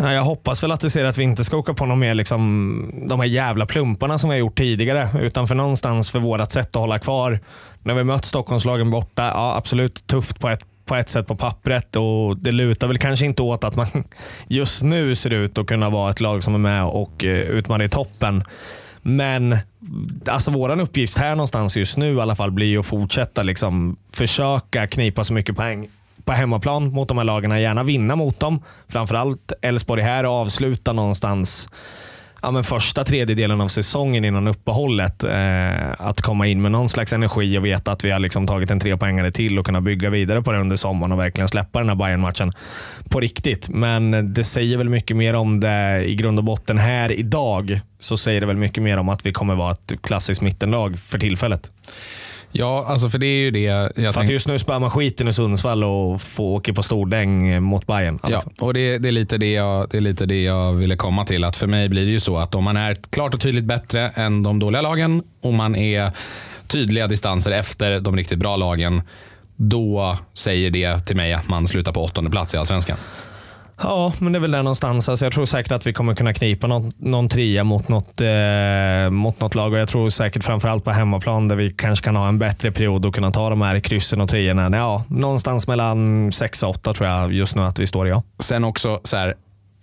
Jag 0.00 0.24
hoppas 0.24 0.62
väl 0.62 0.72
att 0.72 0.80
det 0.80 0.90
ser 0.90 1.04
att 1.04 1.18
vi 1.18 1.22
inte 1.22 1.44
ska 1.44 1.56
åka 1.56 1.74
på 1.74 1.86
någon 1.86 1.98
mer 1.98 2.14
liksom, 2.14 3.04
de 3.08 3.20
här 3.20 3.26
jävla 3.26 3.66
plumparna 3.66 4.18
som 4.18 4.30
vi 4.30 4.34
har 4.36 4.40
gjort 4.40 4.58
tidigare. 4.58 5.08
Utan 5.20 5.48
för 5.48 5.54
någonstans 5.54 6.10
för 6.10 6.18
vårt 6.18 6.52
sätt 6.52 6.76
att 6.76 6.80
hålla 6.80 6.98
kvar. 6.98 7.40
När 7.82 7.94
vi 7.94 8.04
mött 8.04 8.24
Stockholmslagen 8.24 8.90
borta, 8.90 9.22
ja 9.34 9.56
absolut 9.56 10.06
tufft 10.06 10.40
på 10.40 10.48
ett, 10.48 10.60
på 10.88 10.94
ett 10.94 11.08
sätt 11.08 11.26
på 11.26 11.36
pappret 11.36 11.96
och 11.96 12.36
det 12.36 12.52
lutar 12.52 12.86
väl 12.86 12.98
kanske 12.98 13.26
inte 13.26 13.42
åt 13.42 13.64
att 13.64 13.76
man 13.76 13.86
just 14.48 14.82
nu 14.82 15.14
ser 15.14 15.32
ut 15.32 15.58
att 15.58 15.66
kunna 15.66 15.90
vara 15.90 16.10
ett 16.10 16.20
lag 16.20 16.42
som 16.42 16.54
är 16.54 16.58
med 16.58 16.84
och 16.84 17.24
eh, 17.24 17.40
utmanar 17.40 17.84
i 17.84 17.88
toppen. 17.88 18.44
Men 19.02 19.58
alltså 20.26 20.50
vår 20.50 20.80
uppgift 20.80 21.18
här 21.18 21.30
någonstans 21.30 21.76
just 21.76 21.96
nu 21.96 22.14
i 22.14 22.20
alla 22.20 22.36
fall 22.36 22.50
blir 22.50 22.78
att 22.78 22.86
fortsätta 22.86 23.42
liksom 23.42 23.96
försöka 24.12 24.86
knipa 24.86 25.24
så 25.24 25.32
mycket 25.32 25.56
poäng 25.56 25.88
på 26.24 26.32
hemmaplan 26.32 26.92
mot 26.92 27.08
de 27.08 27.18
här 27.18 27.24
lagen. 27.24 27.60
Gärna 27.60 27.82
vinna 27.82 28.16
mot 28.16 28.40
dem. 28.40 28.62
Framförallt 28.88 29.52
Elfsborg 29.62 30.02
här 30.02 30.24
och 30.24 30.32
avsluta 30.32 30.92
någonstans 30.92 31.68
ja, 32.42 32.50
men 32.50 32.64
första 32.64 33.04
tredjedelen 33.04 33.60
av 33.60 33.68
säsongen 33.68 34.24
innan 34.24 34.48
uppehållet. 34.48 35.24
Eh, 35.24 35.92
att 35.98 36.20
komma 36.20 36.46
in 36.46 36.62
med 36.62 36.72
någon 36.72 36.88
slags 36.88 37.12
energi 37.12 37.58
och 37.58 37.64
veta 37.64 37.92
att 37.92 38.04
vi 38.04 38.10
har 38.10 38.18
liksom 38.18 38.46
tagit 38.46 38.70
en 38.70 38.80
trepoängare 38.80 39.32
till 39.32 39.58
och 39.58 39.66
kunna 39.66 39.80
bygga 39.80 40.10
vidare 40.10 40.42
på 40.42 40.52
det 40.52 40.58
under 40.58 40.76
sommaren 40.76 41.12
och 41.12 41.18
verkligen 41.18 41.48
släppa 41.48 41.78
den 41.78 41.88
här 41.88 41.96
Bayern-matchen 41.96 42.52
på 43.10 43.20
riktigt. 43.20 43.68
Men 43.68 44.34
det 44.34 44.44
säger 44.44 44.76
väl 44.76 44.88
mycket 44.88 45.16
mer 45.16 45.34
om 45.34 45.60
det 45.60 46.04
i 46.04 46.14
grund 46.14 46.38
och 46.38 46.44
botten 46.44 46.78
här 46.78 47.12
idag. 47.12 47.80
Så 47.98 48.16
säger 48.16 48.40
det 48.40 48.46
väl 48.46 48.56
mycket 48.56 48.82
mer 48.82 48.98
om 48.98 49.08
att 49.08 49.26
vi 49.26 49.32
kommer 49.32 49.54
vara 49.54 49.72
ett 49.72 49.92
klassiskt 50.02 50.40
mittenlag 50.40 50.98
för 50.98 51.18
tillfället. 51.18 51.70
Ja, 52.58 52.84
alltså 52.88 53.08
för 53.10 53.18
det 53.18 53.26
är 53.26 53.38
ju 53.38 53.50
det 53.50 53.60
jag 53.60 53.94
För 53.94 54.08
att 54.08 54.14
tänker. 54.14 54.32
just 54.32 54.48
nu 54.48 54.58
spär 54.58 54.78
man 54.78 54.90
skiten 54.90 55.28
i 55.28 55.32
Sundsvall 55.32 55.84
och 55.84 56.20
får 56.20 56.44
åka 56.44 56.72
på 56.74 56.82
stordäng 56.82 57.62
mot 57.62 57.86
Bayern. 57.86 58.18
Ja, 58.22 58.40
fall. 58.40 58.52
och 58.60 58.74
det, 58.74 58.98
det, 58.98 59.08
är 59.08 59.12
lite 59.12 59.38
det, 59.38 59.52
jag, 59.52 59.88
det 59.90 59.96
är 59.96 60.00
lite 60.00 60.26
det 60.26 60.42
jag 60.42 60.72
ville 60.72 60.96
komma 60.96 61.24
till. 61.24 61.44
Att 61.44 61.56
för 61.56 61.66
mig 61.66 61.88
blir 61.88 62.04
det 62.04 62.10
ju 62.10 62.20
så 62.20 62.38
att 62.38 62.54
om 62.54 62.64
man 62.64 62.76
är 62.76 62.96
klart 63.10 63.34
och 63.34 63.40
tydligt 63.40 63.64
bättre 63.64 64.08
än 64.08 64.42
de 64.42 64.58
dåliga 64.58 64.82
lagen 64.82 65.22
och 65.42 65.54
man 65.54 65.76
är 65.76 66.10
tydliga 66.68 67.06
distanser 67.06 67.50
efter 67.50 68.00
de 68.00 68.16
riktigt 68.16 68.38
bra 68.38 68.56
lagen, 68.56 69.02
då 69.56 70.16
säger 70.34 70.70
det 70.70 70.98
till 71.06 71.16
mig 71.16 71.32
att 71.32 71.48
man 71.48 71.66
slutar 71.66 71.92
på 71.92 72.04
åttonde 72.04 72.30
plats 72.30 72.54
i 72.54 72.56
Allsvenskan. 72.56 72.96
Ja, 73.82 74.12
men 74.18 74.32
det 74.32 74.38
är 74.38 74.40
väl 74.40 74.50
där 74.50 74.62
någonstans. 74.62 75.08
Alltså 75.08 75.24
jag 75.24 75.32
tror 75.32 75.46
säkert 75.46 75.72
att 75.72 75.86
vi 75.86 75.92
kommer 75.92 76.14
kunna 76.14 76.34
knipa 76.34 76.66
någon, 76.66 76.90
någon 76.98 77.28
trea 77.28 77.64
mot 77.64 77.88
något, 77.88 78.20
eh, 78.20 79.10
mot 79.10 79.40
något 79.40 79.54
lag 79.54 79.72
och 79.72 79.78
jag 79.78 79.88
tror 79.88 80.10
säkert 80.10 80.44
framförallt 80.44 80.84
på 80.84 80.90
hemmaplan 80.90 81.48
där 81.48 81.56
vi 81.56 81.70
kanske 81.70 82.04
kan 82.04 82.16
ha 82.16 82.28
en 82.28 82.38
bättre 82.38 82.72
period 82.72 83.06
och 83.06 83.14
kunna 83.14 83.30
ta 83.30 83.50
de 83.50 83.60
här 83.60 83.80
kryssen 83.80 84.20
och 84.20 84.28
treorna. 84.28 84.76
Ja, 84.76 85.04
någonstans 85.08 85.68
mellan 85.68 86.32
sex 86.32 86.62
och 86.62 86.70
åtta 86.70 86.92
tror 86.92 87.08
jag 87.08 87.32
just 87.32 87.56
nu 87.56 87.62
att 87.62 87.78
vi 87.78 87.86
står 87.86 88.06
i. 88.06 88.10
Ja. 88.10 88.22
Sen 88.38 88.64
också 88.64 89.00
så 89.04 89.16
här, 89.16 89.34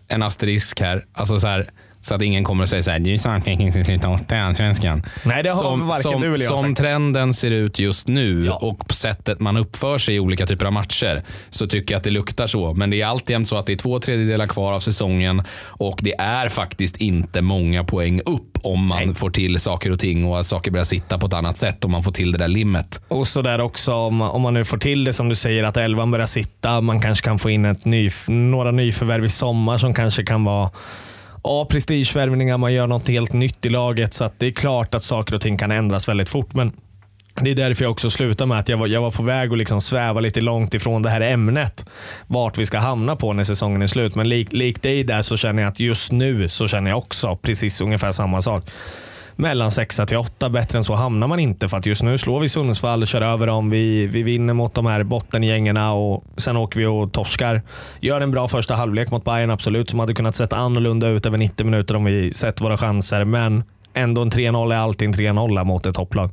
en 0.07 0.23
asterisk 0.23 0.81
här. 0.81 1.05
Alltså 1.13 1.39
så 1.39 1.47
här 1.47 1.69
så 2.05 2.15
att 2.15 2.21
ingen 2.21 2.43
kommer 2.43 2.63
och 2.63 2.69
säger 2.69 2.83
så 2.83 2.91
här, 2.91 2.99
du 2.99 3.17
sa 3.17 3.29
att 3.31 3.47
Häcken 3.47 3.71
skulle 3.71 3.85
sluta 3.85 4.09
åtta 4.09 4.37
i 4.37 4.39
Allsvenskan. 4.39 5.03
Nej, 5.23 5.43
det 5.43 5.49
har 5.49 5.55
som, 5.55 5.87
varken 5.87 6.11
som, 6.11 6.21
du 6.21 6.27
eller 6.27 6.43
jag 6.43 6.47
Som 6.47 6.57
sagt. 6.69 6.77
trenden 6.77 7.33
ser 7.33 7.51
ut 7.51 7.79
just 7.79 8.07
nu 8.07 8.45
Ja. 8.45 8.53
och 8.53 8.93
sättet 8.93 9.39
man 9.39 9.57
uppför 9.57 9.97
sig 9.97 10.15
i 10.15 10.19
olika 10.19 10.45
typer 10.45 10.65
av 10.65 10.73
matcher 10.73 11.23
så 11.49 11.67
tycker 11.67 11.93
jag 11.93 11.97
att 11.97 12.03
det 12.03 12.09
luktar 12.09 12.47
så. 12.47 12.73
Men 12.73 12.89
det 12.89 13.01
är 13.01 13.05
alltid 13.05 13.47
så 13.47 13.57
att 13.57 13.65
det 13.65 13.73
är 13.73 13.77
två 13.77 13.99
tredjedelar 13.99 14.47
kvar 14.47 14.73
av 14.73 14.79
säsongen 14.79 15.41
och 15.67 15.99
det 16.01 16.13
är 16.19 16.49
faktiskt 16.49 16.97
inte 16.97 17.41
många 17.41 17.83
poäng 17.83 18.21
upp 18.25 18.57
om 18.63 18.85
man 18.85 19.05
Nej. 19.05 19.15
får 19.15 19.29
till 19.29 19.59
saker 19.59 19.91
och 19.91 19.99
ting 19.99 20.25
och 20.25 20.39
att 20.39 20.45
saker 20.45 20.71
börjar 20.71 20.85
sitta 20.85 21.17
på 21.19 21.25
ett 21.25 21.33
annat 21.33 21.57
sätt 21.57 21.85
om 21.85 21.91
man 21.91 22.03
får 22.03 22.11
till 22.11 22.31
det 22.31 22.37
där 22.37 22.47
limmet. 22.47 23.01
Och 23.07 23.27
så 23.27 23.41
där 23.41 23.61
också 23.61 23.93
om, 23.93 24.21
om 24.21 24.41
man 24.41 24.53
nu 24.53 24.65
får 24.65 24.77
till 24.77 25.03
det 25.03 25.13
som 25.13 25.29
du 25.29 25.35
säger 25.35 25.63
att 25.63 25.77
elvan 25.77 26.11
börjar 26.11 26.25
sitta. 26.25 26.81
Man 26.81 27.01
kanske 27.01 27.25
kan 27.25 27.39
få 27.39 27.49
in 27.49 27.65
ett 27.65 27.85
ny, 27.85 28.09
några 28.27 28.71
nyförvärv 28.71 29.25
i 29.25 29.29
sommar 29.29 29.77
som 29.77 29.93
kanske 29.93 30.23
kan 30.23 30.43
vara 30.43 30.69
ja, 31.45 31.65
prestigevärvningar. 31.69 32.57
Man 32.57 32.73
gör 32.73 32.87
något 32.87 33.07
helt 33.07 33.33
nytt 33.33 33.65
i 33.65 33.69
laget. 33.69 34.13
Så 34.13 34.23
att 34.23 34.39
det 34.39 34.47
är 34.47 34.51
klart 34.51 34.95
att 34.95 35.03
saker 35.03 35.35
och 35.35 35.41
ting 35.41 35.57
kan 35.57 35.71
ändras 35.71 36.09
väldigt 36.09 36.29
fort. 36.29 36.53
Men 36.53 36.71
det 37.41 37.51
är 37.51 37.55
därför 37.55 37.83
jag 37.83 37.91
också 37.91 38.09
slutar 38.09 38.45
med 38.45 38.59
att 38.59 38.69
jag 38.69 38.77
var, 38.77 38.87
jag 38.87 39.01
var 39.01 39.11
på 39.11 39.23
väg 39.23 39.51
att 39.51 39.57
liksom 39.57 39.81
sväva 39.81 40.19
lite 40.19 40.41
långt 40.41 40.73
ifrån 40.73 41.01
det 41.01 41.09
här 41.09 41.21
ämnet. 41.21 41.85
Vart 42.27 42.57
vi 42.57 42.65
ska 42.65 42.79
hamna 42.79 43.15
på 43.15 43.33
när 43.33 43.43
säsongen 43.43 43.81
är 43.81 43.87
slut. 43.87 44.15
Men 44.15 44.29
likt 44.29 44.53
lik 44.53 44.81
dig 44.81 45.03
där 45.03 45.21
så 45.21 45.37
känner 45.37 45.61
jag 45.61 45.69
att 45.69 45.79
just 45.79 46.11
nu 46.11 46.49
så 46.49 46.67
känner 46.67 46.91
jag 46.91 46.97
också 46.97 47.35
precis 47.41 47.81
ungefär 47.81 48.11
samma 48.11 48.41
sak 48.41 48.63
mellan 49.35 49.71
6 49.71 50.01
till 50.07 50.17
8. 50.17 50.49
Bättre 50.49 50.77
än 50.77 50.83
så 50.83 50.95
hamnar 50.95 51.27
man 51.27 51.39
inte 51.39 51.69
för 51.69 51.77
att 51.77 51.85
just 51.85 52.03
nu 52.03 52.17
slår 52.17 52.39
vi 52.39 52.49
Sundsvall, 52.49 53.05
kör 53.05 53.21
över 53.21 53.47
dem, 53.47 53.69
vi, 53.69 54.07
vi 54.07 54.23
vinner 54.23 54.53
mot 54.53 54.73
de 54.73 54.85
här 54.85 55.03
bottengängerna 55.03 55.93
och 55.93 56.23
sen 56.37 56.57
åker 56.57 56.79
vi 56.79 56.85
och 56.85 57.11
torskar. 57.11 57.61
Gör 57.99 58.21
en 58.21 58.31
bra 58.31 58.47
första 58.47 58.75
halvlek 58.75 59.11
mot 59.11 59.23
Bayern 59.23 59.51
absolut, 59.51 59.89
som 59.89 59.99
hade 59.99 60.13
kunnat 60.13 60.35
sett 60.35 60.53
annorlunda 60.53 61.07
ut 61.07 61.25
över 61.25 61.37
90 61.37 61.65
minuter 61.65 61.95
om 61.95 62.05
vi 62.05 62.33
sett 62.33 62.61
våra 62.61 62.77
chanser, 62.77 63.25
men 63.25 63.63
ändå 63.93 64.21
en 64.21 64.31
3-0 64.31 64.73
är 64.73 64.77
alltid 64.77 65.07
en 65.07 65.13
3-0 65.13 65.63
mot 65.63 65.85
ett 65.85 65.95
topplag. 65.95 66.29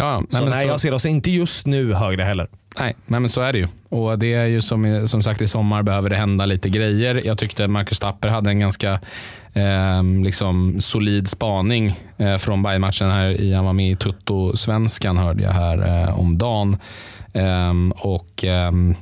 Ja, 0.00 0.22
Så 0.30 0.40
men 0.42 0.50
nej, 0.50 0.62
så- 0.62 0.68
jag 0.68 0.80
ser 0.80 0.94
oss 0.94 1.06
inte 1.06 1.30
just 1.30 1.66
nu 1.66 1.94
högre 1.94 2.22
heller. 2.22 2.48
Nej, 2.80 2.94
nej, 3.06 3.20
men 3.20 3.28
så 3.28 3.40
är 3.40 3.52
det 3.52 3.58
ju. 3.58 3.66
Och 3.88 4.18
det 4.18 4.34
är 4.34 4.46
ju 4.46 4.60
som, 4.60 5.08
som 5.08 5.22
sagt 5.22 5.40
i 5.40 5.46
sommar 5.46 5.82
behöver 5.82 6.10
det 6.10 6.16
hända 6.16 6.46
lite 6.46 6.68
grejer. 6.68 7.22
Jag 7.24 7.38
tyckte 7.38 7.68
Marcus 7.68 7.98
Tapper 8.00 8.28
hade 8.28 8.50
en 8.50 8.60
ganska 8.60 8.92
eh, 9.52 10.02
liksom 10.24 10.80
solid 10.80 11.28
spaning 11.28 11.92
eh, 12.18 12.36
från 12.36 12.62
Bayern-matchen 12.62 13.10
här. 13.10 13.28
I, 13.40 13.52
han 13.54 13.64
var 13.64 13.72
med 13.72 13.90
i 13.90 13.96
Tutto-svenskan 13.96 15.16
hörde 15.16 15.42
jag 15.42 15.50
här 15.52 16.02
eh, 16.08 16.18
om 16.20 16.38
dagen. 16.38 16.76
Ehm, 17.32 17.92
och 17.96 18.44
ehm, 18.44 18.94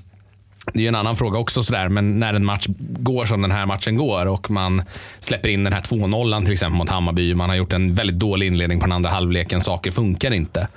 det 0.72 0.78
är 0.78 0.82
ju 0.82 0.88
en 0.88 0.94
annan 0.94 1.16
fråga 1.16 1.38
också, 1.38 1.62
sådär, 1.62 1.88
men 1.88 2.18
när 2.20 2.34
en 2.34 2.44
match 2.44 2.66
går 2.78 3.24
som 3.24 3.42
den 3.42 3.50
här 3.50 3.66
matchen 3.66 3.96
går 3.96 4.26
och 4.26 4.50
man 4.50 4.82
släpper 5.20 5.48
in 5.48 5.64
den 5.64 5.72
här 5.72 5.80
2-0 5.80 6.42
till 6.44 6.52
exempel 6.52 6.78
mot 6.78 6.88
Hammarby. 6.88 7.34
Man 7.34 7.48
har 7.48 7.56
gjort 7.56 7.72
en 7.72 7.94
väldigt 7.94 8.18
dålig 8.18 8.46
inledning 8.46 8.78
på 8.80 8.84
den 8.86 8.92
andra 8.92 9.10
halvleken. 9.10 9.60
Saker 9.60 9.90
funkar 9.90 10.30
inte. 10.32 10.68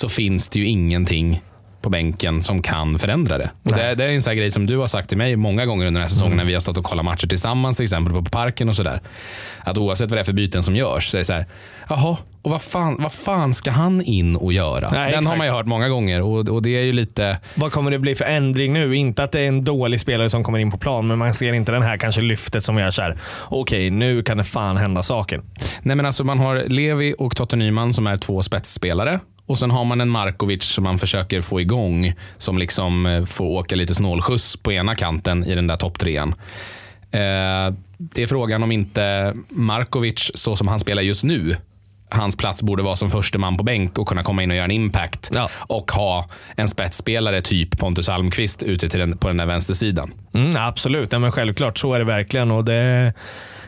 Så 0.00 0.08
finns 0.08 0.48
det 0.48 0.58
ju 0.58 0.66
ingenting 0.66 1.42
på 1.82 1.90
bänken 1.90 2.42
som 2.42 2.62
kan 2.62 2.98
förändra 2.98 3.38
det. 3.38 3.50
Och 3.62 3.72
det, 3.72 3.94
det 3.94 4.04
är 4.04 4.08
en 4.08 4.22
sån 4.22 4.36
grej 4.36 4.50
som 4.50 4.66
du 4.66 4.76
har 4.76 4.86
sagt 4.86 5.08
till 5.08 5.18
mig 5.18 5.36
många 5.36 5.66
gånger 5.66 5.86
under 5.86 6.00
den 6.00 6.08
här 6.08 6.14
säsongen 6.14 6.36
när 6.36 6.44
vi 6.44 6.52
har 6.52 6.60
stått 6.60 6.76
och 6.76 6.84
kollat 6.84 7.04
matcher 7.04 7.26
tillsammans, 7.26 7.76
till 7.76 7.84
exempel 7.84 8.14
på 8.14 8.24
parken 8.24 8.68
och 8.68 8.76
sådär. 8.76 9.00
Att 9.60 9.78
oavsett 9.78 10.10
vad 10.10 10.16
det 10.16 10.20
är 10.20 10.24
för 10.24 10.32
byten 10.32 10.62
som 10.62 10.76
görs 10.76 11.10
så 11.10 11.16
är 11.16 11.18
det 11.18 11.24
så 11.24 11.32
här, 11.32 11.46
jaha, 11.88 12.16
och 12.42 12.50
vad 12.50 12.62
fan, 12.62 12.96
vad 12.98 13.12
fan 13.12 13.54
ska 13.54 13.70
han 13.70 14.02
in 14.02 14.36
och 14.36 14.52
göra? 14.52 14.90
Nej, 14.90 15.10
den 15.10 15.14
har 15.14 15.20
exakt. 15.20 15.38
man 15.38 15.46
ju 15.46 15.52
hört 15.52 15.66
många 15.66 15.88
gånger 15.88 16.20
och, 16.20 16.48
och 16.48 16.62
det 16.62 16.70
är 16.70 16.82
ju 16.82 16.92
lite, 16.92 17.38
Vad 17.54 17.72
kommer 17.72 17.90
det 17.90 17.98
bli 17.98 18.14
för 18.14 18.24
ändring 18.24 18.72
nu? 18.72 18.96
Inte 18.96 19.22
att 19.24 19.32
det 19.32 19.40
är 19.40 19.48
en 19.48 19.64
dålig 19.64 20.00
spelare 20.00 20.28
som 20.30 20.44
kommer 20.44 20.58
in 20.58 20.70
på 20.70 20.78
plan, 20.78 21.06
men 21.06 21.18
man 21.18 21.34
ser 21.34 21.52
inte 21.52 21.72
den 21.72 21.82
här 21.82 21.96
kanske 21.96 22.20
lyftet 22.20 22.64
som 22.64 22.78
gör 22.78 22.90
så 22.90 23.02
här. 23.02 23.18
Okej, 23.48 23.90
nu 23.90 24.22
kan 24.22 24.36
det 24.36 24.44
fan 24.44 24.76
hända 24.76 25.02
saker. 25.02 25.40
nej 25.82 25.96
men 25.96 26.06
alltså 26.06 26.24
man 26.24 26.38
har 26.38 26.56
Levi 26.68 27.14
och 27.18 27.36
Totte 27.36 27.56
Nyman 27.56 27.92
som 27.92 28.06
är 28.06 28.16
två 28.16 28.42
spetsspelare. 28.42 29.20
Och 29.50 29.58
sen 29.58 29.70
har 29.70 29.84
man 29.84 30.00
en 30.00 30.08
Markovic 30.08 30.62
som 30.62 30.84
man 30.84 30.98
försöker 30.98 31.40
få 31.40 31.60
igång, 31.60 32.12
som 32.36 32.58
liksom 32.58 33.06
eh, 33.06 33.24
får 33.24 33.44
åka 33.44 33.76
lite 33.76 33.94
snålskjuts 33.94 34.56
på 34.56 34.72
ena 34.72 34.94
kanten 34.94 35.44
i 35.44 35.54
den 35.54 35.66
där 35.66 35.76
topptrean. 35.76 36.28
Eh, 37.10 37.74
det 37.98 38.22
är 38.22 38.26
frågan 38.26 38.62
om 38.62 38.72
inte 38.72 39.34
Markovic, 39.48 40.30
så 40.34 40.56
som 40.56 40.68
han 40.68 40.80
spelar 40.80 41.02
just 41.02 41.24
nu, 41.24 41.56
hans 42.10 42.36
plats 42.36 42.62
borde 42.62 42.82
vara 42.82 42.96
som 42.96 43.10
första 43.10 43.38
man 43.38 43.56
på 43.56 43.62
bänk 43.62 43.98
och 43.98 44.08
kunna 44.08 44.22
komma 44.22 44.42
in 44.42 44.50
och 44.50 44.56
göra 44.56 44.64
en 44.64 44.70
impact. 44.70 45.30
Ja. 45.34 45.48
Och 45.66 45.90
ha 45.92 46.26
en 46.56 46.68
spetsspelare, 46.68 47.40
typ 47.40 47.78
Pontus 47.78 48.08
Almqvist, 48.08 48.62
ute 48.62 48.88
till 48.88 49.00
den, 49.00 49.18
på 49.18 49.28
den 49.28 49.36
där 49.36 49.46
vänstersidan. 49.46 50.12
Mm, 50.34 50.56
absolut, 50.56 51.12
ja, 51.12 51.18
men 51.18 51.32
självklart 51.32 51.78
så 51.78 51.94
är 51.94 51.98
det 51.98 52.04
verkligen. 52.04 52.50
Och 52.50 52.64
det, 52.64 53.12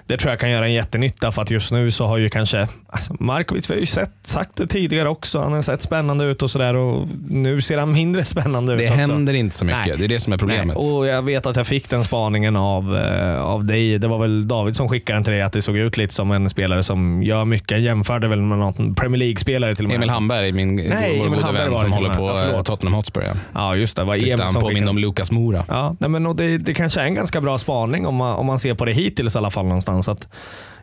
det 0.07 0.17
tror 0.17 0.33
jag 0.33 0.41
kan 0.41 0.51
göra 0.51 0.67
en 0.67 0.73
jättenytta 0.73 1.33
för 1.33 1.43
att 1.43 1.51
just 1.51 1.73
nu 1.73 1.91
så 1.91 2.07
har 2.07 2.19
ju 2.19 2.29
kanske 2.29 2.69
alltså 2.89 3.17
Markovic, 3.21 3.71
vi 3.71 3.75
har 3.75 3.81
ju 3.81 3.87
sett, 3.87 4.11
sagt 4.21 4.57
det 4.57 4.67
tidigare 4.67 5.09
också, 5.09 5.41
han 5.41 5.53
har 5.53 5.63
sett 5.63 5.83
spännande 5.83 6.25
ut 6.25 6.43
och 6.43 6.51
sådär 6.51 6.77
och 6.77 7.07
nu 7.29 7.61
ser 7.61 7.79
han 7.79 7.93
mindre 7.93 8.25
spännande 8.25 8.77
Det 8.77 8.85
ut 8.85 8.91
också. 8.91 9.01
händer 9.13 9.33
inte 9.33 9.57
så 9.57 9.65
mycket. 9.65 9.87
Nej. 9.87 9.97
Det 9.99 10.05
är 10.05 10.09
det 10.09 10.21
som 10.21 10.33
är 10.33 10.39
problemet. 10.39 10.79
Nej, 10.79 10.93
och 10.93 11.07
Jag 11.07 11.23
vet 11.23 11.47
att 11.47 11.57
jag 11.57 11.67
fick 11.67 11.91
den 11.91 12.05
spaningen 12.05 12.57
av, 12.57 12.97
eh, 12.97 13.41
av 13.41 13.65
dig. 13.65 13.99
Det 13.99 14.09
var 14.09 14.19
väl 14.19 14.49
David 14.49 14.77
som 14.77 14.89
skickade 14.89 15.17
den 15.17 15.25
till 15.25 15.33
dig, 15.33 15.43
att 15.43 15.53
det 15.53 15.63
såg 15.63 15.77
ut 15.77 15.97
lite 15.97 16.15
som 16.15 16.31
en 16.31 16.49
spelare 16.51 16.83
som 16.83 17.23
gör 17.23 17.45
mycket. 17.45 17.71
Jag 17.71 17.81
jämförde 17.81 18.29
väl 18.37 18.59
någon 18.59 18.95
Premier 18.95 19.19
League-spelare 19.19 19.75
till 19.75 19.85
och 19.85 19.89
med. 19.89 19.97
Emil 19.97 20.11
Hamberg, 20.11 20.53
min 20.53 20.77
Nej, 20.77 21.19
vår 21.19 21.29
gode 21.29 21.53
vän 21.53 21.73
som 21.73 21.83
till 21.83 21.93
håller 21.93 22.15
på 22.15 22.23
Ja, 22.23 22.57
eh. 22.57 22.63
Tottenham 22.63 22.95
Hotspur. 22.95 23.23
Ja. 23.23 23.33
Ja, 23.55 23.77
just 23.77 23.97
det. 23.97 24.05
Var 24.05 24.15
Tyckte 24.15 24.43
han 24.43 24.53
skickade. 24.55 24.91
om 24.91 24.99
Lukas 24.99 25.31
Mora. 25.31 25.65
Ja, 25.69 25.97
nej, 25.99 26.11
men 26.11 26.27
och 26.27 26.37
det, 26.37 26.59
det 26.59 26.75
kanske 26.75 27.01
är 27.01 27.05
en 27.05 27.15
ganska 27.15 27.41
bra 27.41 27.59
spaning 27.59 28.07
om 28.07 28.15
man, 28.15 28.37
om 28.37 28.47
man 28.47 28.59
ser 28.59 28.75
på 28.75 28.85
det 28.85 28.93
hittills 28.93 29.35
i 29.35 29.39
alla 29.39 29.51
fall 29.51 29.65
någonstans. 29.65 30.09
Att 30.09 30.29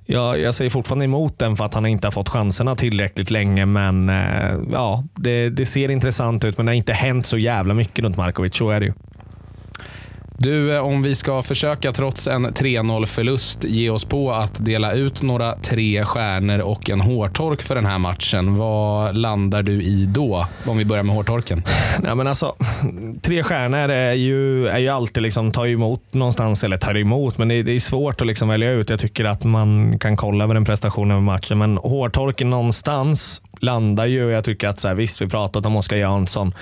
jag, 0.05 0.39
jag 0.39 0.53
säger 0.53 0.69
fortfarande 0.71 1.05
emot 1.05 1.39
den 1.39 1.55
för 1.55 1.65
att 1.65 1.73
han 1.73 1.85
inte 1.85 2.07
har 2.07 2.11
fått 2.11 2.29
chanserna 2.29 2.75
tillräckligt 2.75 3.31
länge, 3.31 3.65
men 3.65 4.09
eh, 4.09 4.55
ja, 4.71 5.03
det, 5.15 5.49
det 5.49 5.65
ser 5.65 5.91
intressant 5.91 6.45
ut. 6.45 6.57
Men 6.57 6.65
det 6.65 6.69
har 6.71 6.75
inte 6.77 6.93
hänt 6.93 7.25
så 7.25 7.37
jävla 7.37 7.73
mycket 7.73 7.99
runt 7.99 8.17
Markovic, 8.17 8.55
så 8.55 8.69
är 8.69 8.79
det 8.79 8.85
ju. 8.85 8.93
Du, 10.41 10.75
eh, 10.75 10.81
om 10.85 11.01
vi 11.01 11.15
ska 11.15 11.41
försöka 11.41 11.91
trots 11.91 12.27
en 12.27 12.47
3-0 12.53 13.05
förlust 13.05 13.63
ge 13.63 13.89
oss 13.89 14.05
på 14.05 14.31
att 14.31 14.65
dela 14.65 14.93
ut 14.93 15.21
några 15.21 15.55
tre 15.55 16.05
stjärnor 16.05 16.59
och 16.59 16.89
en 16.89 17.01
hårtork 17.01 17.61
för 17.61 17.75
den 17.75 17.85
här 17.85 17.97
matchen. 17.97 18.55
Vad 18.57 19.17
landar 19.17 19.63
du 19.63 19.81
i 19.83 20.05
då? 20.05 20.47
Om 20.65 20.77
vi 20.77 20.85
börjar 20.85 21.03
med 21.03 21.15
hårtorken. 21.15 21.63
Ja, 22.03 22.15
men 22.15 22.27
alltså, 22.27 22.55
tre 23.21 23.43
stjärnor 23.43 23.89
är 23.89 24.13
ju, 24.13 24.67
är 24.67 24.77
ju 24.79 24.87
alltid 24.89 25.23
liksom, 25.23 25.51
tar 25.51 25.67
emot 25.67 26.01
någonstans, 26.11 26.63
eller 26.63 26.77
tar 26.77 26.97
emot, 26.97 27.37
men 27.37 27.47
det, 27.47 27.55
är- 27.55 27.63
det 27.63 27.71
är 27.75 27.79
svårt 27.79 28.21
att 28.21 28.27
liksom 28.27 28.49
välja 28.49 28.71
ut. 28.71 28.89
Jag 28.89 28.99
tycker 28.99 29.25
att 29.25 29.43
man 29.43 29.99
kan 29.99 30.17
kolla 30.17 30.43
över 30.43 30.55
en 30.55 30.65
prestation 30.65 31.11
över 31.11 31.21
matchen, 31.21 31.57
men 31.57 31.77
hårtorken 31.77 32.49
någonstans 32.49 33.41
landar 33.61 34.05
ju, 34.05 34.29
jag 34.31 34.43
tycker 34.43 34.67
att 34.67 34.79
så 34.79 34.87
här, 34.87 34.95
visst, 34.95 35.21
vi 35.21 35.27
pratat 35.27 35.65
om 35.65 35.75
Oskar 35.75 35.97
Jansson, 35.97 36.53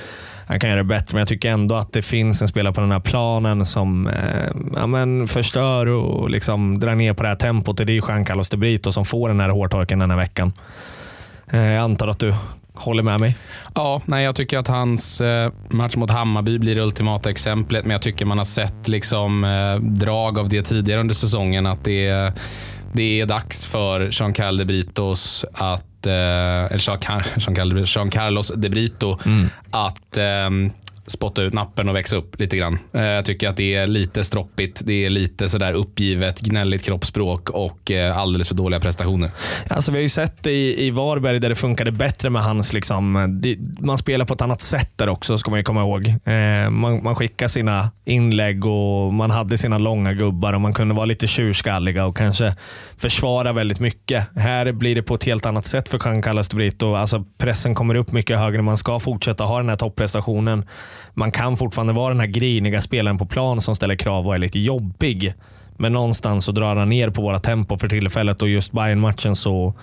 han 0.48 0.60
kan 0.60 0.70
göra 0.70 0.78
det 0.78 0.84
bättre, 0.84 1.08
men 1.12 1.20
jag 1.20 1.28
tycker 1.28 1.52
ändå 1.52 1.76
att 1.76 1.94
det 1.94 2.02
finns 2.02 2.42
en 2.42 2.48
spelare 2.48 2.74
på 2.74 2.82
den 2.82 2.92
här 2.92 3.00
planen 3.00 3.66
som 3.66 4.08
eh, 4.08 4.50
ja, 4.76 4.88
men 4.88 5.28
förstör 5.28 5.86
och 5.86 6.30
liksom 6.30 6.80
drar 6.80 6.96
ner 6.96 7.14
på 7.14 7.24
det 7.24 7.30
här 7.30 7.36
tempot. 7.36 7.78
Det 7.78 7.84
är 7.84 7.90
ju 7.90 8.02
Jean 8.08 8.26
Carlos 8.26 8.50
de 8.50 8.58
Brito 8.58 8.92
som 8.92 9.06
får 9.06 9.28
den 9.30 9.40
här 9.40 9.50
hårtorken 9.50 10.00
den 10.00 10.12
här 10.12 10.18
veckan. 10.18 10.54
Eh, 11.52 11.60
jag 11.60 11.84
antar 11.84 12.08
att 12.08 12.20
du 12.20 12.34
håller 12.74 13.04
med 13.04 13.20
mig? 13.20 13.38
Ja, 13.76 14.02
nej, 14.06 14.24
jag 14.24 14.36
tycker 14.36 14.58
att 14.58 14.68
hans 14.68 15.22
eh, 15.22 15.52
match 15.70 15.96
mot 15.96 16.10
Hammarby 16.10 16.60
blir 16.60 16.76
det 16.76 16.82
ultimata 16.82 17.30
exemplet, 17.30 17.86
men 17.86 17.92
jag 17.92 18.02
tycker 18.02 18.26
man 18.26 18.38
har 18.38 18.46
sett 18.46 18.88
liksom, 18.88 19.44
eh, 19.44 19.82
drag 19.82 20.40
av 20.40 20.50
det 20.50 20.62
tidigare 20.62 21.00
under 21.00 21.16
säsongen. 21.16 21.66
Att 21.66 21.84
det 21.84 22.08
är, 22.08 22.34
det 22.94 23.22
är 23.22 23.26
dags 23.26 23.66
för 23.66 24.10
Jean 24.12 24.34
Carl 24.34 24.58
de 24.58 24.66
Britos 24.66 25.46
att 25.54 25.97
eller 26.12 27.86
Jean, 27.86 28.10
Carlos 28.10 28.52
de 28.56 28.70
Brito 28.70 29.20
att 29.72 30.17
eh, 30.17 30.50
spotta 31.08 31.41
ut 31.41 31.54
nappen 31.54 31.89
och 31.89 31.96
växa 31.96 32.15
upp 32.15 32.39
lite 32.39 32.58
grann. 32.58 32.80
Eh, 32.93 33.02
jag 33.02 33.26
tycker 33.26 33.50
att 33.50 33.58
det 33.58 33.76
är 33.76 33.88
lite 33.88 34.24
stroppigt, 34.24 34.82
det 34.86 35.06
är 35.06 35.10
lite 35.10 35.50
sådär 35.50 35.74
uppgivet, 35.74 36.39
gnälligt 36.41 36.84
kroppsspråk 36.84 37.50
och 37.50 37.91
eh, 37.91 38.17
alldeles 38.17 38.48
för 38.48 38.56
dåliga 38.56 38.80
prestationer. 38.80 39.32
Alltså, 39.67 39.91
vi 39.91 39.98
har 39.98 40.04
ju 40.04 40.10
sett 40.10 40.43
det 40.43 40.52
i, 40.52 40.86
i 40.86 40.91
Varberg 40.91 41.39
där 41.39 41.50
det 41.50 41.56
funkade 41.56 41.91
bättre 41.91 42.30
med 42.30 42.43
hans... 42.43 42.74
Liksom, 42.74 43.38
det, 43.41 43.58
man 43.80 43.98
spelar 43.98 44.26
på 44.26 44.34
ett 44.34 44.41
annat 44.41 44.62
sätt 44.62 44.91
där 44.96 45.10
också, 45.10 45.38
ska 45.38 45.50
man 45.52 45.60
ju 45.60 45.63
komma 45.63 45.82
ihåg. 45.82 46.08
Eh, 46.08 46.70
man, 46.70 47.04
man 47.04 47.15
skickar 47.15 47.48
sina 47.48 47.91
inlägg 48.06 48.65
och 48.65 49.13
man 49.13 49.32
hade 49.32 49.58
sina 49.58 49.78
långa 49.78 50.13
gubbar 50.13 50.54
och 50.54 50.62
man 50.62 50.74
kunde 50.74 50.93
vara 50.93 51.06
lite 51.06 51.28
tjurskalliga 51.28 52.06
och 52.06 52.17
kanske 52.17 52.56
försvara 52.98 53.54
väldigt 53.54 53.80
mycket. 53.80 54.38
Här 54.38 54.72
blir 54.72 54.96
det 54.96 55.04
på 55.04 55.15
ett 55.15 55.24
helt 55.24 55.46
annat 55.46 55.65
sätt 55.65 55.89
för 55.89 56.02
Jean 56.06 56.22
Carlos 56.22 56.50
de 56.50 56.56
Brito. 56.56 56.96
Alltså, 56.96 57.26
pressen 57.38 57.76
kommer 57.76 57.96
upp 57.96 58.12
mycket 58.12 58.39
högre. 58.39 58.62
Man 58.62 58.78
ska 58.78 59.00
fortsätta 59.00 59.43
ha 59.43 59.58
den 59.58 59.70
här 59.70 59.76
topprestationen. 59.76 60.65
Man 61.14 61.32
kan 61.32 61.58
fortfarande 61.58 61.94
vara 61.94 62.10
den 62.10 62.20
här 62.20 62.28
griniga 62.28 62.82
spelaren 62.82 63.18
på 63.18 63.26
plan 63.26 63.62
som 63.62 63.76
ställer 63.76 63.96
krav 63.96 64.28
och 64.28 64.36
är 64.36 64.40
lite 64.40 64.60
jobbig. 64.60 65.34
Men 65.78 65.92
någonstans 65.92 66.46
så 66.46 66.52
drar 66.52 66.76
han 66.76 66.90
ner 66.90 67.10
på 67.10 67.22
våra 67.22 67.40
tempo 67.40 67.78
för 67.78 67.88
tillfället 67.88 68.42
och 68.42 68.50
just 68.50 68.72
bayern 68.72 69.00
matchen 69.00 69.36
så, 69.36 69.74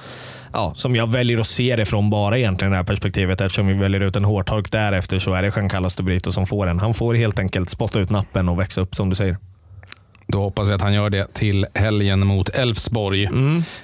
ja, 0.53 0.73
som 0.77 0.97
jag 0.97 1.07
väljer 1.07 1.41
att 1.41 1.47
se 1.47 1.77
det 1.77 1.85
från 1.85 2.11
bara 2.11 2.39
egentligen 2.39 2.71
det 2.71 2.77
här 2.77 2.85
perspektivet 2.85 3.41
eftersom 3.41 3.67
vi 3.67 3.75
väljer 3.75 4.01
ut 4.01 4.17
en 4.17 4.25
hårtork 4.25 4.71
därefter 4.71 5.19
så 5.19 5.35
är 5.35 5.43
det 5.43 5.53
Jean 5.57 5.69
Carlos 5.69 5.97
de 5.97 6.03
Brito 6.03 6.33
som 6.33 6.47
får 6.47 6.67
den. 6.67 6.79
Han 6.79 6.95
får 6.95 7.15
helt 7.15 7.39
enkelt 7.39 7.69
spotta 7.69 8.01
ut 8.01 8.11
nappen 8.11 8.49
och 8.49 8.61
växa 8.61 8.81
upp 8.81 8.95
som 8.95 9.11
du 9.11 9.17
säger. 9.17 9.37
Då 10.27 10.41
hoppas 10.41 10.69
vi 10.69 10.73
att 10.73 10.83
han 10.83 10.95
gör 10.95 11.11
det 11.11 11.35
till 11.35 11.67
helgen 11.75 12.27
mot 12.27 12.49
Elfsborg. 12.49 13.25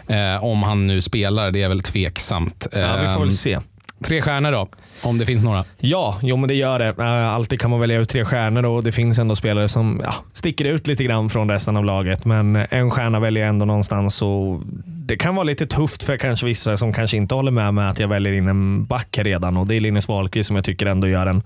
Eh, 0.09 0.45
om 0.45 0.62
han 0.62 0.87
nu 0.87 1.01
spelar, 1.01 1.51
det 1.51 1.62
är 1.62 1.69
väl 1.69 1.83
tveksamt. 1.83 2.69
Ja, 2.73 2.97
vi 3.03 3.09
får 3.09 3.21
väl 3.21 3.33
se. 3.33 3.59
Tre 4.05 4.23
stjärnor 4.23 4.53
då, 4.53 4.69
om 5.03 5.19
det 5.19 5.27
finns 5.27 5.45
några. 5.45 5.65
Ja, 5.79 6.19
jo 6.23 6.37
men 6.37 6.49
det 6.49 6.55
gör 6.55 6.79
det. 6.79 6.89
Eh, 6.99 7.35
alltid 7.35 7.61
kan 7.61 7.71
man 7.71 7.81
välja 7.81 7.99
ut 7.99 8.09
tre 8.09 8.25
stjärnor 8.25 8.65
och 8.65 8.85
det 8.85 8.93
finns 8.93 9.19
ändå 9.19 9.37
spelare 9.37 9.69
som 9.69 10.01
ja, 10.05 10.15
sticker 10.33 10.65
ut 10.65 10.87
lite 10.87 11.05
grann 11.05 11.31
från 11.31 11.51
resten 11.51 11.77
av 11.77 11.85
laget. 11.85 12.25
Men 12.25 12.57
en 12.71 12.91
stjärna 12.91 13.21
väljer 13.21 13.43
jag 13.43 13.49
ändå 13.49 13.65
någonstans 13.65 14.23
och 14.23 14.61
det 14.85 15.17
kan 15.17 15.35
vara 15.35 15.45
lite 15.45 15.67
tufft 15.67 16.03
för 16.03 16.17
kanske 16.17 16.47
vissa 16.47 16.77
som 16.77 16.93
kanske 16.93 17.17
inte 17.17 17.35
håller 17.35 17.51
med 17.51 17.75
mig 17.75 17.89
att 17.89 17.99
jag 17.99 18.09
väljer 18.09 18.33
in 18.33 18.49
en 18.49 18.85
back 18.85 19.19
redan 19.19 19.57
och 19.57 19.67
det 19.67 19.77
är 19.77 19.81
Linus 19.81 20.09
Wahlqvist 20.09 20.47
som 20.47 20.57
jag 20.57 20.65
tycker 20.65 20.87
ändå 20.87 21.09
gör 21.09 21.27
en 21.27 21.43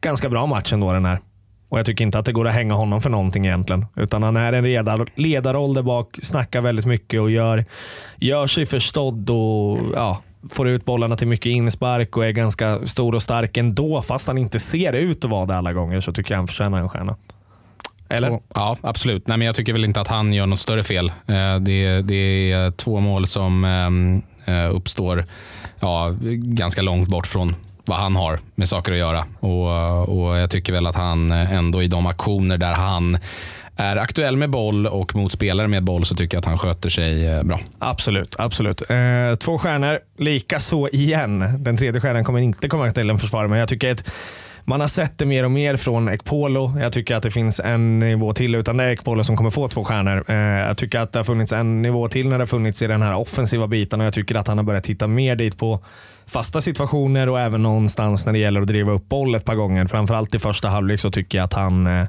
ganska 0.00 0.28
bra 0.28 0.46
match 0.46 0.72
ändå 0.72 0.92
den 0.92 1.04
här. 1.04 1.20
Och 1.68 1.78
Jag 1.78 1.86
tycker 1.86 2.04
inte 2.04 2.18
att 2.18 2.24
det 2.24 2.32
går 2.32 2.48
att 2.48 2.54
hänga 2.54 2.74
honom 2.74 3.00
för 3.00 3.10
någonting 3.10 3.46
egentligen. 3.46 3.86
Utan 3.96 4.22
han 4.22 4.36
är 4.36 4.52
en 4.52 4.64
ledar, 4.64 5.06
ledarroll 5.14 5.74
där 5.74 5.82
bak, 5.82 6.18
snackar 6.22 6.60
väldigt 6.60 6.86
mycket 6.86 7.20
och 7.20 7.30
gör, 7.30 7.64
gör 8.16 8.46
sig 8.46 8.66
förstådd 8.66 9.30
och 9.30 9.78
ja, 9.94 10.22
får 10.50 10.68
ut 10.68 10.84
bollarna 10.84 11.16
till 11.16 11.28
mycket 11.28 11.46
inspark 11.46 12.16
och 12.16 12.26
är 12.26 12.30
ganska 12.30 12.86
stor 12.86 13.14
och 13.14 13.22
stark 13.22 13.56
ändå. 13.56 14.02
Fast 14.02 14.26
han 14.26 14.38
inte 14.38 14.58
ser 14.58 14.92
ut 14.92 15.24
att 15.24 15.30
vara 15.30 15.46
det 15.46 15.56
alla 15.56 15.72
gånger 15.72 16.00
så 16.00 16.12
tycker 16.12 16.32
jag 16.32 16.38
han 16.38 16.46
förtjänar 16.46 16.78
en 16.78 16.88
stjärna. 16.88 17.16
Eller? 18.08 18.28
Två, 18.28 18.42
ja, 18.54 18.76
absolut. 18.82 19.28
Nej, 19.28 19.38
men 19.38 19.46
jag 19.46 19.54
tycker 19.54 19.72
väl 19.72 19.84
inte 19.84 20.00
att 20.00 20.08
han 20.08 20.32
gör 20.32 20.46
något 20.46 20.58
större 20.58 20.82
fel. 20.82 21.08
Eh, 21.08 21.56
det, 21.60 22.02
det 22.02 22.52
är 22.52 22.70
två 22.70 23.00
mål 23.00 23.26
som 23.26 23.64
ehm, 23.64 24.22
eh, 24.44 24.74
uppstår 24.74 25.24
ja, 25.80 26.14
ganska 26.36 26.82
långt 26.82 27.08
bort 27.08 27.26
från 27.26 27.54
vad 27.84 27.98
han 27.98 28.16
har 28.16 28.38
med 28.54 28.68
saker 28.68 28.92
att 28.92 28.98
göra. 28.98 29.24
Och, 29.40 30.08
och 30.08 30.36
Jag 30.36 30.50
tycker 30.50 30.72
väl 30.72 30.86
att 30.86 30.96
han 30.96 31.32
eh, 31.32 31.52
ändå 31.52 31.82
i 31.82 31.86
de 31.86 32.06
aktioner 32.06 32.58
där 32.58 32.72
han 32.72 33.18
är 33.76 33.96
aktuell 33.96 34.36
med 34.36 34.50
boll 34.50 34.86
och 34.86 35.14
mot 35.14 35.32
spelare 35.32 35.68
med 35.68 35.84
boll 35.84 36.04
så 36.04 36.14
tycker 36.14 36.36
jag 36.36 36.40
att 36.40 36.44
han 36.44 36.58
sköter 36.58 36.88
sig 36.88 37.26
eh, 37.26 37.42
bra. 37.42 37.60
Absolut. 37.78 38.34
absolut. 38.38 38.82
Eh, 38.90 39.34
två 39.38 39.58
stjärnor, 39.58 39.98
lika 40.18 40.60
så 40.60 40.88
igen. 40.88 41.44
Den 41.58 41.76
tredje 41.76 42.00
stjärnan 42.00 42.24
kommer 42.24 42.38
inte 42.38 42.68
komma 42.68 42.90
till 42.90 43.10
en 43.10 43.18
försvarare, 43.18 43.48
men 43.48 43.58
jag 43.58 43.68
tycker 43.68 43.92
att 43.92 44.10
man 44.64 44.80
har 44.80 44.88
sett 44.88 45.18
det 45.18 45.26
mer 45.26 45.44
och 45.44 45.50
mer 45.50 45.76
från 45.76 46.08
Ekpolo. 46.08 46.78
Jag 46.80 46.92
tycker 46.92 47.14
att 47.14 47.22
det 47.22 47.30
finns 47.30 47.60
en 47.60 47.98
nivå 47.98 48.32
till, 48.32 48.54
utan 48.54 48.76
det 48.76 48.84
är 48.84 48.90
Ekpolo 48.90 49.24
som 49.24 49.36
kommer 49.36 49.50
få 49.50 49.68
två 49.68 49.84
stjärnor. 49.84 50.24
Eh, 50.28 50.36
jag 50.36 50.76
tycker 50.76 50.98
att 50.98 51.12
det 51.12 51.18
har 51.18 51.24
funnits 51.24 51.52
en 51.52 51.82
nivå 51.82 52.08
till 52.08 52.28
när 52.28 52.38
det 52.38 52.42
har 52.42 52.46
funnits 52.46 52.82
i 52.82 52.86
den 52.86 53.02
här 53.02 53.14
offensiva 53.14 53.66
biten 53.66 54.00
och 54.00 54.06
jag 54.06 54.14
tycker 54.14 54.34
att 54.34 54.48
han 54.48 54.58
har 54.58 54.64
börjat 54.64 54.84
titta 54.84 55.06
mer 55.06 55.36
dit 55.36 55.58
på 55.58 55.80
fasta 56.26 56.60
situationer 56.60 57.28
och 57.28 57.40
även 57.40 57.62
någonstans 57.62 58.26
när 58.26 58.32
det 58.32 58.38
gäller 58.38 58.60
att 58.60 58.66
driva 58.66 58.92
upp 58.92 59.08
boll 59.08 59.34
ett 59.34 59.44
par 59.44 59.54
gånger. 59.54 59.86
Framförallt 59.86 60.34
i 60.34 60.38
första 60.38 60.68
halvlek 60.68 61.00
så 61.00 61.10
tycker 61.10 61.38
jag 61.38 61.44
att 61.44 61.52
han, 61.52 61.86
eh, 61.86 62.06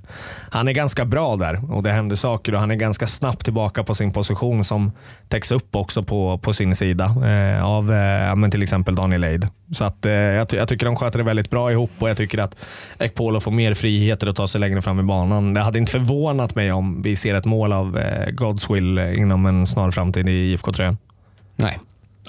han 0.50 0.68
är 0.68 0.72
ganska 0.72 1.06
bra 1.06 1.36
där 1.36 1.74
och 1.74 1.84
det 1.84 1.92
händer 1.92 2.16
saker 2.16 2.54
och 2.54 2.60
han 2.60 2.72
är 2.72 2.76
ganska 2.76 3.08
snabbt 3.08 3.44
tillbaka 3.44 3.84
på 3.84 3.96
sin 3.96 4.14
position 4.14 4.64
som 4.64 4.92
täcks 5.28 5.52
upp 5.52 5.76
också 5.76 6.04
på, 6.04 6.38
på 6.38 6.54
sin 6.54 6.76
sida 6.76 7.06
eh, 7.06 7.66
av 7.66 7.94
eh, 7.94 8.36
men 8.36 8.52
till 8.52 8.64
exempel 8.64 8.96
Daniel 8.96 9.24
Eid. 9.24 9.48
Så 9.72 9.86
att, 9.86 10.06
eh, 10.06 10.12
jag, 10.12 10.48
jag, 10.54 10.68
tycker 10.68 10.86
de 10.86 10.96
sköter 10.96 11.20
det 11.20 11.26
väldigt 11.26 11.50
bra 11.50 11.72
ihop 11.72 11.92
och 12.00 12.10
jag 12.10 12.18
tycker 12.18 12.38
att 12.38 12.56
Ekpolo 13.00 13.40
får 13.40 13.52
mer 13.52 13.74
friheter 13.74 14.28
att 14.28 14.36
ta 14.36 14.48
sig 14.48 14.62
längre 14.62 14.82
fram 14.82 15.00
i 15.00 15.04
banan. 15.04 15.54
Det 15.54 15.62
hade 15.62 15.80
inte 15.80 15.92
förvånat 15.92 16.56
mig 16.56 16.72
om 16.72 17.02
vi 17.02 17.16
ser 17.16 17.36
ett 17.36 17.46
mål 17.46 17.74
av 17.74 17.98
eh, 17.98 18.32
Godswill 18.32 19.00
inom 19.00 19.46
en 19.46 19.68
snar 19.68 19.92
framtid 19.92 20.30
i 20.30 20.52
IFK-tröjan. 20.52 20.98
Nej. 21.56 21.80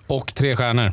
Och 0.06 0.34
tre 0.34 0.56
stjärnor. 0.56 0.92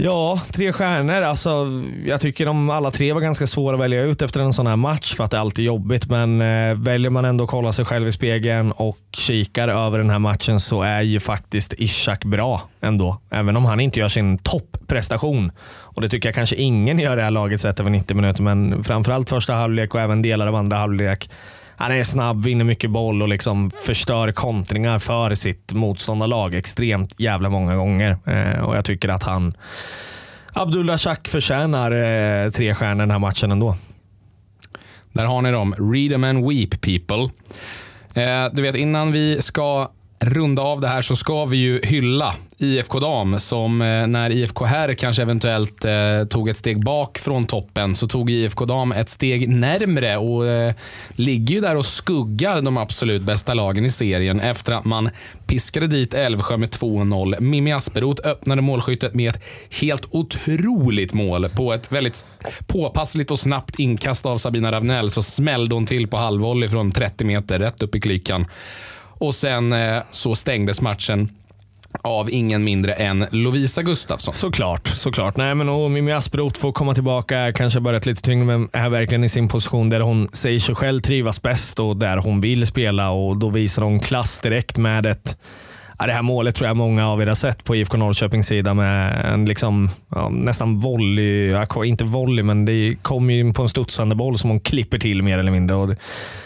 Ja, 0.00 0.40
tre 0.52 0.72
stjärnor. 0.72 1.22
Alltså, 1.22 1.66
jag 2.06 2.20
tycker 2.20 2.46
de 2.46 2.70
alla 2.70 2.90
tre 2.90 3.12
var 3.12 3.20
ganska 3.20 3.46
svåra 3.46 3.74
att 3.74 3.80
välja 3.80 4.02
ut 4.02 4.22
efter 4.22 4.40
en 4.40 4.52
sån 4.52 4.66
här 4.66 4.76
match 4.76 5.14
för 5.14 5.24
att 5.24 5.30
det 5.30 5.36
är 5.36 5.40
alltid 5.40 5.64
jobbigt. 5.64 6.10
Men 6.10 6.40
eh, 6.40 6.74
väljer 6.74 7.10
man 7.10 7.24
ändå 7.24 7.44
att 7.44 7.50
kolla 7.50 7.72
sig 7.72 7.84
själv 7.84 8.08
i 8.08 8.12
spegeln 8.12 8.72
och 8.72 8.98
kikar 9.16 9.68
över 9.68 9.98
den 9.98 10.10
här 10.10 10.18
matchen 10.18 10.60
så 10.60 10.82
är 10.82 11.00
ju 11.00 11.20
faktiskt 11.20 11.74
Ishak 11.78 12.24
bra 12.24 12.62
ändå. 12.80 13.20
Även 13.30 13.56
om 13.56 13.64
han 13.64 13.80
inte 13.80 14.00
gör 14.00 14.08
sin 14.08 14.38
topprestation. 14.38 15.52
Och 15.68 16.02
det 16.02 16.08
tycker 16.08 16.28
jag 16.28 16.34
kanske 16.34 16.56
ingen 16.56 16.98
gör 16.98 17.12
i 17.12 17.16
det 17.16 17.22
här 17.22 17.30
laget 17.30 17.60
sett 17.60 17.80
över 17.80 17.90
90 17.90 18.16
minuter. 18.16 18.42
Men 18.42 18.84
framförallt 18.84 19.28
första 19.28 19.52
halvlek 19.52 19.94
och 19.94 20.00
även 20.00 20.22
delar 20.22 20.46
av 20.46 20.54
andra 20.54 20.76
halvlek 20.76 21.30
han 21.78 21.92
är 21.92 22.04
snabb, 22.04 22.42
vinner 22.42 22.64
mycket 22.64 22.90
boll 22.90 23.22
och 23.22 23.28
liksom 23.28 23.70
förstör 23.70 24.32
kontringar 24.32 24.98
för 24.98 25.34
sitt 25.34 25.72
motståndarlag 25.72 26.54
extremt 26.54 27.20
jävla 27.20 27.50
många 27.50 27.76
gånger. 27.76 28.16
Eh, 28.26 28.64
och 28.64 28.76
Jag 28.76 28.84
tycker 28.84 29.08
att 29.08 29.22
han, 29.22 29.54
Abdullah 30.52 30.96
Shak 30.96 31.28
förtjänar 31.28 31.90
eh, 31.90 32.50
tre 32.50 32.74
stjärnor 32.74 33.00
den 33.00 33.10
här 33.10 33.18
matchen 33.18 33.50
ändå. 33.50 33.76
Där 35.12 35.24
har 35.24 35.42
ni 35.42 35.50
dem. 35.50 35.74
Read 35.92 36.10
them 36.10 36.24
and 36.24 36.48
weep 36.48 36.80
people. 36.80 37.30
Eh, 38.22 38.52
du 38.52 38.62
vet, 38.62 38.76
innan 38.76 39.12
vi 39.12 39.42
ska 39.42 39.90
runda 40.20 40.62
av 40.62 40.80
det 40.80 40.88
här 40.88 41.02
så 41.02 41.16
ska 41.16 41.44
vi 41.44 41.56
ju 41.56 41.80
hylla 41.84 42.34
IFK 42.58 43.00
Dam 43.00 43.40
som 43.40 43.82
eh, 43.82 44.06
när 44.06 44.30
IFK 44.30 44.64
Herr 44.64 44.94
kanske 44.94 45.22
eventuellt 45.22 45.84
eh, 45.84 46.24
tog 46.28 46.48
ett 46.48 46.56
steg 46.56 46.84
bak 46.84 47.18
från 47.18 47.46
toppen 47.46 47.94
så 47.94 48.08
tog 48.08 48.30
IFK 48.30 48.64
Dam 48.64 48.92
ett 48.92 49.08
steg 49.08 49.48
närmre 49.48 50.16
och 50.16 50.46
eh, 50.46 50.74
ligger 51.10 51.54
ju 51.54 51.60
där 51.60 51.76
och 51.76 51.86
skuggar 51.86 52.60
de 52.60 52.76
absolut 52.76 53.22
bästa 53.22 53.54
lagen 53.54 53.84
i 53.84 53.90
serien 53.90 54.40
efter 54.40 54.72
att 54.72 54.84
man 54.84 55.10
piskade 55.46 55.86
dit 55.86 56.14
Älvsjö 56.14 56.56
med 56.56 56.68
2-0. 56.68 57.40
Mimmi 57.40 57.72
Asperoth 57.72 58.28
öppnade 58.28 58.62
målskyttet 58.62 59.14
med 59.14 59.34
ett 59.34 59.42
helt 59.80 60.08
otroligt 60.10 61.14
mål 61.14 61.48
på 61.48 61.72
ett 61.72 61.92
väldigt 61.92 62.26
påpassligt 62.66 63.30
och 63.30 63.38
snabbt 63.38 63.78
inkast 63.78 64.26
av 64.26 64.38
Sabina 64.38 64.72
Ravnell 64.72 65.10
så 65.10 65.22
smällde 65.22 65.74
hon 65.74 65.86
till 65.86 66.08
på 66.08 66.16
halvvolley 66.16 66.68
från 66.68 66.92
30 66.92 67.24
meter 67.24 67.58
rätt 67.58 67.82
upp 67.82 67.94
i 67.94 68.00
klykan. 68.00 68.46
Och 69.18 69.34
sen 69.34 69.72
eh, 69.72 70.02
så 70.10 70.34
stängdes 70.34 70.80
matchen 70.80 71.28
av 72.02 72.30
ingen 72.30 72.64
mindre 72.64 72.92
än 72.92 73.26
Lovisa 73.30 73.82
Gustafsson. 73.82 74.34
Såklart, 74.34 74.88
såklart. 74.88 75.36
Nej, 75.36 75.54
men 75.54 75.68
och 75.68 75.90
Mimmi 75.90 76.12
Asperoth 76.12 76.60
får 76.60 76.72
komma 76.72 76.94
tillbaka, 76.94 77.52
kanske 77.52 77.80
börjat 77.80 78.06
lite 78.06 78.22
tyngre, 78.22 78.44
men 78.44 78.68
är 78.72 78.88
verkligen 78.88 79.24
i 79.24 79.28
sin 79.28 79.48
position 79.48 79.90
där 79.90 80.00
hon 80.00 80.28
säger 80.32 80.58
sig 80.60 80.74
själv 80.74 81.00
trivas 81.00 81.42
bäst 81.42 81.78
och 81.78 81.96
där 81.96 82.16
hon 82.16 82.40
vill 82.40 82.66
spela 82.66 83.10
och 83.10 83.38
då 83.38 83.48
visar 83.48 83.82
hon 83.82 84.00
klass 84.00 84.40
direkt 84.40 84.76
med 84.76 85.06
ett 85.06 85.38
Ja, 86.00 86.06
det 86.06 86.12
här 86.12 86.22
målet 86.22 86.54
tror 86.54 86.68
jag 86.68 86.76
många 86.76 87.08
av 87.08 87.22
er 87.22 87.26
har 87.26 87.34
sett 87.34 87.64
på 87.64 87.76
IFK 87.76 87.96
Norrköpings 87.96 88.46
sida 88.46 88.74
med 88.74 89.24
en 89.32 89.44
liksom, 89.44 89.90
ja, 90.08 90.28
nästan 90.28 90.78
volley, 90.78 91.56
inte 91.84 92.04
volley, 92.04 92.42
men 92.42 92.64
det 92.64 92.96
kommer 93.02 93.34
ju 93.34 93.52
på 93.52 93.62
en 93.62 93.68
studsande 93.68 94.14
boll 94.14 94.38
som 94.38 94.50
hon 94.50 94.60
klipper 94.60 94.98
till 94.98 95.22
mer 95.22 95.38
eller 95.38 95.50
mindre. 95.50 95.76
Och 95.76 95.88
det 95.88 95.96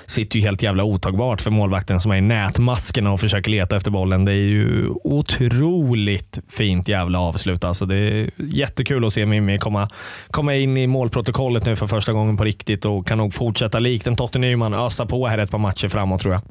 sitter 0.07 0.37
ju 0.37 0.43
helt 0.43 0.63
jävla 0.63 0.85
otagbart 0.85 1.41
för 1.41 1.51
målvakten 1.51 2.01
som 2.01 2.13
är 2.13 2.17
i 2.17 2.21
nätmaskerna 2.21 3.13
och 3.13 3.21
försöker 3.21 3.51
leta 3.51 3.77
efter 3.77 3.91
bollen. 3.91 4.25
Det 4.25 4.33
är 4.33 4.37
ju 4.47 4.89
otroligt 5.05 6.41
fint 6.49 6.89
jävla 6.89 7.21
avslut. 7.21 7.65
Alltså 7.65 7.87
det 7.87 7.97
är 7.97 8.31
jättekul 8.37 9.05
att 9.05 9.13
se 9.13 9.27
Mimmi 9.27 9.59
komma, 9.59 9.89
komma 10.31 10.57
in 10.57 10.77
i 10.77 10.87
målprotokollet 10.87 11.67
nu 11.67 11.77
för 11.77 11.87
första 11.87 12.13
gången 12.13 12.37
på 12.37 12.45
riktigt 12.45 12.85
och 12.85 13.07
kan 13.07 13.19
nog 13.19 13.35
fortsätta 13.35 13.79
likt 13.79 14.07
en 14.07 14.17
Totte 14.17 14.39
Nyman 14.39 14.75
ösa 14.75 15.07
på 15.07 15.27
här 15.27 15.39
ett 15.39 15.51
par 15.51 15.59
matcher 15.59 15.89
framåt 15.89 16.21
tror 16.21 16.35
jag. 16.35 16.43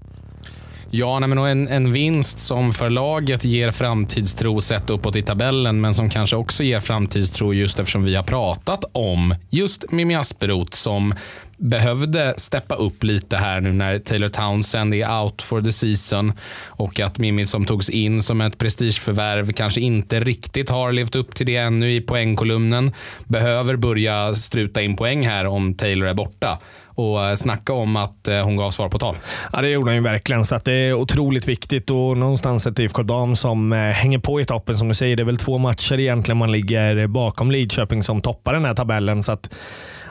Ja, 0.93 1.19
nej, 1.19 1.29
men 1.29 1.37
en, 1.37 1.67
en 1.67 1.91
vinst 1.91 2.39
som 2.39 2.73
för 2.73 2.89
laget 2.89 3.45
ger 3.45 3.71
framtidstro 3.71 4.61
sett 4.61 4.89
uppåt 4.89 5.15
i 5.15 5.21
tabellen, 5.21 5.81
men 5.81 5.93
som 5.93 6.09
kanske 6.09 6.35
också 6.35 6.63
ger 6.63 6.79
framtidstro 6.79 7.53
just 7.53 7.79
eftersom 7.79 8.03
vi 8.03 8.15
har 8.15 8.23
pratat 8.23 8.85
om 8.91 9.35
just 9.49 9.91
Mimmi 9.91 10.15
Asperoth 10.15 10.71
som 10.71 11.13
behövde 11.57 12.33
steppa 12.37 12.75
upp 12.75 13.03
lite 13.03 13.37
här 13.37 13.61
nu 13.61 13.73
när 13.73 13.97
Taylor 13.97 14.29
Townsend 14.29 14.93
är 14.93 15.21
out 15.21 15.41
for 15.41 15.61
the 15.61 15.71
season 15.71 16.33
och 16.65 16.99
att 16.99 17.19
Mimmi 17.19 17.45
som 17.45 17.65
togs 17.65 17.89
in 17.89 18.23
som 18.23 18.41
ett 18.41 18.57
prestigeförvärv 18.57 19.51
kanske 19.51 19.81
inte 19.81 20.19
riktigt 20.19 20.69
har 20.69 20.91
levt 20.91 21.15
upp 21.15 21.35
till 21.35 21.45
det 21.45 21.55
ännu 21.55 21.93
i 21.93 22.01
poängkolumnen. 22.01 22.91
Behöver 23.25 23.75
börja 23.75 24.35
struta 24.35 24.81
in 24.81 24.95
poäng 24.95 25.27
här 25.27 25.45
om 25.45 25.73
Taylor 25.73 26.07
är 26.07 26.13
borta 26.13 26.59
och 26.95 27.25
eh, 27.25 27.35
snacka 27.35 27.73
om 27.73 27.95
att 27.95 28.27
eh, 28.27 28.43
hon 28.43 28.57
gav 28.57 28.69
svar 28.69 28.89
på 28.89 28.99
tal. 28.99 29.15
Ja, 29.53 29.61
det 29.61 29.69
gjorde 29.69 29.89
hon 29.89 29.95
ju 29.95 30.01
verkligen. 30.01 30.45
Så 30.45 30.59
det 30.63 30.73
är 30.73 30.93
otroligt 30.93 31.47
viktigt 31.47 31.89
och 31.89 32.17
någonstans 32.17 32.67
ett 32.67 32.79
IFK 32.79 33.03
Dam 33.03 33.35
som 33.35 33.73
eh, 33.73 33.79
hänger 33.79 34.19
på 34.19 34.41
i 34.41 34.45
toppen. 34.45 34.77
Som 34.77 34.87
du 34.87 34.93
säger, 34.93 35.15
det 35.15 35.23
är 35.23 35.25
väl 35.25 35.37
två 35.37 35.57
matcher 35.57 35.99
egentligen 35.99 36.37
man 36.37 36.51
ligger 36.51 37.07
bakom 37.07 37.51
Lidköping 37.51 38.03
som 38.03 38.21
toppar 38.21 38.53
den 38.53 38.65
här 38.65 38.75
tabellen. 38.75 39.23
Så 39.23 39.31
att, 39.31 39.55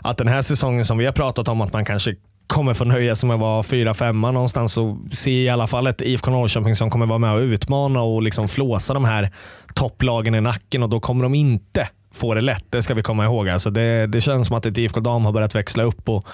att 0.03 0.19
den 0.19 0.29
här 0.29 0.43
säsongen 0.43 0.85
som 0.85 0.99
vi 0.99 1.07
har 1.07 1.13
pratat 1.13 1.49
om 1.49 1.61
att 1.61 1.73
man 1.73 1.85
kanske 1.85 2.15
kommer 2.47 2.75
få 2.75 2.85
nöja 2.85 3.15
sig 3.15 3.27
med 3.27 3.35
att 3.35 3.41
vara 3.41 3.63
fyra, 3.63 3.95
femma 3.95 4.31
någonstans 4.31 4.79
och 4.79 4.97
se 5.13 5.43
i 5.43 5.49
alla 5.49 5.67
fall 5.67 5.87
ett 5.87 6.03
IFK 6.03 6.31
Norrköping 6.31 6.75
som 6.75 6.91
kommer 6.91 7.07
vara 7.07 7.19
med 7.19 7.33
och 7.33 7.41
utmana 7.41 8.03
och 8.03 8.23
liksom 8.23 8.49
flåsa 8.49 8.95
de 8.95 9.05
här 9.05 9.33
topplagen 9.75 10.35
i 10.35 10.41
nacken 10.41 10.83
och 10.83 10.89
då 10.89 11.01
kommer 11.01 11.23
de 11.23 11.35
inte 11.35 11.89
få 12.15 12.35
det 12.35 12.41
lätt. 12.41 12.65
Det 12.71 12.83
ska 12.83 12.95
vi 12.95 13.03
komma 13.03 13.25
ihåg. 13.25 13.49
Alltså 13.49 13.71
det, 13.71 14.07
det 14.07 14.21
känns 14.21 14.47
som 14.47 14.57
att 14.57 14.67
ett 14.67 14.79
IFK 14.79 15.01
Dam 15.01 15.25
har 15.25 15.33
börjat 15.33 15.55
växla 15.55 15.83
upp 15.83 16.09
och 16.09 16.27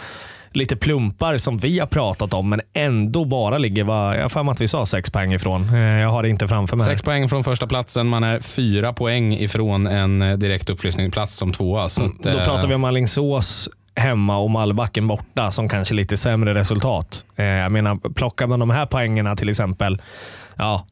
lite 0.57 0.77
plumpar 0.77 1.39
som 1.39 1.59
vi 1.59 1.79
har 1.79 1.87
pratat 1.87 2.35
om, 2.35 2.49
men 2.49 2.61
ändå 2.73 3.25
bara 3.25 3.59
ligger, 3.59 3.85
vad, 3.85 4.17
jag 4.17 4.23
har 4.23 4.29
att 4.51 4.61
vi 4.61 4.69
sa 4.69 4.87
sex 4.87 5.11
poäng 5.11 5.35
ifrån. 5.35 5.75
Eh, 5.75 5.81
jag 5.81 6.09
har 6.09 6.23
det 6.23 6.29
inte 6.29 6.49
framför 6.49 6.77
mig. 6.77 6.87
Sex 6.87 7.03
poäng 7.03 7.29
från 7.29 7.45
första 7.45 7.67
platsen. 7.67 8.07
Man 8.07 8.25
är 8.25 8.41
fyra 8.41 8.93
poäng 8.93 9.33
ifrån 9.33 9.87
en 9.87 10.23
eh, 10.23 10.37
direkt 10.37 10.71
uppflyttningsplats 10.71 11.37
som 11.37 11.53
tvåa. 11.53 11.89
Så 11.89 12.05
att, 12.05 12.23
Då 12.23 12.33
pratar 12.33 12.65
eh, 12.65 12.69
vi 12.69 12.75
om 12.75 12.85
Alingsås 12.85 13.69
hemma 13.95 14.39
och 14.39 14.51
Malbacken 14.51 15.07
borta 15.07 15.51
som 15.51 15.69
kanske 15.69 15.95
lite 15.95 16.17
sämre 16.17 16.55
resultat. 16.55 17.25
Jag 17.37 17.73
menar, 17.73 18.15
plockar 18.15 18.47
man 18.47 18.61
de 18.61 18.71
här 18.71 18.87
poängerna 18.87 19.37
till 19.37 19.49
exempel, 19.49 20.03
ja, 20.57 20.87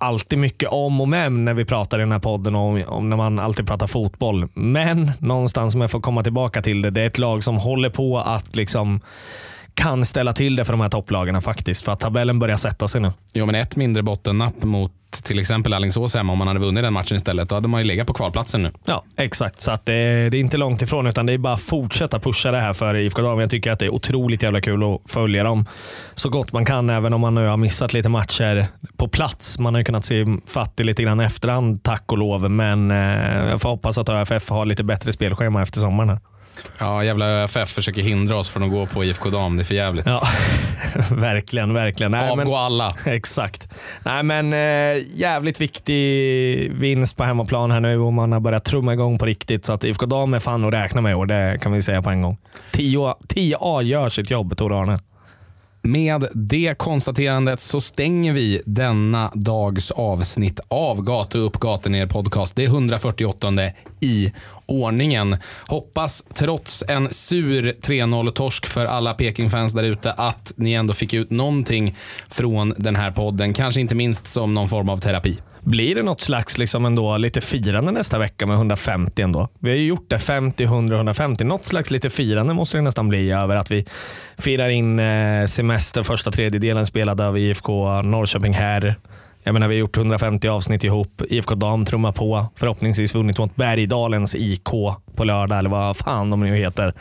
alltid 0.00 0.38
mycket 0.38 0.68
om 0.68 1.00
och 1.00 1.08
men 1.08 1.44
när 1.44 1.54
vi 1.54 1.64
pratar 1.64 1.98
i 1.98 2.02
den 2.02 2.12
här 2.12 2.18
podden 2.18 2.54
om, 2.54 2.84
om 2.86 3.10
när 3.10 3.16
man 3.16 3.38
alltid 3.38 3.66
pratar 3.66 3.86
fotboll. 3.86 4.48
Men 4.54 5.12
någonstans, 5.18 5.74
om 5.74 5.80
jag 5.80 5.90
får 5.90 6.00
komma 6.00 6.22
tillbaka 6.22 6.62
till 6.62 6.82
det, 6.82 6.90
det 6.90 7.02
är 7.02 7.06
ett 7.06 7.18
lag 7.18 7.44
som 7.44 7.56
håller 7.56 7.90
på 7.90 8.18
att 8.18 8.56
liksom 8.56 9.00
kan 9.74 10.04
ställa 10.04 10.32
till 10.32 10.56
det 10.56 10.64
för 10.64 10.72
de 10.72 10.80
här 10.80 10.88
topplagarna 10.88 11.40
faktiskt. 11.40 11.84
För 11.84 11.92
att 11.92 12.00
tabellen 12.00 12.38
börjar 12.38 12.56
sätta 12.56 12.88
sig 12.88 13.00
nu. 13.00 13.12
Jo, 13.32 13.46
men 13.46 13.54
ett 13.54 13.76
mindre 13.76 14.02
bottennapp 14.02 14.62
mot 14.64 14.92
till 15.22 15.38
exempel 15.38 15.74
Alingsås 15.74 16.14
hemma, 16.14 16.32
om 16.32 16.38
man 16.38 16.48
hade 16.48 16.60
vunnit 16.60 16.84
den 16.84 16.92
matchen 16.92 17.16
istället, 17.16 17.48
då 17.48 17.54
hade 17.54 17.68
man 17.68 17.80
ju 17.80 17.86
legat 17.86 18.06
på 18.06 18.12
kvalplatsen 18.12 18.62
nu. 18.62 18.70
Ja, 18.84 19.04
exakt. 19.16 19.60
Så 19.60 19.70
att 19.70 19.84
det, 19.84 19.94
är, 19.94 20.30
det 20.30 20.36
är 20.36 20.40
inte 20.40 20.56
långt 20.56 20.82
ifrån, 20.82 21.06
utan 21.06 21.26
det 21.26 21.32
är 21.32 21.38
bara 21.38 21.54
att 21.54 21.60
fortsätta 21.60 22.20
pusha 22.20 22.50
det 22.50 22.58
här 22.60 22.72
för 22.72 22.94
IFK 22.96 23.22
Dam. 23.22 23.40
Jag 23.40 23.50
tycker 23.50 23.70
att 23.70 23.78
det 23.78 23.84
är 23.84 23.94
otroligt 23.94 24.42
jävla 24.42 24.60
kul 24.60 24.82
att 24.82 25.10
följa 25.10 25.44
dem 25.44 25.66
så 26.14 26.28
gott 26.28 26.52
man 26.52 26.64
kan, 26.64 26.90
även 26.90 27.12
om 27.12 27.20
man 27.20 27.34
nu 27.34 27.46
har 27.46 27.56
missat 27.56 27.92
lite 27.92 28.08
matcher 28.08 28.66
på 28.96 29.08
plats. 29.08 29.58
Man 29.58 29.74
har 29.74 29.80
ju 29.80 29.84
kunnat 29.84 30.04
se 30.04 30.26
fatt 30.46 30.80
i 30.80 30.84
lite 30.84 31.02
grann 31.02 31.20
efterhand, 31.20 31.82
tack 31.82 32.12
och 32.12 32.18
lov, 32.18 32.50
men 32.50 32.90
eh, 32.90 33.50
jag 33.50 33.60
får 33.60 33.68
hoppas 33.68 33.98
att 33.98 34.08
ÖFF 34.08 34.50
har 34.50 34.64
lite 34.64 34.84
bättre 34.84 35.12
spelschema 35.12 35.62
efter 35.62 35.80
sommaren. 35.80 36.08
Här. 36.08 36.18
Ja, 36.78 37.04
jävla 37.04 37.26
ÖFF 37.26 37.68
försöker 37.68 38.02
hindra 38.02 38.36
oss 38.36 38.50
från 38.50 38.62
att 38.62 38.70
gå 38.70 38.86
på 38.86 39.04
IFK 39.04 39.30
Dam. 39.30 39.56
Det 39.56 39.62
är 39.62 39.64
för 39.64 39.74
jävligt. 39.74 40.06
Ja, 40.06 40.22
verkligen, 41.10 41.74
verkligen. 41.74 42.12
Nej, 42.12 42.30
Avgå 42.30 42.44
men, 42.44 42.54
alla. 42.54 42.94
exakt. 43.06 43.68
Nej, 44.02 44.22
men 44.22 44.52
eh, 44.52 45.04
jävligt 45.14 45.60
viktig 45.60 46.72
vinst 46.72 47.16
på 47.16 47.24
hemmaplan 47.24 47.70
här 47.70 47.80
nu 47.80 47.98
och 47.98 48.12
man 48.12 48.32
har 48.32 48.40
börjat 48.40 48.64
trumma 48.64 48.92
igång 48.92 49.18
på 49.18 49.26
riktigt. 49.26 49.64
Så 49.64 49.72
att 49.72 49.84
IFK 49.84 50.06
Dam 50.06 50.34
är 50.34 50.40
fan 50.40 50.64
att 50.64 50.74
räkna 50.74 51.00
med 51.00 51.16
och 51.16 51.26
det 51.26 51.58
kan 51.62 51.72
vi 51.72 51.82
säga 51.82 52.02
på 52.02 52.10
en 52.10 52.22
gång. 52.22 52.38
10A 52.72 53.82
gör 53.82 54.08
sitt 54.08 54.30
jobb, 54.30 54.56
Tor 54.56 54.82
Arne. 54.82 54.98
Med 55.82 56.26
det 56.34 56.78
konstaterandet 56.78 57.60
så 57.60 57.80
stänger 57.80 58.32
vi 58.32 58.62
denna 58.66 59.30
dags 59.34 59.90
avsnitt 59.90 60.60
av 60.68 61.02
Gata 61.02 61.38
upp, 61.38 61.58
gata 61.58 61.88
ner 61.88 62.06
podcast. 62.06 62.56
Det 62.56 62.64
är 62.64 62.66
148 62.66 63.48
i 64.00 64.32
ordningen. 64.66 65.36
Hoppas 65.66 66.24
trots 66.34 66.84
en 66.88 67.10
sur 67.10 67.72
3-0-torsk 67.82 68.66
för 68.66 68.86
alla 68.86 69.14
Peking-fans 69.14 69.72
där 69.72 69.84
ute 69.84 70.12
att 70.12 70.52
ni 70.56 70.72
ändå 70.72 70.94
fick 70.94 71.14
ut 71.14 71.30
någonting 71.30 71.94
från 72.28 72.74
den 72.76 72.96
här 72.96 73.10
podden. 73.10 73.52
Kanske 73.52 73.80
inte 73.80 73.94
minst 73.94 74.26
som 74.26 74.54
någon 74.54 74.68
form 74.68 74.88
av 74.88 74.96
terapi. 74.96 75.38
Blir 75.62 75.94
det 75.94 76.02
något 76.02 76.20
slags 76.20 76.58
liksom 76.58 76.84
ändå 76.84 77.16
lite 77.16 77.40
firande 77.40 77.92
nästa 77.92 78.18
vecka 78.18 78.46
med 78.46 78.54
150 78.54 79.22
ändå? 79.22 79.48
Vi 79.58 79.70
har 79.70 79.76
ju 79.76 79.86
gjort 79.86 80.10
det 80.10 80.18
50, 80.18 80.64
100, 80.64 80.96
150. 80.96 81.44
Något 81.44 81.64
slags 81.64 81.90
lite 81.90 82.10
firande 82.10 82.54
måste 82.54 82.78
det 82.78 82.82
nästan 82.82 83.08
bli 83.08 83.32
över 83.32 83.56
att 83.56 83.70
vi 83.70 83.86
firar 84.38 84.68
in 84.68 84.98
eh, 84.98 85.46
semester 85.46 86.02
första 86.02 86.30
tredjedelen 86.30 86.86
spelad 86.86 87.20
av 87.20 87.38
IFK 87.38 88.02
Norrköping 88.02 88.54
här. 88.54 88.96
Jag 89.42 89.52
menar, 89.52 89.68
vi 89.68 89.74
har 89.74 89.80
gjort 89.80 89.96
150 89.96 90.48
avsnitt 90.48 90.84
ihop. 90.84 91.22
IFK 91.28 91.54
Dam 91.54 91.84
trummar 91.84 92.12
på. 92.12 92.46
Förhoppningsvis 92.56 93.14
vunnit 93.14 93.38
mot 93.38 93.56
Bergdalens 93.56 94.34
IK 94.34 94.70
på 95.16 95.24
lördag, 95.24 95.58
eller 95.58 95.70
vad 95.70 95.96
fan 95.96 96.30
de 96.30 96.40
nu 96.40 96.56
heter. 96.56 96.94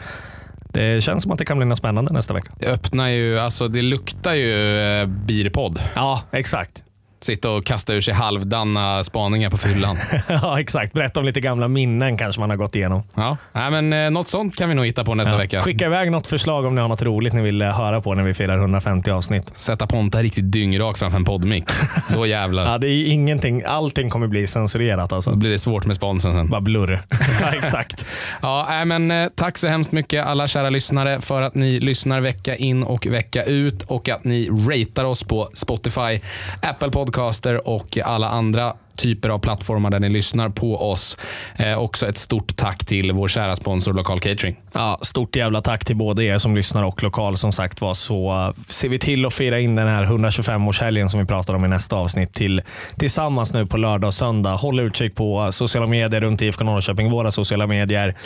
Det 0.74 1.04
känns 1.04 1.24
som 1.24 1.32
att 1.32 1.38
det 1.38 1.46
kan 1.46 1.58
bli 1.58 1.66
något 1.66 1.78
spännande 1.78 2.14
nästa 2.14 2.34
vecka. 2.34 2.52
Det 2.60 2.68
öppnar 2.68 3.08
ju, 3.08 3.40
alltså 3.40 3.68
det 3.68 3.82
luktar 3.82 4.34
ju 4.34 4.80
eh, 4.80 5.06
birpodd. 5.08 5.80
Ja, 5.96 6.22
exakt. 6.32 6.84
Sitta 7.22 7.50
och 7.50 7.66
kasta 7.66 7.94
ur 7.94 8.02
sig 8.02 8.14
halvdana 8.14 9.04
spaningar 9.04 9.50
på 9.50 9.58
fyllan. 9.58 9.98
ja, 10.30 10.60
exakt. 10.60 10.94
Berätta 10.94 11.20
om 11.20 11.26
lite 11.26 11.40
gamla 11.42 11.68
minnen 11.68 12.18
kanske 12.18 12.40
man 12.42 12.50
har 12.50 12.58
gått 12.58 12.76
igenom. 12.76 13.04
Ja, 13.16 13.38
Nej, 13.54 13.72
men 13.72 13.94
eh, 13.94 14.12
något 14.12 14.28
sånt 14.28 14.56
kan 14.58 14.70
vi 14.70 14.76
nog 14.76 14.86
hitta 14.86 15.04
på 15.04 15.16
nästa 15.16 15.32
Ja. 15.34 15.38
vecka. 15.38 15.62
Skicka 15.62 15.86
iväg 15.86 16.12
något 16.12 16.28
förslag 16.28 16.66
om 16.66 16.76
ni 16.76 16.82
har 16.82 16.88
något 16.88 17.02
roligt 17.02 17.34
ni 17.34 17.42
vill 17.42 17.62
eh, 17.62 17.68
höra 17.78 18.02
på 18.02 18.14
när 18.16 18.24
vi 18.24 18.34
firar 18.34 18.58
150 18.58 19.12
avsnitt. 19.12 19.56
Sätta 19.56 19.88
Ponta 19.88 20.22
riktigt 20.24 20.52
dyngrak 20.52 20.98
framför 20.98 21.18
en 21.18 21.24
poddmick. 21.26 21.64
Då 22.16 22.26
jävlar. 22.26 22.72
Ja, 22.72 22.78
det 22.78 22.88
är 22.88 23.06
ingenting. 23.08 23.64
Allting 23.66 24.10
kommer 24.10 24.28
bli 24.28 24.48
censurerat 24.48 25.14
alltså. 25.14 25.32
Då 25.32 25.38
blir 25.38 25.50
det 25.50 25.60
svårt 25.60 25.86
med 25.86 25.96
sponsen 25.96 26.34
sen. 26.34 26.48
Bara 26.50 26.62
blurr. 26.62 27.02
ja, 27.42 27.48
exakt. 27.54 28.06
Ja, 28.42 28.66
nej, 28.70 28.86
men, 28.86 29.12
eh, 29.12 29.30
tack 29.36 29.58
så 29.58 29.68
hemskt 29.68 29.92
mycket 29.92 30.26
alla 30.26 30.48
kära 30.48 30.70
lyssnare 30.70 31.22
för 31.22 31.42
att 31.42 31.56
ni 31.56 31.80
lyssnar 31.80 32.22
vecka 32.22 32.56
in 32.56 32.84
och 32.84 33.06
vecka 33.08 33.44
ut 33.44 33.84
och 33.84 34.10
att 34.10 34.24
ni 34.24 34.50
ratear 34.50 35.06
oss 35.06 35.24
på 35.24 35.50
Spotify, 35.54 36.20
Apple 36.62 36.90
Podcaster 37.10 37.68
och 37.68 37.98
alla 38.04 38.30
andra 38.30 38.74
typer 38.98 39.30
av 39.30 39.40
plattformar 39.40 39.90
där 39.90 40.00
ni 40.00 40.10
lyssnar 40.10 40.50
på 40.50 40.92
oss. 40.92 41.18
Eh, 41.56 41.80
också 41.80 42.08
ett 42.08 42.18
stort 42.18 42.56
tack 42.56 42.86
till 42.86 43.12
vår 43.12 43.28
kära 43.28 43.56
sponsor 43.56 43.94
Lokal 43.94 44.20
Catering. 44.20 44.56
Ja, 44.74 45.00
stort 45.02 45.36
jävla 45.36 45.62
tack 45.62 45.86
till 45.86 45.96
både 45.98 46.24
er 46.24 46.38
som 46.38 46.56
lyssnar 46.56 46.84
och 46.84 47.04
lokal 47.04 47.38
som 47.38 47.52
sagt 47.52 47.82
var 47.82 47.94
så 47.94 48.32
eh, 48.32 48.64
ser 48.68 48.90
vi 48.90 49.00
till 49.00 49.26
att 49.26 49.34
fira 49.34 49.60
in 49.60 49.76
den 49.76 49.88
här 49.88 50.06
125-årshelgen 50.06 51.08
som 51.08 51.20
vi 51.20 51.26
pratar 51.26 51.54
om 51.54 51.66
i 51.66 51.68
nästa 51.68 51.96
avsnitt 51.96 52.34
till, 52.34 52.62
tillsammans 52.98 53.54
nu 53.54 53.66
på 53.66 53.78
lördag 53.78 54.08
och 54.08 54.14
söndag. 54.14 54.56
Håll 54.56 54.80
utkik 54.80 55.16
på 55.16 55.52
sociala 55.52 55.88
medier 55.88 56.22
runt 56.22 56.42
IFK 56.42 56.64
Norrköping, 56.64 57.10
våra 57.10 57.32
sociala 57.32 57.68
medier 57.68 58.18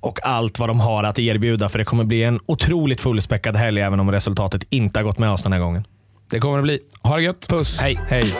och 0.00 0.18
allt 0.22 0.58
vad 0.58 0.68
de 0.68 0.80
har 0.80 1.04
att 1.04 1.18
erbjuda 1.18 1.68
för 1.68 1.78
det 1.78 1.84
kommer 1.84 2.04
bli 2.04 2.22
en 2.22 2.40
otroligt 2.46 3.00
fullspäckad 3.00 3.56
helg 3.56 3.80
även 3.80 4.00
om 4.00 4.12
resultatet 4.12 4.62
inte 4.70 4.98
har 4.98 5.04
gått 5.04 5.18
med 5.18 5.32
oss 5.32 5.42
den 5.42 5.52
här 5.52 5.60
gången. 5.60 5.84
Det 6.30 6.40
kommer 6.40 6.56
det 6.56 6.62
bli. 6.62 6.78
Ha 7.02 7.16
det 7.16 7.22
gött. 7.22 7.48
Puss! 7.48 7.80
Hej. 7.80 8.00
Hej. 8.08 8.34